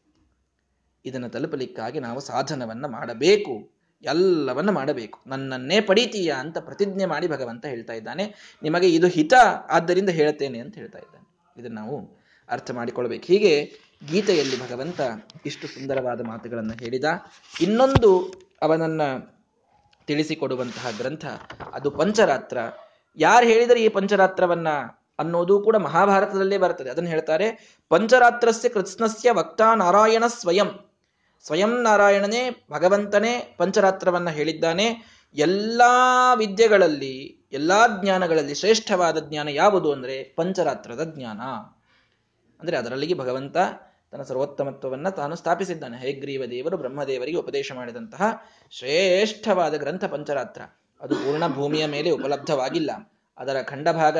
ಇದನ್ನು 1.05 1.29
ತಲುಪಲಿಕ್ಕಾಗಿ 1.29 2.01
ನಾವು 2.01 2.20
ಸಾಧನವನ್ನ 2.20 2.87
ಮಾಡಬೇಕು, 2.87 3.70
ಎಲ್ಲವನ್ನ 4.03 4.70
ಮಾಡಬೇಕು. 4.70 5.20
ನನ್ನನ್ನೇ 5.27 5.81
ಪಡೀತೀಯ 5.81 6.35
ಅಂತ 6.38 6.59
ಪ್ರತಿಜ್ಞೆ 6.59 7.07
ಮಾಡಿ 7.07 7.29
ಭಗವಂತ 7.29 7.66
ಹೇಳ್ತಾ 7.66 7.92
ಇದ್ದಾನೆ. 7.92 8.57
ನಿಮಗೆ 8.62 8.88
ಇದು 8.88 9.07
ಹಿತ, 9.07 9.33
ಆದ್ದರಿಂದ 9.68 10.09
ಹೇಳ್ತೇನೆ 10.09 10.59
ಅಂತ 10.59 10.74
ಹೇಳ್ತಾ 10.74 10.98
ಇದ್ದಾನೆ. 10.98 11.61
ಇದನ್ನು 11.61 11.81
ನಾವು 11.81 12.18
ಅರ್ಥ 12.48 12.70
ಮಾಡಿಕೊಳ್ಬೇಕು. 12.70 13.24
ಹೀಗೆ 13.27 13.72
ಗೀತೆಯಲ್ಲಿ 14.11 14.70
ಭಗವಂತ 14.70 15.01
ಇಷ್ಟು 15.46 15.66
ಸುಂದರವಾದ 15.66 16.20
ಮಾತುಗಳನ್ನು 16.27 16.72
ಹೇಳಿದ. 16.72 17.05
ಇನ್ನೊಂದು 17.61 18.35
ಅವನನ್ನ 18.62 19.03
ತಿಳಿಸಿಕೊಡುವಂತಹ 20.09 20.87
ಗ್ರಂಥ. 20.97 21.27
ಅದು 21.73 21.90
ಪಂಚರಾತ್ರ. 21.90 22.59
ಯಾರು 23.16 23.47
ಹೇಳಿದರೆ 23.47 23.83
ಈ 23.83 23.88
ಪಂಚರಾತ್ರವನ್ನ 23.88 24.68
ಅನ್ನೋದು 25.18 25.61
ಕೂಡ 25.61 25.77
ಮಹಾಭಾರತದಲ್ಲೇ 25.77 26.59
ಬರ್ತದೆ. 26.59 26.90
ಅದನ್ನು 26.90 27.11
ಹೇಳ್ತಾರೆ, 27.11 27.77
ಪಂಚರಾತ್ರಸ್ಯ 27.88 28.68
ಕೃಷ್ಣಸ್ಯ 28.68 29.31
ವಕ್ತಾ 29.33 29.75
ನಾರಾಯಣ 29.75 30.25
ಸ್ವಯಂ. 30.27 30.90
ಸ್ವಯಂ 31.44 31.83
ನಾರಾಯಣನೇ, 31.83 32.66
ಭಗವಂತನೇ 32.73 33.55
ಪಂಚರಾತ್ರವನ್ನ 33.59 34.31
ಹೇಳಿದ್ದಾನೆ. 34.31 35.18
ಎಲ್ಲಾ 35.35 36.35
ವಿದ್ಯೆಗಳಲ್ಲಿ, 36.35 37.47
ಎಲ್ಲಾ 37.53 37.87
ಜ್ಞಾನಗಳಲ್ಲಿ 38.03 38.55
ಶ್ರೇಷ್ಠವಾದ 38.55 39.29
ಜ್ಞಾನ 39.29 39.49
ಯಾವುದು 39.49 39.92
ಅಂದ್ರೆ 39.92 40.25
ಪಂಚರಾತ್ರದ 40.37 41.12
ಜ್ಞಾನ. 41.16 41.40
ಅಂದ್ರೆ 42.61 42.77
ಅದರಲ್ಲಿಗೆ 42.77 43.14
ಭಗವಂತ 43.14 43.57
ತನ್ನ 44.11 44.23
ಸರ್ವೋತ್ತಮತ್ವವನ್ನು 44.23 45.11
ತಾನು 45.11 45.37
ಸ್ಥಾಪಿಸಿದ್ದಾನೆ. 45.37 45.99
ಹೇಗ್ರೀವ 45.99 46.44
ದೇವರು 46.51 46.77
ಬ್ರಹ್ಮದೇವರಿಗೆ 46.77 47.37
ಉಪದೇಶ 47.37 47.73
ಮಾಡಿದಂತಹ 47.73 48.42
ಶ್ರೇಷ್ಠವಾದ 48.71 49.75
ಗ್ರಂಥ 49.75 50.05
ಪಂಚರಾತ್ರ. 50.05 50.62
ಅದು 51.01 51.14
ಪೂರ್ಣ 51.14 51.49
ಭೂಮಿಯ 51.49 51.87
ಮೇಲೆ 51.87 52.11
ಉಪಲಬ್ಧವಾಗಿಲ್ಲ. 52.11 52.90
ಅದರ 53.38 53.62
ಖಂಡಭಾಗ 53.62 54.18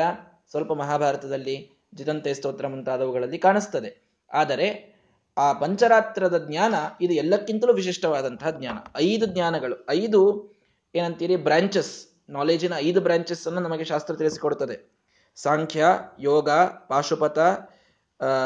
ಸ್ವಲ್ಪ 0.51 0.73
ಮಹಾಭಾರತದಲ್ಲಿ 0.73 1.79
ಜಿತಂತೆ 1.95 2.33
ಸ್ತೋತ್ರ 2.33 2.67
ಮುಂತಾದವುಗಳಲ್ಲಿ 2.67 3.37
ಕಾಣಿಸ್ತದೆ. 3.37 4.09
ಆದರೆ 4.33 4.99
ಆ 5.37 5.53
ಪಂಚರಾತ್ರದ 5.53 6.47
ಜ್ಞಾನ 6.47 6.75
ಇದು 7.01 7.13
ಎಲ್ಲಕ್ಕಿಂತಲೂ 7.13 7.73
ವಿಶಿಷ್ಟವಾದಂತಹ 7.73 8.49
ಜ್ಞಾನ. 8.49 8.77
ಐದು 8.97 9.25
ಜ್ಞಾನಗಳು, 9.25 9.85
ಐದು 9.89 10.49
ಏನಂತೀರಿ 10.95 11.35
ಬ್ರಾಂಚಸ್ 11.35 12.07
ನಾಲೆಜಿನ 12.29 12.73
ಐದು 12.77 13.01
ಬ್ರಾಂಚಸ್ 13.01 13.47
ಅನ್ನು 13.47 13.61
ನಮಗೆ 13.61 13.83
ಶಾಸ್ತ್ರ 13.83 14.15
ತಿಳಿಸಿಕೊಡುತ್ತದೆ 14.15 14.99
ಸಾಂಖ್ಯ, 15.35 15.85
ಯೋಗ, 16.19 16.49
ಪಾಶುಪತ 16.87 17.39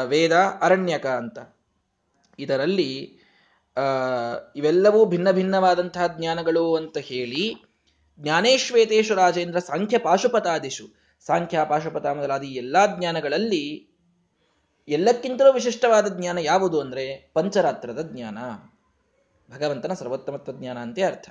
ವೇದ, 0.04 0.32
ಅರಣ್ಯಕ 0.60 1.06
ಅಂತ. 1.06 1.38
ಇದರಲ್ಲಿ 2.38 3.18
ಇವೆಲ್ಲವೂ 4.56 5.04
ಭಿನ್ನ 5.04 5.30
ಭಿನ್ನವಾದಂತಹ 5.30 6.06
ಜ್ಞಾನಗಳು 6.06 6.76
ಅಂತ 6.76 6.98
ಹೇಳಿ, 6.98 7.64
ಜ್ಞಾನೇಶ್ವೇತೇಶು 8.18 9.14
ರಾಜೇಂದ್ರ 9.14 9.58
ಸಾಂಖ್ಯ 9.58 9.98
ಪಾಶುಪತಾದಿಶು 9.98 10.86
ಸಾಂಖ್ಯ, 11.26 11.60
ಪಾಶುಪತ 11.68 12.06
ಮೊದಲಾದ 12.06 12.42
ಎಲ್ಲಾ 12.42 12.86
ಜ್ಞಾನಗಳಲ್ಲಿ 12.86 13.90
ಎಲ್ಲಕ್ಕಿಂತಲೂ 14.88 15.52
ವಿಶಿಷ್ಟವಾದ 15.52 16.18
ಜ್ಞಾನ 16.18 16.38
ಯಾವುದು 16.38 16.80
ಅಂದ್ರೆ 16.80 17.30
ಪಂಚರಾತ್ರದ 17.34 18.10
ಜ್ಞಾನ. 18.12 18.38
ಭಗವಂತನ 19.54 19.92
ಸರ್ವೋತ್ತಮತ್ವ 19.92 20.52
ಜ್ಞಾನ 20.52 20.78
ಅಂತೆ 20.78 21.02
ಅರ್ಥ. 21.02 21.28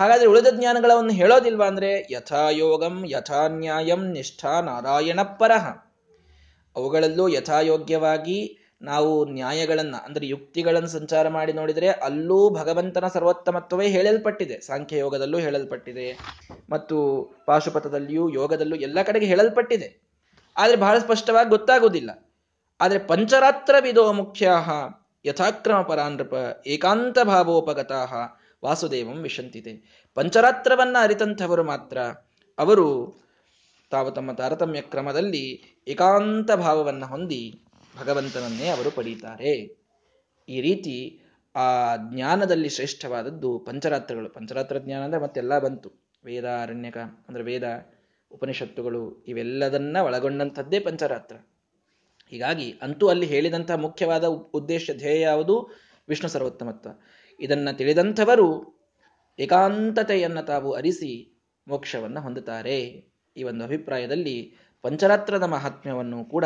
ಹಾಗಾದ್ರೆ 0.00 0.26
ಉಳಿದ 0.26 0.46
ಜ್ಞಾನಗಳನ್ನು 0.50 1.12
ಹೇಳೋದಿಲ್ವಾ 1.12 1.66
ಅಂದ್ರೆ 1.66 2.12
ಯಥಾ 2.12 2.50
ಯೋಗಂ 2.50 3.04
ಯಥಾ 3.06 3.48
ನ್ಯಾಯಂ 3.48 4.12
ನಿಷ್ಠಾ 4.12 4.60
ನಾರಾಯಣ 4.60 5.22
ಪರಹ 5.22 5.85
ಅವುಗಳಲ್ಲೂ 6.76 7.28
ಯಥಾಯೋಗ್ಯವಾಗಿ 7.28 8.58
ನಾವು 8.82 9.24
ನ್ಯಾಯಗಳನ್ನ, 9.24 9.96
ಅಂದ್ರೆ 10.04 10.26
ಯುಕ್ತಿಗಳನ್ನು 10.26 10.88
ಸಂಚಾರ 10.88 11.28
ಮಾಡಿ 11.28 11.52
ನೋಡಿದರೆ 11.52 11.88
ಅಲ್ಲೂ 11.88 12.50
ಭಗವಂತನ 12.50 13.06
ಸರ್ವೋತ್ತಮತ್ವವೇ 13.08 13.88
ಹೇಳಲ್ಪಟ್ಟಿದೆ. 13.88 14.60
ಸಾಂಖ್ಯ 14.60 14.98
ಯೋಗದಲ್ಲೂ 14.98 15.38
ಹೇಳಲ್ಪಟ್ಟಿದೆ. 15.38 16.18
ಮತ್ತು 16.70 16.96
ಪಾಶುಪಥದಲ್ಲಿಯೂ 17.46 18.28
ಯೋಗದಲ್ಲೂ 18.28 18.76
ಎಲ್ಲ 18.76 19.02
ಕಡೆಗೆ 19.02 19.26
ಹೇಳಲ್ಪಟ್ಟಿದೆ. 19.26 20.06
ಆದರೆ 20.56 20.76
ಬಹಳ 20.76 20.98
ಸ್ಪಷ್ಟವಾಗಿ 20.98 21.48
ಗೊತ್ತಾಗುವುದಿಲ್ಲ. 21.48 22.32
ಆದರೆ 22.80 22.98
ಪಂಚರಾತ್ರ 22.98 23.74
ವಿಧೋ 23.80 24.12
ಮುಖ್ಯ 24.12 24.50
ಯಥಾಕ್ರಮ 25.24 25.82
ಪರಾನೃಪ 25.82 26.34
ಏಕಾಂತ 26.66 27.18
ಭಾವೋಪಗತಾಹ 27.18 28.14
ವಾಸುದೇವಂ 28.64 29.16
ವಿಶಂತಿದೆ 29.16 30.04
ಪಂಚರಾತ್ರವನ್ನ 30.14 30.96
ಅರಿತಂಥವರು 31.00 31.64
ಮಾತ್ರ. 31.64 31.98
ಅವರು 32.58 33.16
ತಾವು 33.90 34.10
ತಮ್ಮ 34.10 34.32
ತಾರತಮ್ಯ 34.32 34.80
ಕ್ರಮದಲ್ಲಿ 34.80 35.62
ಏಕಾಂತ 35.88 36.52
ಭಾವವನ್ನು 36.52 37.06
ಹೊಂದಿ 37.06 37.60
ಭಗವಂತನನ್ನೇ 37.98 38.68
ಅವರು 38.68 38.90
ಪಡೀತಾರೆ. 38.90 39.76
ಈ 40.48 40.60
ರೀತಿ 40.60 41.20
ಆ 41.56 41.96
ಜ್ಞಾನದಲ್ಲಿ 41.96 42.68
ಶ್ರೇಷ್ಠವಾದದ್ದು 42.68 43.58
ಪಂಚರಾತ್ರಗಳು. 43.58 44.30
ಪಂಚರಾತ್ರ 44.30 44.78
ಜ್ಞಾನ 44.78 45.04
ಅಂದ್ರೆ 45.04 45.22
ಮತ್ತೆಲ್ಲ 45.22 45.58
ಬಂತು. 45.58 45.92
ವೇದ, 46.24 46.44
ಅರಣ್ಯಕ 46.44 46.98
ಅಂದ್ರೆ 46.98 47.44
ವೇದ, 47.44 47.62
ಉಪನಿಷತ್ತುಗಳು 48.30 49.24
ಇವೆಲ್ಲದನ್ನ 49.24 49.96
ಒಳಗೊಂಡಂಥದ್ದೇ 50.00 50.80
ಪಂಚರಾತ್ರ. 50.80 51.36
ಹೀಗಾಗಿ 52.30 52.74
ಅಂತೂ 52.82 53.08
ಅಲ್ಲಿ 53.08 53.26
ಹೇಳಿದಂತಹ 53.26 53.74
ಮುಖ್ಯವಾದ 53.74 54.24
ಉದ್ದೇಶ, 54.24 54.90
ಧ್ಯೇಯ 54.94 55.20
ಯಾವುದು? 55.20 55.68
ವಿಷ್ಣು 56.08 56.30
ಸರ್ವೋತ್ತಮತ್ವ. 56.30 56.90
ಇದನ್ನು 57.40 57.76
ತಿಳಿದಂಥವರು 57.76 58.76
ಏಕಾಂತತೆಯನ್ನು 59.38 60.42
ತಾವು 60.42 60.72
ಅರಿಸಿ 60.72 61.42
ಮೋಕ್ಷವನ್ನು 61.68 62.20
ಹೊಂದುತ್ತಾರೆ. 62.20 63.15
ಈ 63.36 63.42
ಒಂದು 63.42 63.64
ಅಭಿಪ್ರಾಯದಲ್ಲಿ 63.64 64.54
ಪಂಚರಾತ್ರದ 64.82 65.42
ಮಹಾತ್ಮ್ಯವನ್ನು 65.42 66.24
ಕೂಡ 66.24 66.44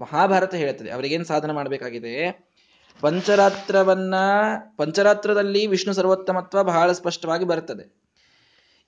ಮಹಾಭಾರತ 0.00 0.54
ಹೇಳುತ್ತದೆ. 0.54 0.90
ಅವರಿಗೇನು 0.90 1.24
ಸಾಧನ 1.24 1.50
ಮಾಡಬೇಕಾಗಿದೆ? 1.50 2.46
ಪಂಚರಾತ್ರವನ್ನ, 3.00 4.14
ಪಂಚರಾತ್ರದಲ್ಲಿ 4.76 5.66
ವಿಷ್ಣು 5.66 5.92
ಸರ್ವೋತ್ತಮತ್ವ 5.92 6.62
ಬಹಳ 6.62 6.92
ಸ್ಪಷ್ಟವಾಗಿ 6.92 7.44
ಬರುತ್ತದೆ 7.44 8.04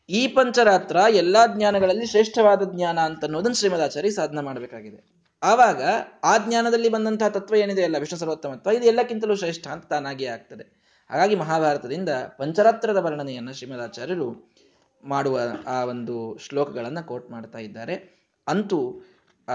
ಈ 0.09 0.27
ಪಂಚರಾತ್ರ 0.27 0.97
ಎಲ್ಲಾ 1.11 1.47
ಜ್ಞಾನಗಳಲ್ಲಿ 1.47 2.07
ಶ್ರೇಷ್ಠವಾದ 2.07 2.75
ಜ್ಞಾನ 2.75 2.99
ಅಂತ 2.99 3.25
ಅನ್ನೋದನ್ನು 3.25 3.55
ಶ್ರೀಮದಾಚಾರ್ಯ 3.55 4.11
ಸಾಧನ 4.11 4.41
ಮಾಡಬೇಕಾಗಿದೆ. 4.41 5.17
ಆವಾಗ 5.43 5.83
ಆ 6.25 6.39
ಜ್ಞಾನದಲ್ಲಿ 6.39 6.89
ಬಂದಂತಹ 6.89 7.29
ತತ್ವ 7.29 7.55
ಏನಿದೆ? 7.55 7.85
ಅಲ್ಲ 7.85 7.99
ವಿಷ್ಣು 7.99 8.19
ಸರ್ವೋತ್ತಮತ್ವ, 8.19 8.71
ಇದು 8.71 8.87
ಎಲ್ಲಕ್ಕಿಂತಲೂ 8.87 9.35
ಶ್ರೇಷ್ಠ 9.35 9.67
ಅಂತ 9.67 9.85
ತಾನಾಗಿಯೇ 9.87 10.31
ಆಗ್ತದೆ. 10.31 10.87
ಹಾಗಾಗಿ 11.11 11.35
ಮಹಾಭಾರತದಿಂದ 11.35 12.09
ಪಂಚರಾತ್ರದ 12.39 12.97
ವರ್ಣನೆಯನ್ನು 12.97 13.55
ಶ್ರೀಮದಾಚಾರ್ಯರು 13.55 14.56
ಮಾಡುವ 15.05 15.41
ಆ 15.67 15.85
ಒಂದು 15.85 16.39
ಶ್ಲೋಕಗಳನ್ನು 16.39 17.07
ಕೋಟ್ 17.07 17.31
ಮಾಡ್ತಾ 17.31 17.59
ಇದ್ದಾರೆ. 17.59 18.17
ಅಂತೂ, 18.47 19.01
ಆ, 19.49 19.53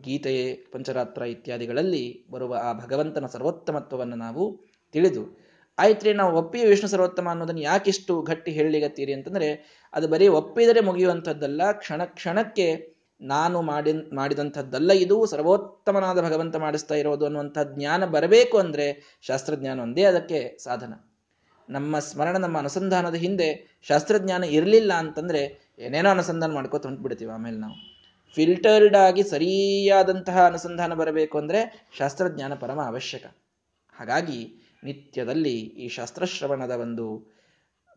ಗೀತೆ, 0.00 0.52
ಪಂಚರಾತ್ರ 0.72 1.22
ಇತ್ಯಾದಿಗಳಲ್ಲಿ 1.22 2.26
ಬರುವ 2.30 2.56
ಆ 2.62 2.72
ಭಗವಂತನ 2.72 3.26
ಸರ್ವೋತ್ತಮತ್ವವನ್ನು 3.26 4.16
ನಾವು 4.16 4.60
ತಿಳಿದು, 4.92 5.38
ಆಯ್ತ್ರಿ, 5.78 6.12
ನಾವು 6.12 6.38
ಒಪ್ಪಿ 6.38 6.64
ವಿಷ್ಣು 6.64 6.90
ಸರ್ವೋತ್ತಮ 6.90 7.28
ಅನ್ನೋದನ್ನು 7.28 7.60
ಯಾಕಿಷ್ಟು 7.60 8.22
ಗಟ್ಟಿ 8.22 8.50
ಹೇಳಲಿಗತ್ತೀರಿ 8.50 9.12
ಅಂತಂದರೆ, 9.12 9.80
ಅದು 9.92 10.08
ಬರೀ 10.08 10.28
ಒಪ್ಪಿದರೆ 10.28 10.80
ಮುಗಿಯುವಂಥದ್ದಲ್ಲ, 10.80 11.72
ಕ್ಷಣ 11.72 12.04
ಕ್ಷಣಕ್ಕೆ 12.04 13.00
ನಾನು 13.20 13.62
ಮಾಡಿ 13.62 13.92
ಮಾಡಿದಂಥದ್ದಲ್ಲ, 14.14 14.92
ಇದು 14.92 15.26
ಸರ್ವೋತ್ತಮನಾದ 15.26 16.20
ಭಗವಂತ 16.20 16.56
ಮಾಡಿಸ್ತಾ 16.56 16.94
ಇರೋದು 16.94 17.24
ಅನ್ನುವಂಥ 17.24 17.58
ಜ್ಞಾನ 17.64 18.04
ಬರಬೇಕು 18.04 18.58
ಅಂದರೆ 18.58 19.18
ಶಾಸ್ತ್ರಜ್ಞಾನ 19.22 19.80
ಒಂದೇ 19.80 20.02
ಅದಕ್ಕೆ 20.02 20.58
ಸಾಧನ. 20.64 21.09
ನಮ್ಮ 21.70 21.98
ಸ್ಮರಣ, 21.98 22.36
ನಮ್ಮ 22.36 22.58
ಅನುಸಂಧಾನದ 22.58 23.14
ಹಿಂದೆ 23.14 23.78
ಶಾಸ್ತ್ರಜ್ಞಾನ 23.82 24.44
ಇರಲಿಲ್ಲ 24.44 24.92
ಅಂತಂದ್ರೆ 24.92 25.70
ಏನೇನೋ 25.78 26.10
ಅನುಸಂಧಾನ 26.10 26.52
ಮಾಡ್ಕೋತ 26.52 26.86
ಹೊಂಟ್ಬಿಡ್ತೀವಿ 26.86 27.30
ಆಮೇಲೆ 27.30 27.56
ನಾವು. 27.56 27.74
ಫಿಲ್ಟರ್ಡ್ 28.34 28.96
ಆಗಿ 28.96 29.22
ಸರಿಯಾದಂತಹ 29.22 30.46
ಅನುಸಂಧಾನ 30.46 30.94
ಬರಬೇಕು 30.94 31.38
ಅಂದ್ರೆ 31.38 31.88
ಶಾಸ್ತ್ರಜ್ಞಾನ 31.98 32.54
ಪರಮ 32.54 32.80
ಅವಶ್ಯಕ. 32.80 33.24
ಹಾಗಾಗಿ 33.92 34.54
ನಿತ್ಯದಲ್ಲಿ 34.84 35.54
ಈ 35.54 35.88
ಶಾಸ್ತ್ರಶ್ರವಣದ 35.88 36.70
ಒಂದು 36.70 37.34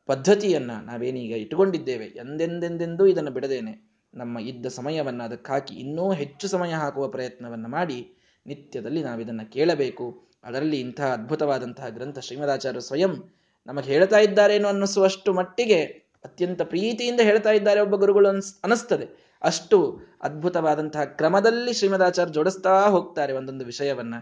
ಪದ್ಧತಿಯನ್ನ 0.05 0.71
ನಾವೇನೀಗ 0.85 1.31
ಇಟ್ಟುಕೊಂಡಿದ್ದೇವೆ. 1.31 2.05
ಎಂದೆಂದೆಂದೆಂದೂ 2.05 3.05
ಇದನ್ನು 3.05 3.31
ಬಿಡದೇನೆ 3.31 3.93
ನಮ್ಮ 4.13 4.39
ಇದ್ದ 4.39 4.65
ಸಮಯವನ್ನು 4.65 5.23
ಅದಕ್ಕೆ 5.23 5.51
ಹಾಕಿ 5.51 5.75
ಇನ್ನೂ 5.75 6.13
ಹೆಚ್ಚು 6.13 6.47
ಸಮಯ 6.47 6.73
ಹಾಕುವ 6.73 7.07
ಪ್ರಯತ್ನವನ್ನು 7.07 7.69
ಮಾಡಿ 7.69 8.13
ನಿತ್ಯದಲ್ಲಿ 8.47 9.03
ನಾವಿದನ್ನು 9.03 9.51
ಕೇಳಬೇಕು. 9.51 10.23
ಅದರಲ್ಲಿ 10.43 10.79
ಇಂತಹ 10.79 11.13
ಅದ್ಭುತವಾದಂತಹ 11.13 11.87
ಗ್ರಂಥ 11.89 12.19
ಶ್ರೀಮದಾಚಾರ್ಯ 12.19 12.79
ಸ್ವಯಂ 12.79 13.33
ನಮಗೆ 13.67 13.93
ಹೇಳ್ತಾ 13.93 14.17
ಇದ್ದಾರೇನೋ 14.17 14.67
ಅನ್ನಿಸುವಷ್ಟು 14.67 15.33
ಮಟ್ಟಿಗೆ 15.33 15.83
ಅತ್ಯಂತ 16.25 16.61
ಪ್ರೀತಿಯಿಂದ 16.61 17.19
ಹೇಳ್ತಾ 17.19 17.51
ಇದ್ದಾರೆ 17.51 17.79
ಒಬ್ಬ 17.79 17.95
ಗುರುಗಳು 17.95 18.29
ಅನ್ಸ್ 18.29 18.55
ಅನಿಸ್ತದೆ 18.63 19.37
ಅಷ್ಟು 19.41 19.99
ಅದ್ಭುತವಾದಂತಹ 20.21 21.03
ಕ್ರಮದಲ್ಲಿ 21.03 21.73
ಶ್ರೀಮದಾಚಾರ್ಯ 21.73 22.33
ಜೋಡಿಸ್ತಾ 22.33 22.85
ಹೋಗ್ತಾರೆ 22.85 23.33
ಒಂದೊಂದು 23.33 23.65
ವಿಷಯವನ್ನ. 23.65 24.13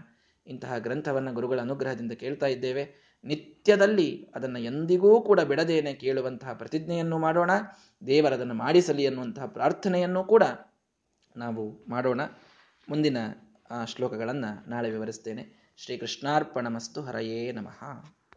ಇಂತಹ 0.46 0.78
ಗ್ರಂಥವನ್ನ 0.78 1.32
ಗುರುಗಳ 1.32 1.60
ಅನುಗ್ರಹದಿಂದ 1.60 2.12
ಕೇಳ್ತಾ 2.12 2.46
ಇದ್ದೇವೆ. 2.46 3.12
ನಿತ್ಯದಲ್ಲಿ 3.24 4.30
ಅದನ್ನು 4.34 4.58
ಎಂದಿಗೂ 4.58 5.20
ಕೂಡ 5.20 5.40
ಬಿಡದೇನೆ 5.40 5.94
ಕೇಳುವಂತಹ 5.94 6.52
ಪ್ರತಿಜ್ಞೆಯನ್ನು 6.52 7.18
ಮಾಡೋಣ. 7.18 7.50
ದೇವರದನ್ನು 8.06 8.54
ಮಾಡಿಸಲಿ 8.54 9.06
ಅನ್ನುವಂತಹ 9.06 9.46
ಪ್ರಾರ್ಥನೆಯನ್ನು 9.46 10.24
ಕೂಡ 10.24 10.42
ನಾವು 11.36 11.84
ಮಾಡೋಣ. 11.88 12.20
ಮುಂದಿನ 12.88 13.16
ಶ್ಲೋಕಗಳನ್ನು 13.86 14.70
ನಾಳೆ 14.70 14.90
ವಿವರಿಸ್ತೇನೆ. 14.90 15.74
ಶ್ರೀಕೃಷ್ಣಾರ್ಪಣಮಸ್ತು 15.76 17.02
ಹರಯೇ 17.02 17.52
ನಮಃ. 17.52 17.84